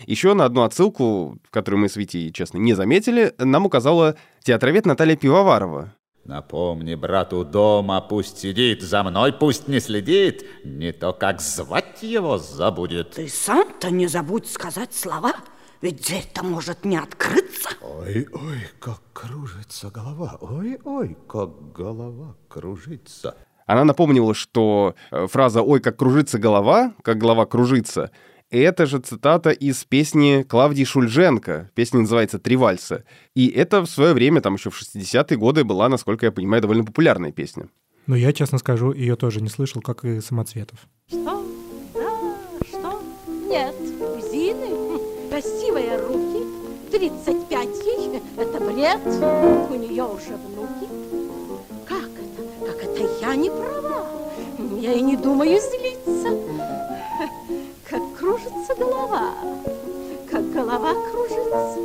Еще 0.07 0.33
на 0.33 0.45
одну 0.45 0.63
отсылку, 0.63 1.37
которую 1.51 1.81
мы 1.81 1.87
с 1.87 1.95
Витей, 1.95 2.31
честно, 2.31 2.57
не 2.57 2.73
заметили, 2.73 3.35
нам 3.37 3.67
указала 3.67 4.15
театровед 4.41 4.87
Наталья 4.87 5.15
Пивоварова. 5.15 5.93
Напомни 6.25 6.95
брату 6.95 7.45
дома, 7.45 8.01
пусть 8.01 8.39
сидит, 8.39 8.81
за 8.81 9.03
мной 9.03 9.31
пусть 9.31 9.67
не 9.67 9.79
следит, 9.79 10.43
не 10.63 10.91
то 10.91 11.13
как 11.13 11.39
звать 11.39 12.01
его 12.01 12.39
забудет. 12.39 13.11
Ты 13.11 13.29
сам-то 13.29 13.91
не 13.91 14.07
забудь 14.07 14.49
сказать 14.49 14.95
слова, 14.95 15.33
ведь 15.81 16.01
дверь-то 16.01 16.43
может 16.43 16.83
не 16.83 16.97
открыться. 16.97 17.69
Ой, 17.79 18.27
ой, 18.33 18.67
как 18.79 19.01
кружится 19.13 19.91
голова, 19.91 20.39
ой, 20.41 20.79
ой, 20.83 21.15
как 21.29 21.71
голова 21.73 22.35
кружится. 22.47 23.37
Она 23.67 23.83
напомнила, 23.83 24.33
что 24.33 24.95
э, 25.11 25.27
фраза 25.27 25.61
«Ой, 25.61 25.79
как 25.79 25.97
кружится 25.97 26.39
голова», 26.39 26.93
как 27.03 27.19
голова 27.19 27.45
кружится, 27.45 28.09
это 28.49 28.85
же 28.85 28.99
цитата 28.99 29.49
из 29.51 29.83
песни 29.83 30.43
Клавдии 30.43 30.83
Шульженко. 30.83 31.71
Песня 31.73 32.01
называется 32.01 32.39
«Три 32.39 32.55
вальса». 32.55 33.03
И 33.33 33.47
это 33.47 33.81
в 33.81 33.87
свое 33.87 34.13
время, 34.13 34.41
там 34.41 34.55
еще 34.55 34.69
в 34.69 34.81
60-е 34.81 35.37
годы, 35.37 35.63
была, 35.63 35.89
насколько 35.89 36.25
я 36.25 36.31
понимаю, 36.31 36.61
довольно 36.61 36.83
популярная 36.83 37.31
песня. 37.31 37.69
Но 38.07 38.15
я, 38.15 38.33
честно 38.33 38.59
скажу, 38.59 38.93
ее 38.93 39.15
тоже 39.15 39.41
не 39.41 39.49
слышал, 39.49 39.81
как 39.81 40.05
и 40.05 40.21
самоцветов. 40.21 40.79
Что? 41.07 41.43
Да, 41.93 42.19
что? 42.67 43.01
Нет, 43.27 43.73
у 43.99 44.21
Зины 44.21 44.67
хм, 44.67 45.29
красивые 45.29 45.97
руки, 45.97 46.45
35 46.91 47.67
ей, 47.85 48.21
это 48.37 48.59
бред, 48.59 49.01
у 49.05 49.75
нее 49.75 50.03
уже 50.03 50.37
внуки. 50.37 50.87
Как 51.87 52.09
это? 52.09 52.71
Как 52.71 52.83
это 52.83 53.09
я 53.21 53.35
не 53.35 53.49
права? 53.49 54.07
Я 54.79 54.93
и 54.93 55.01
не 55.01 55.17
думаю 55.17 55.59
злиться. 55.59 56.54
Кружится 58.25 58.73
голова, 58.79 59.35
как 60.31 60.51
голова 60.51 60.95
кружится. 61.11 61.79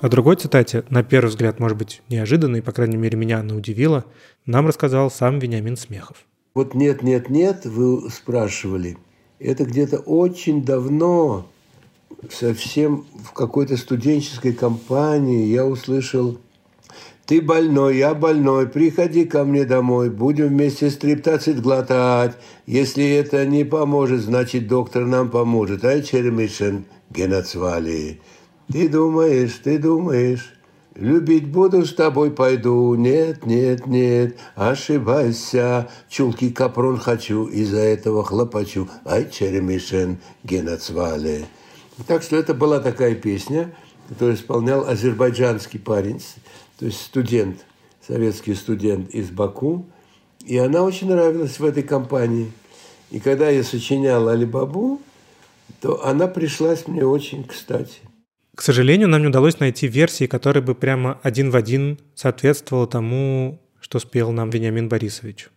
О 0.00 0.08
другой 0.08 0.36
цитате, 0.36 0.84
на 0.90 1.02
первый 1.02 1.30
взгляд, 1.30 1.58
может 1.58 1.76
быть, 1.76 2.02
неожиданной, 2.08 2.62
по 2.62 2.70
крайней 2.70 2.98
мере, 2.98 3.18
меня 3.18 3.40
она 3.40 3.56
удивила, 3.56 4.04
нам 4.46 4.68
рассказал 4.68 5.10
сам 5.10 5.40
Вениамин 5.40 5.76
Смехов. 5.76 6.18
Вот 6.54 6.74
нет, 6.74 7.02
нет, 7.02 7.30
нет, 7.30 7.66
вы 7.66 8.08
спрашивали. 8.10 8.96
Это 9.40 9.64
где-то 9.64 9.98
очень 9.98 10.64
давно, 10.64 11.48
совсем 12.30 13.06
в 13.24 13.32
какой-то 13.32 13.76
студенческой 13.76 14.52
компании 14.52 15.46
я 15.46 15.66
услышал 15.66 16.38
ты 17.30 17.40
больной, 17.40 17.98
я 17.98 18.12
больной, 18.14 18.66
приходи 18.66 19.24
ко 19.24 19.44
мне 19.44 19.64
домой, 19.64 20.10
будем 20.10 20.48
вместе 20.48 20.90
стриптоцит 20.90 21.62
глотать. 21.62 22.36
Если 22.66 23.08
это 23.08 23.46
не 23.46 23.62
поможет, 23.62 24.22
значит 24.22 24.66
доктор 24.66 25.06
нам 25.06 25.30
поможет. 25.30 25.84
Ай, 25.84 26.02
черемишен, 26.02 26.86
геноцвали. 27.08 28.20
Ты 28.72 28.88
думаешь, 28.88 29.60
ты 29.62 29.78
думаешь, 29.78 30.52
любить 30.96 31.46
буду, 31.46 31.86
с 31.86 31.94
тобой 31.94 32.32
пойду. 32.32 32.96
Нет, 32.96 33.46
нет, 33.46 33.86
нет, 33.86 34.36
ошибайся. 34.56 35.88
Чулки 36.08 36.50
капрон 36.50 36.98
хочу, 36.98 37.46
из-за 37.46 37.78
этого 37.78 38.24
хлопочу. 38.24 38.88
Ай, 39.04 39.30
черемишен, 39.30 40.18
геноцвали. 40.42 41.44
Так 42.08 42.24
что 42.24 42.34
это 42.34 42.54
была 42.54 42.80
такая 42.80 43.14
песня, 43.14 43.72
которую 44.08 44.34
исполнял 44.34 44.84
азербайджанский 44.88 45.78
парень– 45.78 46.20
то 46.80 46.86
есть 46.86 47.02
студент, 47.02 47.66
советский 48.00 48.54
студент 48.54 49.10
из 49.10 49.28
Баку, 49.30 49.86
и 50.46 50.56
она 50.56 50.82
очень 50.82 51.10
нравилась 51.10 51.60
в 51.60 51.64
этой 51.64 51.82
компании. 51.82 52.50
И 53.10 53.20
когда 53.20 53.50
я 53.50 53.62
сочинял 53.62 54.28
Алибабу, 54.28 55.02
то 55.82 56.06
она 56.06 56.26
пришлась 56.26 56.88
мне 56.88 57.04
очень 57.04 57.44
кстати. 57.44 57.98
К 58.56 58.62
сожалению, 58.62 59.08
нам 59.08 59.20
не 59.20 59.28
удалось 59.28 59.60
найти 59.60 59.88
версии, 59.88 60.26
которая 60.26 60.64
бы 60.64 60.74
прямо 60.74 61.20
один 61.22 61.50
в 61.50 61.56
один 61.56 61.98
соответствовала 62.14 62.86
тому, 62.86 63.60
что 63.78 63.98
спел 63.98 64.32
нам 64.32 64.48
Вениамин 64.48 64.88
Борисович. 64.88 65.50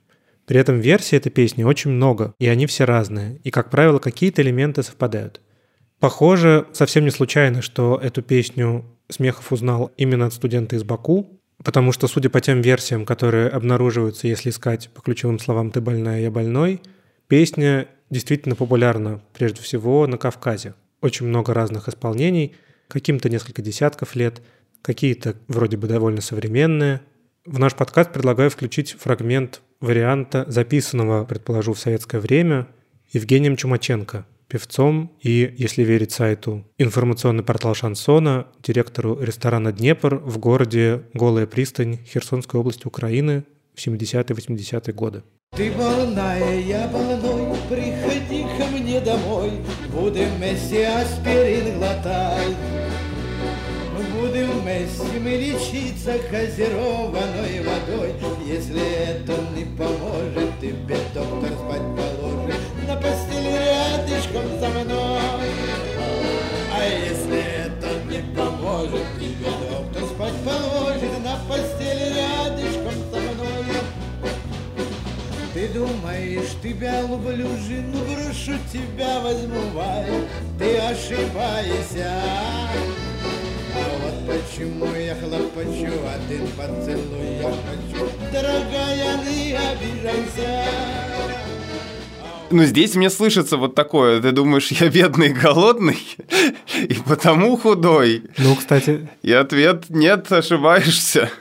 При 0.45 0.59
этом 0.59 0.81
версий 0.81 1.15
этой 1.15 1.29
песни 1.29 1.63
очень 1.63 1.91
много, 1.91 2.33
и 2.37 2.47
они 2.49 2.65
все 2.65 2.83
разные, 2.83 3.39
и, 3.45 3.49
как 3.49 3.69
правило, 3.69 3.99
какие-то 3.99 4.41
элементы 4.41 4.83
совпадают. 4.83 5.39
Похоже, 6.01 6.67
совсем 6.73 7.05
не 7.05 7.11
случайно, 7.11 7.61
что 7.61 7.97
эту 7.97 8.21
песню 8.21 8.83
Смехов 9.09 9.51
узнал 9.51 9.91
именно 9.97 10.25
от 10.25 10.33
студента 10.33 10.75
из 10.75 10.83
Баку, 10.83 11.39
потому 11.63 11.91
что, 11.91 12.07
судя 12.07 12.29
по 12.29 12.41
тем 12.41 12.61
версиям, 12.61 13.05
которые 13.05 13.49
обнаруживаются, 13.49 14.27
если 14.27 14.49
искать 14.49 14.89
по 14.93 15.01
ключевым 15.01 15.39
словам 15.39 15.71
«ты 15.71 15.81
больная, 15.81 16.21
я 16.21 16.31
больной», 16.31 16.81
песня 17.27 17.87
действительно 18.09 18.55
популярна, 18.55 19.21
прежде 19.33 19.61
всего, 19.61 20.07
на 20.07 20.17
Кавказе. 20.17 20.75
Очень 21.01 21.27
много 21.27 21.53
разных 21.53 21.87
исполнений, 21.87 22.55
каким-то 22.87 23.29
несколько 23.29 23.61
десятков 23.61 24.15
лет, 24.15 24.41
какие-то 24.81 25.35
вроде 25.47 25.77
бы 25.77 25.87
довольно 25.87 26.21
современные. 26.21 27.01
В 27.45 27.59
наш 27.59 27.75
подкаст 27.75 28.13
предлагаю 28.13 28.49
включить 28.49 28.93
фрагмент 28.93 29.61
варианта, 29.79 30.45
записанного, 30.47 31.25
предположу, 31.25 31.73
в 31.73 31.79
советское 31.79 32.19
время, 32.19 32.67
Евгением 33.11 33.57
Чумаченко– 33.57 34.25
певцом 34.47 35.11
и, 35.21 35.53
если 35.57 35.83
верить 35.83 36.11
сайту, 36.11 36.65
информационный 36.77 37.43
портал 37.43 37.75
Шансона, 37.75 38.47
директору 38.61 39.19
ресторана 39.19 39.71
«Днепр» 39.71 40.15
в 40.15 40.37
городе 40.37 41.03
Голая 41.13 41.47
пристань 41.47 41.99
Херсонской 42.05 42.59
области 42.59 42.87
Украины 42.87 43.43
в 43.75 43.85
70-80-е 43.85 44.93
годы. 44.93 45.23
Ты 45.55 45.71
больная, 45.71 46.59
я 46.59 46.87
больной, 46.87 47.55
приходи 47.69 48.43
ко 48.57 48.65
мне 48.75 48.99
домой, 48.99 49.51
будем 49.91 50.29
вместе 50.37 50.87
аспирин 50.87 51.77
глотать. 51.77 52.57
Будем 54.19 54.49
вместе 54.61 55.19
мы 55.19 55.29
лечиться 55.29 56.17
газированной 56.31 57.59
водой, 57.59 58.13
если 58.45 58.81
это 58.81 59.33
не 59.55 59.65
поможет, 59.77 60.59
тебе 60.59 60.97
доктор 61.13 61.51
спать 61.51 61.81
положит 61.95 62.32
думаешь, 76.33 76.49
тебя 76.61 77.01
люблю, 77.01 77.47
жену 77.67 77.99
брошу, 78.05 78.59
тебя 78.71 79.19
возьму, 79.21 79.61
вай, 79.73 80.05
ты 80.57 80.77
ошибаешься. 80.77 82.11
А 83.75 83.99
вот 84.01 84.27
почему 84.27 84.85
я 84.95 85.15
хлопочу, 85.15 85.93
один 86.15 86.47
поцелуй 86.55 87.37
я 87.41 87.49
хочу. 87.49 88.09
Дорогая, 88.31 89.17
не 89.25 89.53
обижайся. 89.53 90.65
Ну, 92.51 92.65
здесь 92.65 92.93
мне 92.93 93.09
слышится 93.09 93.57
вот 93.57 93.73
такое. 93.73 94.21
Ты 94.21 94.31
думаешь, 94.31 94.67
я 94.67 94.87
бедный 94.89 95.29
и 95.29 95.33
голодный, 95.33 95.97
и 96.77 96.95
потому 97.07 97.57
худой? 97.57 98.25
Ну, 98.37 98.55
кстати... 98.55 99.09
И 99.23 99.33
ответ– 99.33 99.85
нет, 99.89 100.31
ошибаешься. 100.31 101.31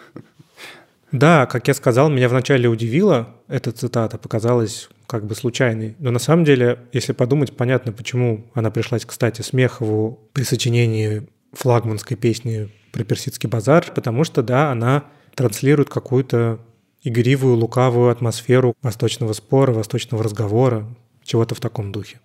Да, 1.12 1.46
как 1.46 1.68
я 1.68 1.74
сказал, 1.74 2.08
меня 2.08 2.28
вначале 2.28 2.68
удивила 2.68 3.36
эта 3.46 3.70
цитата, 3.70 4.16
показалась 4.16 4.88
как 5.06 5.26
бы 5.26 5.34
случайной. 5.34 5.94
Но 5.98 6.10
на 6.10 6.18
самом 6.18 6.44
деле, 6.44 6.78
если 6.92 7.12
подумать, 7.12 7.54
понятно, 7.54 7.92
почему 7.92 8.46
она 8.54 8.70
пришлась, 8.70 9.04
кстати, 9.04 9.42
Смехову 9.42 10.30
при 10.32 10.42
сочинении 10.42 11.28
флагманской 11.52 12.16
песни 12.16 12.70
про 12.92 13.04
персидский 13.04 13.48
базар, 13.48 13.84
потому 13.94 14.24
что, 14.24 14.42
да, 14.42 14.70
она 14.70 15.04
транслирует 15.34 15.90
какую-то 15.90 16.60
игривую, 17.02 17.56
лукавую 17.56 18.10
атмосферу 18.10 18.74
восточного 18.80 19.34
спора, 19.34 19.72
восточного 19.72 20.24
разговора, 20.24 20.86
чего-то 21.24 21.54
в 21.54 21.60
таком 21.60 21.92
духе. 21.92 22.20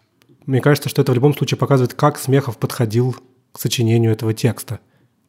Мне 0.45 0.61
кажется, 0.61 0.87
что 0.87 1.01
это 1.01 1.11
в 1.11 1.15
любом 1.15 1.35
случае 1.35 1.57
показывает, 1.57 1.93
как 1.93 2.17
Смехов 2.17 2.57
подходил 2.57 3.17
к 3.51 3.59
сочинению 3.59 4.13
этого 4.13 4.33
текста. 4.33 4.79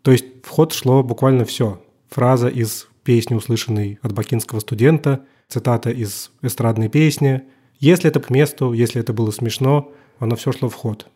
То 0.03 0.13
есть 0.13 0.27
в 0.45 0.49
ход 0.49 0.73
шло 0.73 1.03
буквально 1.03 1.45
все. 1.45 1.83
Фраза 2.09 2.49
из 2.49 2.87
песни, 3.09 3.35
услышанной 3.35 3.99
от 4.03 4.13
бакинского 4.13 4.61
студента, 4.61 5.25
цитата 5.49 5.89
из 5.89 6.31
эстрадной 6.43 6.91
песни. 6.91 7.45
Если 7.81 8.11
это 8.11 8.21
к 8.21 8.29
месту, 8.29 8.75
если 8.75 9.01
это 9.01 9.15
было 9.15 9.31
смешно, 9.31 9.91
оно 10.19 10.37
все 10.37 10.53
шло 10.53 10.69
в 10.69 10.75
ход. 10.75 11.07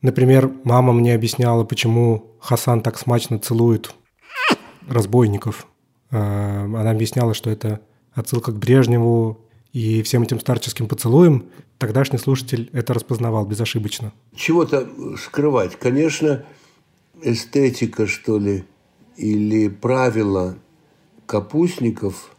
Например, 0.00 0.50
мама 0.64 0.94
мне 0.94 1.14
объясняла, 1.14 1.64
почему 1.64 2.32
Хасан 2.40 2.80
так 2.80 2.98
смачно 2.98 3.38
целует 3.38 3.94
разбойников. 4.88 5.66
Э, 6.10 6.16
она 6.16 6.90
объясняла, 6.90 7.34
что 7.34 7.50
это 7.50 7.80
отсылка 8.14 8.52
к 8.52 8.58
Брежневу 8.58 9.38
и 9.74 10.00
всем 10.00 10.22
этим 10.22 10.40
старческим 10.40 10.88
поцелуем. 10.88 11.50
Тогдашний 11.76 12.18
слушатель 12.18 12.70
это 12.72 12.94
распознавал 12.94 13.44
безошибочно. 13.44 14.14
Чего-то 14.34 14.88
скрывать. 15.22 15.76
Конечно, 15.76 16.46
эстетика, 17.20 18.06
что 18.06 18.38
ли, 18.38 18.64
или 19.18 19.68
правила 19.68 20.56
капустников, 21.26 22.34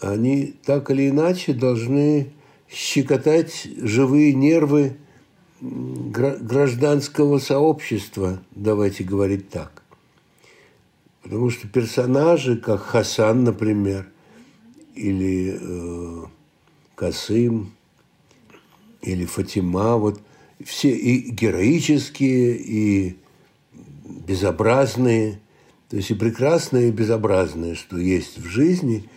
они 0.00 0.54
так 0.64 0.90
или 0.90 1.08
иначе 1.08 1.52
должны 1.52 2.32
щекотать 2.70 3.66
живые 3.76 4.32
нервы 4.34 4.96
гражданского 5.60 7.38
сообщества, 7.38 8.40
давайте 8.52 9.04
говорить 9.04 9.50
так. 9.50 9.82
Потому 11.22 11.50
что 11.50 11.68
персонажи, 11.68 12.56
как 12.56 12.80
Хасан, 12.80 13.44
например, 13.44 14.08
или 14.94 15.58
э, 15.60 16.24
Касым, 16.94 17.72
или 19.02 19.24
Фатима, 19.24 19.96
вот 19.96 20.20
все 20.64 20.90
и 20.90 21.30
героические, 21.30 22.56
и 22.56 23.16
безобразные, 24.04 25.40
то 25.90 25.96
есть 25.96 26.10
и 26.10 26.14
прекрасные, 26.14 26.88
и 26.88 26.92
безобразные, 26.92 27.74
что 27.74 27.98
есть 27.98 28.38
в 28.38 28.46
жизни, 28.46 29.08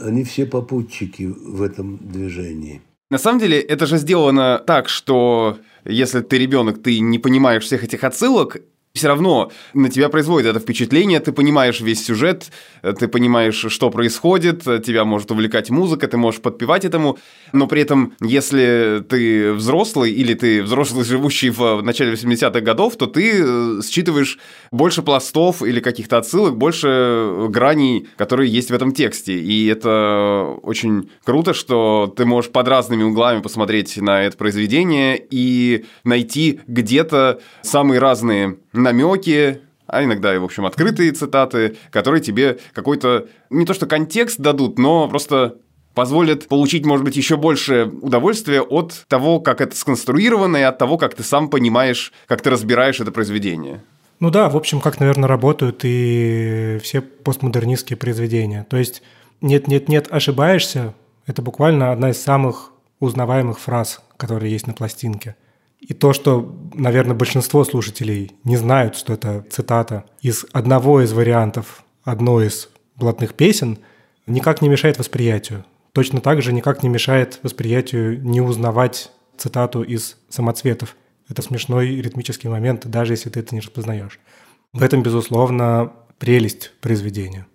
они 0.00 0.24
все 0.24 0.46
попутчики 0.46 1.24
в 1.24 1.62
этом 1.62 1.98
движении. 1.98 2.82
На 3.10 3.18
самом 3.18 3.38
деле, 3.38 3.60
это 3.60 3.86
же 3.86 3.98
сделано 3.98 4.62
так, 4.66 4.88
что 4.88 5.58
если 5.84 6.20
ты 6.20 6.38
ребенок, 6.38 6.82
ты 6.82 6.98
не 7.00 7.18
понимаешь 7.18 7.64
всех 7.64 7.84
этих 7.84 8.02
отсылок, 8.02 8.56
все 8.96 9.08
равно 9.08 9.50
на 9.72 9.90
тебя 9.90 10.08
производит 10.08 10.46
это 10.46 10.60
впечатление, 10.60 11.18
ты 11.18 11.32
понимаешь 11.32 11.80
весь 11.80 12.04
сюжет, 12.04 12.52
ты 12.80 13.08
понимаешь, 13.08 13.66
что 13.68 13.90
происходит, 13.90 14.62
тебя 14.62 15.04
может 15.04 15.32
увлекать 15.32 15.68
музыка, 15.68 16.06
ты 16.06 16.16
можешь 16.16 16.40
подпевать 16.40 16.84
этому, 16.84 17.18
но 17.52 17.66
при 17.66 17.82
этом, 17.82 18.14
если 18.20 19.04
ты 19.08 19.52
взрослый 19.52 20.12
или 20.12 20.34
ты 20.34 20.62
взрослый, 20.62 21.04
живущий 21.04 21.50
в 21.50 21.82
начале 21.82 22.12
80-х 22.12 22.60
годов, 22.60 22.96
то 22.96 23.06
ты 23.06 23.42
э, 23.42 23.80
считываешь 23.84 24.38
больше 24.70 25.02
пластов 25.02 25.64
или 25.64 25.80
каких-то 25.80 26.18
отсылок, 26.18 26.56
больше 26.56 27.48
граней, 27.48 28.06
которые 28.16 28.48
есть 28.48 28.70
в 28.70 28.74
этом 28.74 28.92
тексте. 28.92 29.36
И 29.40 29.66
это 29.66 30.54
очень 30.62 31.10
круто, 31.24 31.52
что 31.52 32.14
ты 32.16 32.24
можешь 32.24 32.52
под 32.52 32.68
разными 32.68 33.02
углами 33.02 33.42
посмотреть 33.42 33.96
на 33.96 34.22
это 34.22 34.36
произведение 34.36 35.20
и 35.30 35.84
найти 36.04 36.60
где-то 36.68 37.40
самые 37.62 37.98
разные 37.98 38.58
намеки, 38.74 39.60
а 39.86 40.02
иногда 40.02 40.34
и, 40.34 40.38
в 40.38 40.44
общем, 40.44 40.66
открытые 40.66 41.12
цитаты, 41.12 41.76
которые 41.90 42.20
тебе 42.20 42.58
какой-то, 42.72 43.26
не 43.50 43.66
то 43.66 43.74
что 43.74 43.86
контекст 43.86 44.38
дадут, 44.38 44.78
но 44.78 45.08
просто 45.08 45.56
позволят 45.94 46.48
получить, 46.48 46.84
может 46.84 47.04
быть, 47.04 47.16
еще 47.16 47.36
больше 47.36 47.90
удовольствия 48.02 48.60
от 48.60 49.04
того, 49.08 49.40
как 49.40 49.60
это 49.60 49.76
сконструировано, 49.76 50.56
и 50.56 50.62
от 50.62 50.78
того, 50.78 50.98
как 50.98 51.14
ты 51.14 51.22
сам 51.22 51.48
понимаешь, 51.48 52.12
как 52.26 52.40
ты 52.40 52.50
разбираешь 52.50 53.00
это 53.00 53.12
произведение. 53.12 53.82
Ну 54.20 54.30
да, 54.30 54.48
в 54.48 54.56
общем, 54.56 54.80
как, 54.80 55.00
наверное, 55.00 55.28
работают 55.28 55.80
и 55.84 56.78
все 56.82 57.00
постмодернистские 57.00 57.96
произведения. 57.96 58.66
То 58.68 58.76
есть 58.76 59.02
«нет-нет-нет, 59.40 60.08
ошибаешься»— 60.10 60.94
это 61.26 61.42
буквально 61.42 61.92
одна 61.92 62.10
из 62.10 62.20
самых 62.20 62.72
узнаваемых 63.00 63.58
фраз, 63.58 64.02
которые 64.16 64.52
есть 64.52 64.66
на 64.66 64.72
пластинке. 64.72 65.36
И 65.86 65.92
то, 65.92 66.14
что, 66.14 66.56
наверное, 66.72 67.14
большинство 67.14 67.62
слушателей 67.62 68.32
не 68.42 68.56
знают, 68.56 68.96
что 68.96 69.12
это 69.12 69.44
цитата 69.50 70.04
из 70.22 70.46
одного 70.52 71.02
из 71.02 71.12
вариантов 71.12 71.84
одной 72.04 72.46
из 72.46 72.70
блатных 72.96 73.34
песен, 73.34 73.78
никак 74.26 74.62
не 74.62 74.70
мешает 74.70 74.98
восприятию. 74.98 75.64
Точно 75.92 76.22
так 76.22 76.40
же 76.40 76.54
никак 76.54 76.82
не 76.82 76.88
мешает 76.88 77.38
восприятию 77.42 78.22
не 78.22 78.40
узнавать 78.40 79.10
цитату 79.36 79.82
из 79.82 80.16
«Самоцветов». 80.30 80.96
Это 81.28 81.42
смешной 81.42 81.96
ритмический 81.96 82.48
момент, 82.48 82.86
даже 82.86 83.12
если 83.12 83.28
ты 83.28 83.40
это 83.40 83.54
не 83.54 83.60
распознаешь. 83.60 84.18
В 84.72 84.82
этом, 84.82 85.02
безусловно, 85.02 85.92
прелесть 86.18 86.72
произведения. 86.80 87.46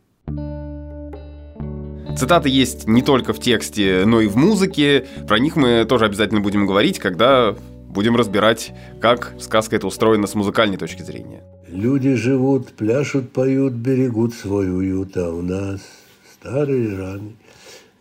Цитаты 2.16 2.50
есть 2.50 2.88
не 2.88 3.02
только 3.02 3.34
в 3.34 3.40
тексте, 3.40 4.04
но 4.06 4.22
и 4.22 4.28
в 4.28 4.36
музыке. 4.36 5.08
Про 5.28 5.40
них 5.40 5.56
мы 5.56 5.86
тоже 5.86 6.06
обязательно 6.06 6.42
будем 6.42 6.68
говорить, 6.68 7.00
когда 7.00 7.56
будем 7.90 8.16
разбирать, 8.16 8.74
как 9.02 9.34
сказка 9.40 9.76
эта 9.76 9.88
устроена 9.88 10.28
с 10.28 10.36
музыкальной 10.36 10.78
точки 10.78 11.02
зрения. 11.02 11.44
Люди 11.68 12.14
живут, 12.16 12.70
пляшут, 12.74 13.32
поют, 13.32 13.74
берегут 13.74 14.34
свой 14.34 14.72
уют, 14.72 15.18
а 15.18 15.30
у 15.32 15.42
нас 15.42 15.82
старые 16.34 16.98
раны. 16.98 17.36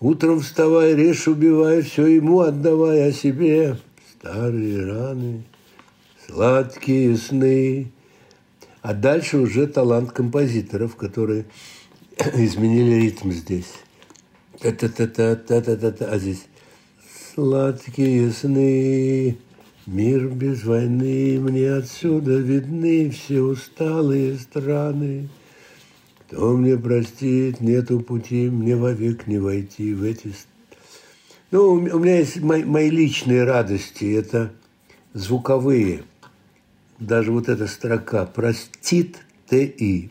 Утром 0.01 0.41
вставай, 0.41 0.95
режь, 0.95 1.27
убивай, 1.27 1.83
все 1.83 2.07
ему 2.07 2.41
отдавай 2.41 3.09
о 3.09 3.13
себе. 3.13 3.77
Старые 4.19 4.87
раны, 4.87 5.43
сладкие 6.27 7.17
сны. 7.17 7.91
А 8.81 8.95
дальше 8.95 9.39
уже 9.39 9.67
талант 9.67 10.13
композиторов, 10.13 10.97
которые 10.97 11.47
изменили 12.35 12.95
ритм 12.95 13.33
здесь. 13.33 13.73
Та-та-та-та-та-та-та, 14.61 16.07
а 16.07 16.19
здесь 16.19 16.47
сладкие 17.35 18.31
сны. 18.31 19.37
Мир 19.89 20.29
без 20.29 20.65
войны, 20.65 21.41
мне 21.41 21.73
отсюда 21.73 22.37
видны 22.37 23.09
все 23.09 23.41
усталые 23.41 24.37
страны. 24.37 25.31
Кто 26.27 26.55
мне 26.59 26.77
простит, 26.77 27.63
нету 27.63 28.01
пути, 28.01 28.51
мне 28.51 28.77
вовек 28.77 29.27
не 29.27 29.39
войти 29.39 29.95
в 29.95 30.03
эти... 30.03 30.35
Ну, 31.51 31.73
у 31.73 31.99
меня 31.99 32.19
есть 32.19 32.39
мои, 32.43 32.65
мои 32.65 32.91
личные 32.91 33.45
радости, 33.45 34.13
это 34.13 34.53
звуковые. 35.15 36.03
Даже 36.99 37.33
вот 37.33 37.49
эта 37.49 37.67
строка 37.67 38.27
«Простит 38.27 39.17
Т.И.» 39.49 40.11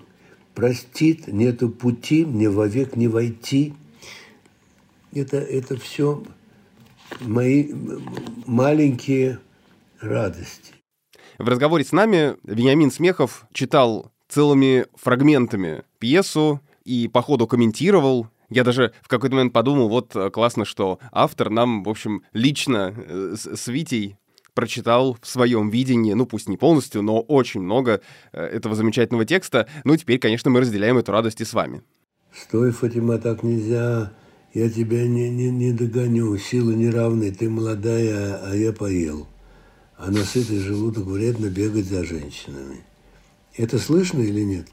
«Простит, 0.56 1.28
нету 1.28 1.70
пути, 1.70 2.26
мне 2.26 2.50
вовек 2.50 2.96
не 2.96 3.08
войти». 3.08 3.76
Это, 5.14 5.38
это 5.38 5.78
все 5.78 6.24
мои 7.22 7.72
маленькие 8.48 9.38
радости. 10.02 10.74
В 11.38 11.48
разговоре 11.48 11.84
с 11.84 11.92
нами 11.92 12.36
Вениамин 12.44 12.92
Смехов 12.92 13.46
читал 13.54 14.12
целыми 14.28 14.86
фрагментами 14.96 15.84
пьесу 16.00 16.62
и 16.84 17.08
по 17.08 17.22
ходу 17.22 17.48
комментировал. 17.48 18.28
Я 18.50 18.64
даже 18.64 18.94
в 19.02 19.08
какой-то 19.08 19.36
момент 19.36 19.54
подумал, 19.54 19.90
вот 19.90 20.16
э, 20.16 20.30
классно, 20.30 20.66
что 20.66 21.00
автор 21.12 21.50
нам, 21.50 21.84
в 21.84 21.90
общем, 21.90 22.24
лично 22.34 22.94
э, 22.96 23.36
с 23.36 23.68
Витей 23.68 24.18
прочитал 24.54 25.18
в 25.22 25.28
своем 25.28 25.70
видении, 25.70 26.14
ну 26.14 26.26
пусть 26.26 26.50
не 26.50 26.58
полностью, 26.58 27.04
но 27.04 27.20
очень 27.20 27.62
много 27.62 28.02
э, 28.32 28.42
этого 28.42 28.74
замечательного 28.74 29.26
текста. 29.26 29.68
Ну 29.84 29.96
теперь, 29.98 30.18
конечно, 30.18 30.50
мы 30.50 30.62
разделяем 30.62 30.98
эту 30.98 31.12
радость 31.12 31.42
и 31.42 31.46
с 31.46 31.54
вами. 31.54 31.84
Стой, 32.34 32.72
Фатима, 32.72 33.18
так 33.18 33.44
нельзя. 33.44 34.14
Я 34.54 34.70
тебя 34.70 35.06
не, 35.08 35.30
не, 35.30 35.52
не 35.52 35.74
догоню. 35.74 36.36
Силы 36.38 36.74
неравны. 36.74 37.32
Ты 37.32 37.50
молодая, 37.50 38.40
а 38.44 38.56
я 38.56 38.74
поел. 38.74 39.28
А 39.98 40.12
на 40.12 40.24
сытый 40.24 40.60
желудок 40.60 41.06
вредно 41.06 41.48
бегать 41.48 41.86
за 41.86 42.04
женщинами. 42.04 42.84
Это 43.56 43.80
слышно 43.80 44.20
или 44.22 44.42
нет? 44.42 44.68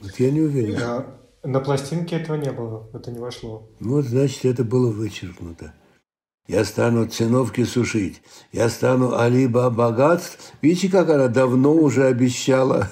Вот 0.00 0.18
я 0.18 0.30
не 0.30 0.40
уверен. 0.40 0.78
Да. 0.78 1.06
На 1.42 1.60
пластинке 1.60 2.16
этого 2.16 2.36
не 2.36 2.50
было, 2.50 2.88
это 2.92 3.10
не 3.10 3.18
вошло. 3.18 3.68
Вот, 3.80 4.04
значит, 4.04 4.44
это 4.44 4.64
было 4.64 4.90
вычеркнуто. 4.90 5.72
Я 6.48 6.64
стану 6.64 7.06
циновки 7.06 7.64
сушить. 7.64 8.22
Я 8.52 8.68
стану 8.68 9.16
Алиба 9.16 9.70
богатств. 9.70 10.52
Видите, 10.62 10.88
как 10.88 11.10
она 11.10 11.28
давно 11.28 11.74
уже 11.74 12.06
обещала 12.06 12.88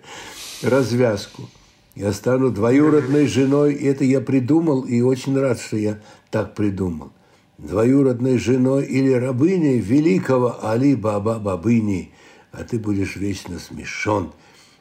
развязку. 0.62 1.48
Я 1.94 2.12
стану 2.12 2.50
двоюродной 2.50 3.26
женой. 3.26 3.74
Это 3.74 4.04
я 4.04 4.20
придумал 4.20 4.82
и 4.82 5.00
очень 5.00 5.38
рад, 5.38 5.60
что 5.60 5.76
я 5.76 6.00
так 6.30 6.54
придумал. 6.54 7.12
Двоюродной 7.58 8.38
женой 8.38 8.84
или 8.84 9.12
рабыней 9.12 9.78
великого 9.78 10.64
Али 10.64 10.94
Баба 10.94 11.38
Бабыни. 11.38 12.12
А 12.52 12.64
ты 12.64 12.78
будешь 12.78 13.16
вечно 13.16 13.58
смешон 13.58 14.32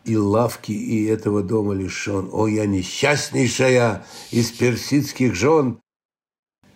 и 0.05 0.17
лавки, 0.17 0.71
и 0.71 1.05
этого 1.05 1.41
дома 1.41 1.73
лишен. 1.73 2.30
О, 2.32 2.47
я 2.47 2.65
несчастнейшая 2.65 4.05
из 4.32 4.51
персидских 4.51 5.36
жен. 5.36 5.80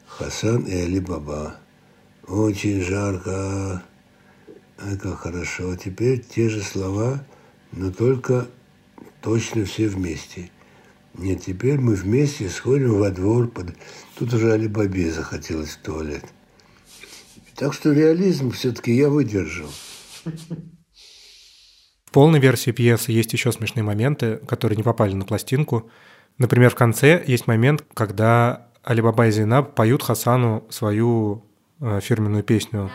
Хасан 0.07 0.63
и 0.63 0.73
Али 0.73 0.99
Баба. 0.99 1.57
Очень 2.27 2.81
жарко. 2.81 3.83
Ай, 4.79 4.97
как 4.97 5.19
хорошо. 5.19 5.75
Теперь 5.75 6.23
те 6.23 6.49
же 6.49 6.61
слова, 6.61 7.23
но 7.71 7.91
только 7.91 8.47
точно 9.21 9.65
все 9.65 9.87
вместе. 9.87 10.49
Нет, 11.15 11.43
теперь 11.45 11.79
мы 11.79 11.95
вместе 11.95 12.49
сходим 12.49 12.99
во 12.99 13.09
двор. 13.09 13.47
Под... 13.47 13.75
Тут 14.19 14.33
уже 14.33 14.51
Али 14.51 14.67
Бабе 14.67 15.09
захотелось 15.11 15.69
в 15.69 15.77
туалет. 15.77 16.25
Так 17.55 17.73
что 17.73 17.93
реализм 17.93 18.51
все-таки 18.51 18.91
я 18.93 19.07
выдержал. 19.07 19.69
В 22.03 22.11
полной 22.11 22.39
версии 22.39 22.71
пьесы 22.71 23.13
есть 23.13 23.31
еще 23.31 23.53
смешные 23.53 23.83
моменты, 23.83 24.37
которые 24.45 24.75
не 24.75 24.83
попали 24.83 25.13
на 25.13 25.23
пластинку. 25.23 25.89
Например, 26.37 26.69
в 26.69 26.75
конце 26.75 27.23
есть 27.25 27.47
момент, 27.47 27.85
когда 27.93 28.67
Алибаба 28.83 29.27
и 29.27 29.31
Зейнаб 29.31 29.73
поют 29.73 30.03
Хасану 30.03 30.67
свою 30.69 31.45
э, 31.79 32.01
фирменную 32.01 32.43
песню. 32.43 32.91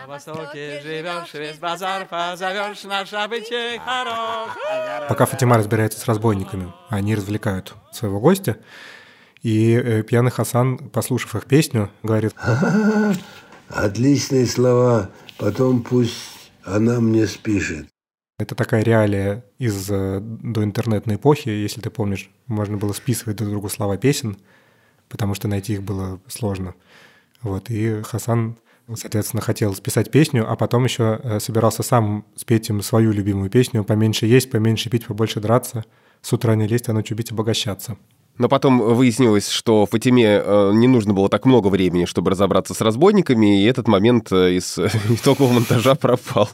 Пока 5.09 5.25
Фатима 5.25 5.57
разбирается 5.57 5.99
с 5.99 6.05
разбойниками, 6.05 6.71
они 6.89 7.15
развлекают 7.15 7.73
своего 7.91 8.19
гостя. 8.19 8.57
И 9.45 9.73
э, 9.73 10.01
пьяный 10.01 10.31
Хасан, 10.31 10.79
послушав 10.89 11.35
их 11.35 11.45
песню, 11.45 11.91
говорит... 12.01 12.33
Отличные 13.69 14.47
слова, 14.47 15.11
потом 15.37 15.83
пусть 15.83 16.49
она 16.63 16.99
мне 16.99 17.27
спишет. 17.27 17.85
Это 18.39 18.55
такая 18.55 18.81
реалия 18.81 19.45
из 19.59 19.87
э, 19.91 20.19
доинтернетной 20.19 21.17
эпохи. 21.17 21.49
Если 21.49 21.79
ты 21.79 21.91
помнишь, 21.91 22.31
можно 22.47 22.77
было 22.77 22.91
списывать 22.93 23.37
друг 23.37 23.51
другу 23.51 23.69
слова 23.69 23.97
песен, 23.97 24.37
потому 25.09 25.35
что 25.35 25.47
найти 25.47 25.73
их 25.73 25.83
было 25.83 26.19
сложно. 26.25 26.73
Вот, 27.43 27.69
и 27.69 28.01
Хасан, 28.01 28.57
соответственно, 28.95 29.43
хотел 29.43 29.75
списать 29.75 30.09
песню, 30.09 30.51
а 30.51 30.55
потом 30.55 30.85
еще 30.85 31.19
э, 31.21 31.39
собирался 31.39 31.83
сам 31.83 32.25
спеть 32.35 32.69
им 32.69 32.81
свою 32.81 33.11
любимую 33.11 33.51
песню 33.51 33.83
«Поменьше 33.83 34.25
есть, 34.25 34.49
поменьше 34.49 34.89
пить, 34.89 35.05
побольше 35.05 35.39
драться, 35.39 35.85
с 36.23 36.33
утра 36.33 36.55
не 36.55 36.65
лезть, 36.65 36.89
а 36.89 36.93
ночью 36.93 37.15
бить, 37.15 37.31
обогащаться». 37.31 37.95
Но 38.37 38.49
потом 38.49 38.79
выяснилось, 38.79 39.49
что 39.49 39.85
Фатиме 39.85 40.41
э, 40.43 40.71
не 40.73 40.87
нужно 40.87 41.13
было 41.13 41.29
так 41.29 41.45
много 41.45 41.69
времени, 41.69 42.05
чтобы 42.05 42.31
разобраться 42.31 42.73
с 42.73 42.81
разбойниками, 42.81 43.61
и 43.61 43.65
этот 43.65 43.87
момент 43.87 44.31
из 44.31 44.77
итогового 45.09 45.53
монтажа 45.53 45.95
пропал. 45.95 46.49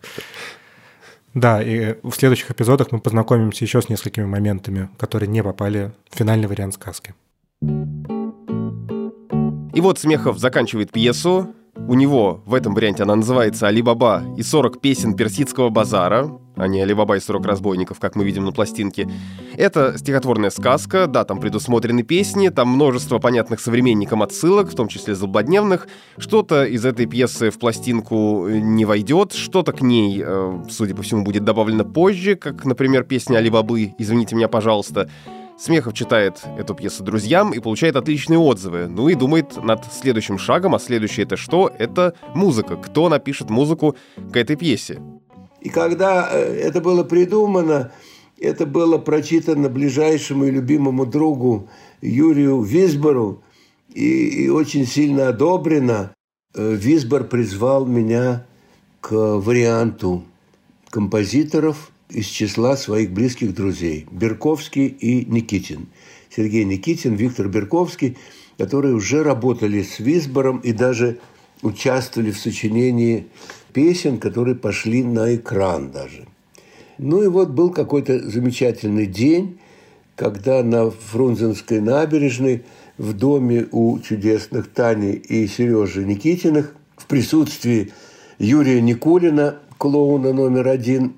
Да, 1.34 1.64
и 1.64 1.96
в 2.04 2.12
следующих 2.12 2.52
эпизодах 2.52 2.92
мы 2.92 3.00
познакомимся 3.00 3.64
еще 3.64 3.82
с 3.82 3.90
несколькими 3.90 4.26
моментами, 4.26 4.90
которые 4.98 5.30
не 5.30 5.42
попали 5.42 5.92
в 6.10 6.18
финальный 6.18 6.48
вариант 6.48 6.74
сказки. 6.76 7.16
И 9.74 9.80
вот 9.80 10.00
Смехов 10.00 10.38
заканчивает 10.38 10.92
пьесу. 10.92 11.56
У 11.88 11.94
него 11.94 12.42
в 12.46 12.54
этом 12.54 12.74
варианте 12.74 13.04
она 13.04 13.16
называется 13.16 13.68
«Али 13.68 13.82
Баба 13.82 14.24
и 14.38 14.44
40 14.44 14.80
песен 14.80 15.14
персидского 15.16 15.70
базара», 15.70 16.32
а 16.56 16.68
не 16.68 16.82
«Али 16.82 16.94
Баба 16.94 17.18
и 17.18 17.20
40 17.20 17.46
разбойников», 17.46 18.00
как 18.00 18.16
мы 18.16 18.24
видим 18.24 18.46
на 18.46 18.52
пластинке. 18.52 19.10
Это 19.58 19.98
стихотворная 19.98 20.52
сказка, 20.52 21.08
да, 21.08 21.26
там 21.26 21.40
предусмотрены 21.40 22.04
песни, 22.04 22.50
там 22.50 22.70
множество 22.70 23.20
понятных 23.20 23.60
современникам 23.60 24.22
отсылок, 24.22 24.72
в 24.72 24.76
том 24.76 24.88
числе 24.88 25.16
злободневных. 25.16 25.88
Что-то 26.18 26.66
из 26.66 26.86
этой 26.86 27.08
пьесы 27.08 27.50
в 27.50 27.60
пластинку 27.60 28.48
не 28.48 28.86
войдет, 28.86 29.34
что-то 29.34 29.74
к 29.74 29.82
ней, 29.82 30.22
э, 30.24 30.64
судя 30.70 30.96
по 30.96 31.02
всему, 31.02 31.24
будет 31.24 31.44
добавлено 31.44 31.84
позже, 31.84 32.36
как, 32.36 32.64
например, 32.64 33.04
песня 33.04 33.38
«Али 33.38 33.50
Бабы», 33.50 33.96
«Извините 33.98 34.36
меня, 34.36 34.48
пожалуйста». 34.48 35.10
Смехов 35.62 35.94
читает 35.94 36.42
эту 36.58 36.74
пьесу 36.74 37.04
друзьям 37.04 37.54
и 37.54 37.60
получает 37.60 37.96
отличные 37.96 38.40
отзывы. 38.40 38.88
Ну 38.88 39.10
и 39.10 39.14
думает 39.14 39.64
над 39.64 39.86
следующим 39.94 40.40
шагом, 40.40 40.74
а 40.74 40.80
следующее 40.80 41.24
это 41.24 41.38
что? 41.38 41.72
Это 41.78 42.16
музыка. 42.34 42.78
Кто 42.78 43.10
напишет 43.10 43.52
музыку 43.52 43.96
к 44.34 44.36
этой 44.36 44.56
пьесе? 44.56 45.00
И 45.60 45.70
когда 45.70 46.28
э, 46.32 46.40
это 46.40 46.82
было 46.82 47.04
придумано, 47.04 47.92
это 48.40 48.66
было 48.66 48.98
прочитано 48.98 49.70
ближайшему 49.70 50.46
и 50.46 50.50
любимому 50.50 51.06
другу 51.06 51.70
Юрию 52.02 52.64
Висбору 52.64 53.44
и, 53.94 54.46
и 54.46 54.50
очень 54.50 54.88
сильно 54.88 55.28
одобрено. 55.28 56.12
Э, 56.56 56.74
Висбор 56.74 57.26
призвал 57.26 57.86
меня 57.86 58.48
к 59.00 59.12
варианту 59.12 60.24
композиторов 60.90 61.92
из 62.14 62.26
числа 62.28 62.78
своих 62.78 63.12
близких 63.12 63.54
друзей– 63.54 64.06
Берковский 64.12 64.88
и 64.88 65.26
Никитин. 65.26 65.88
Сергей 66.30 66.64
Никитин, 66.64 67.16
Виктор 67.16 67.48
Берковский, 67.48 68.18
которые 68.58 68.94
уже 68.94 69.24
работали 69.24 69.82
с 69.82 70.00
Висбором 70.00 70.60
и 70.60 70.72
даже 70.72 71.20
участвовали 71.62 72.32
в 72.32 72.40
сочинении 72.40 73.28
песен, 73.74 74.18
которые 74.18 74.56
пошли 74.56 75.04
на 75.04 75.36
экран 75.36 75.92
даже. 75.92 76.28
Ну 76.98 77.24
и 77.24 77.28
вот 77.28 77.50
был 77.50 77.72
какой-то 77.72 78.20
замечательный 78.30 79.08
день, 79.08 79.60
когда 80.16 80.62
на 80.64 80.92
Фрунзенской 80.92 81.82
набережной 81.82 82.64
в 82.98 83.14
доме 83.14 83.68
у 83.72 83.98
чудесных 84.00 84.70
Тани 84.70 85.14
и 85.14 85.48
Сережи 85.48 86.06
Никитиных 86.06 86.76
в 86.96 87.08
присутствии 87.08 87.92
Юрия 88.38 88.82
Никулина, 88.82 89.60
клоуна 89.78 90.34
номер 90.34 90.68
один, 90.68 91.14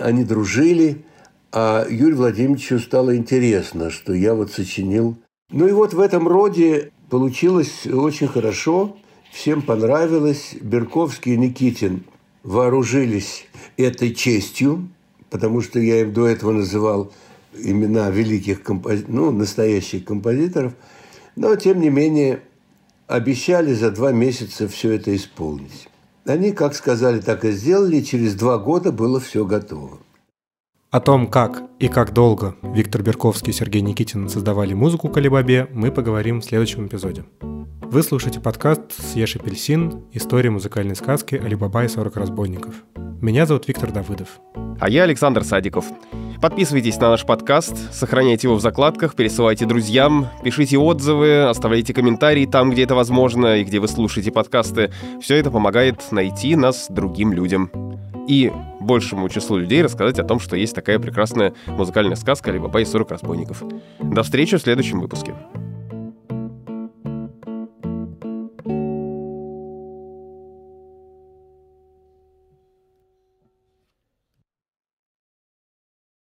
они 0.00 0.24
дружили, 0.24 1.04
а 1.52 1.86
Юрию 1.88 2.16
Владимировичу 2.16 2.78
стало 2.78 3.16
интересно, 3.16 3.90
что 3.90 4.12
я 4.12 4.34
вот 4.34 4.52
сочинил. 4.52 5.16
Ну 5.50 5.68
и 5.68 5.72
вот 5.72 5.94
в 5.94 6.00
этом 6.00 6.28
роде 6.28 6.90
получилось 7.08 7.86
очень 7.86 8.28
хорошо, 8.28 8.96
всем 9.30 9.62
понравилось. 9.62 10.56
Берковский 10.60 11.34
и 11.34 11.36
Никитин 11.36 12.04
вооружились 12.42 13.46
этой 13.76 14.14
честью, 14.14 14.88
потому 15.30 15.60
что 15.60 15.78
я 15.78 16.00
им 16.02 16.12
до 16.12 16.26
этого 16.26 16.52
называл 16.52 17.12
имена 17.58 18.10
великих 18.10 18.62
композиторов, 18.62 19.14
ну, 19.14 19.30
настоящих 19.30 20.04
композиторов, 20.04 20.74
но, 21.36 21.54
тем 21.56 21.80
не 21.80 21.90
менее, 21.90 22.42
обещали 23.06 23.72
за 23.72 23.90
два 23.90 24.12
месяца 24.12 24.68
все 24.68 24.92
это 24.92 25.14
исполнить. 25.14 25.88
Они, 26.26 26.50
как 26.50 26.74
сказали, 26.74 27.20
так 27.20 27.44
и 27.44 27.52
сделали, 27.52 27.96
и 27.96 28.04
через 28.04 28.34
два 28.34 28.58
года 28.58 28.90
было 28.90 29.20
все 29.20 29.44
готово. 29.44 29.98
О 30.90 31.00
том, 31.00 31.28
как 31.28 31.62
и 31.78 31.88
как 31.88 32.12
долго 32.12 32.56
Виктор 32.62 33.02
Берковский 33.02 33.50
и 33.50 33.52
Сергей 33.52 33.82
Никитин 33.82 34.28
создавали 34.28 34.74
музыку 34.74 35.08
к 35.08 35.16
Алибабе, 35.16 35.68
мы 35.72 35.92
поговорим 35.92 36.40
в 36.40 36.44
следующем 36.44 36.86
эпизоде. 36.86 37.24
Вы 37.88 38.02
слушаете 38.02 38.40
подкаст 38.40 38.80
«Съешь 38.92 39.36
апельсин. 39.36 40.02
История 40.12 40.50
музыкальной 40.50 40.96
сказки 40.96 41.36
Алибаба 41.36 41.84
и 41.84 41.88
40 41.88 42.16
разбойников». 42.16 42.74
Меня 43.22 43.46
зовут 43.46 43.68
Виктор 43.68 43.92
Давыдов. 43.92 44.40
А 44.80 44.90
я 44.90 45.04
Александр 45.04 45.44
Садиков. 45.44 45.86
Подписывайтесь 46.42 46.98
на 46.98 47.10
наш 47.10 47.24
подкаст, 47.24 47.94
сохраняйте 47.94 48.48
его 48.48 48.56
в 48.56 48.60
закладках, 48.60 49.14
пересылайте 49.14 49.66
друзьям, 49.66 50.28
пишите 50.42 50.78
отзывы, 50.78 51.44
оставляйте 51.44 51.94
комментарии 51.94 52.44
там, 52.44 52.72
где 52.72 52.82
это 52.82 52.96
возможно, 52.96 53.56
и 53.56 53.64
где 53.64 53.78
вы 53.78 53.86
слушаете 53.86 54.32
подкасты. 54.32 54.92
Все 55.22 55.36
это 55.36 55.52
помогает 55.52 56.10
найти 56.10 56.56
нас 56.56 56.88
другим 56.90 57.32
людям. 57.32 57.70
И 58.28 58.52
большему 58.80 59.28
числу 59.28 59.58
людей 59.58 59.82
рассказать 59.82 60.18
о 60.18 60.24
том, 60.24 60.40
что 60.40 60.56
есть 60.56 60.74
такая 60.74 60.98
прекрасная 60.98 61.54
музыкальная 61.68 62.16
сказка 62.16 62.50
«Алибаба 62.50 62.80
и 62.80 62.84
40 62.84 63.12
разбойников». 63.12 63.62
До 64.00 64.24
встречи 64.24 64.56
в 64.56 64.62
следующем 64.62 65.00
выпуске. 65.00 65.34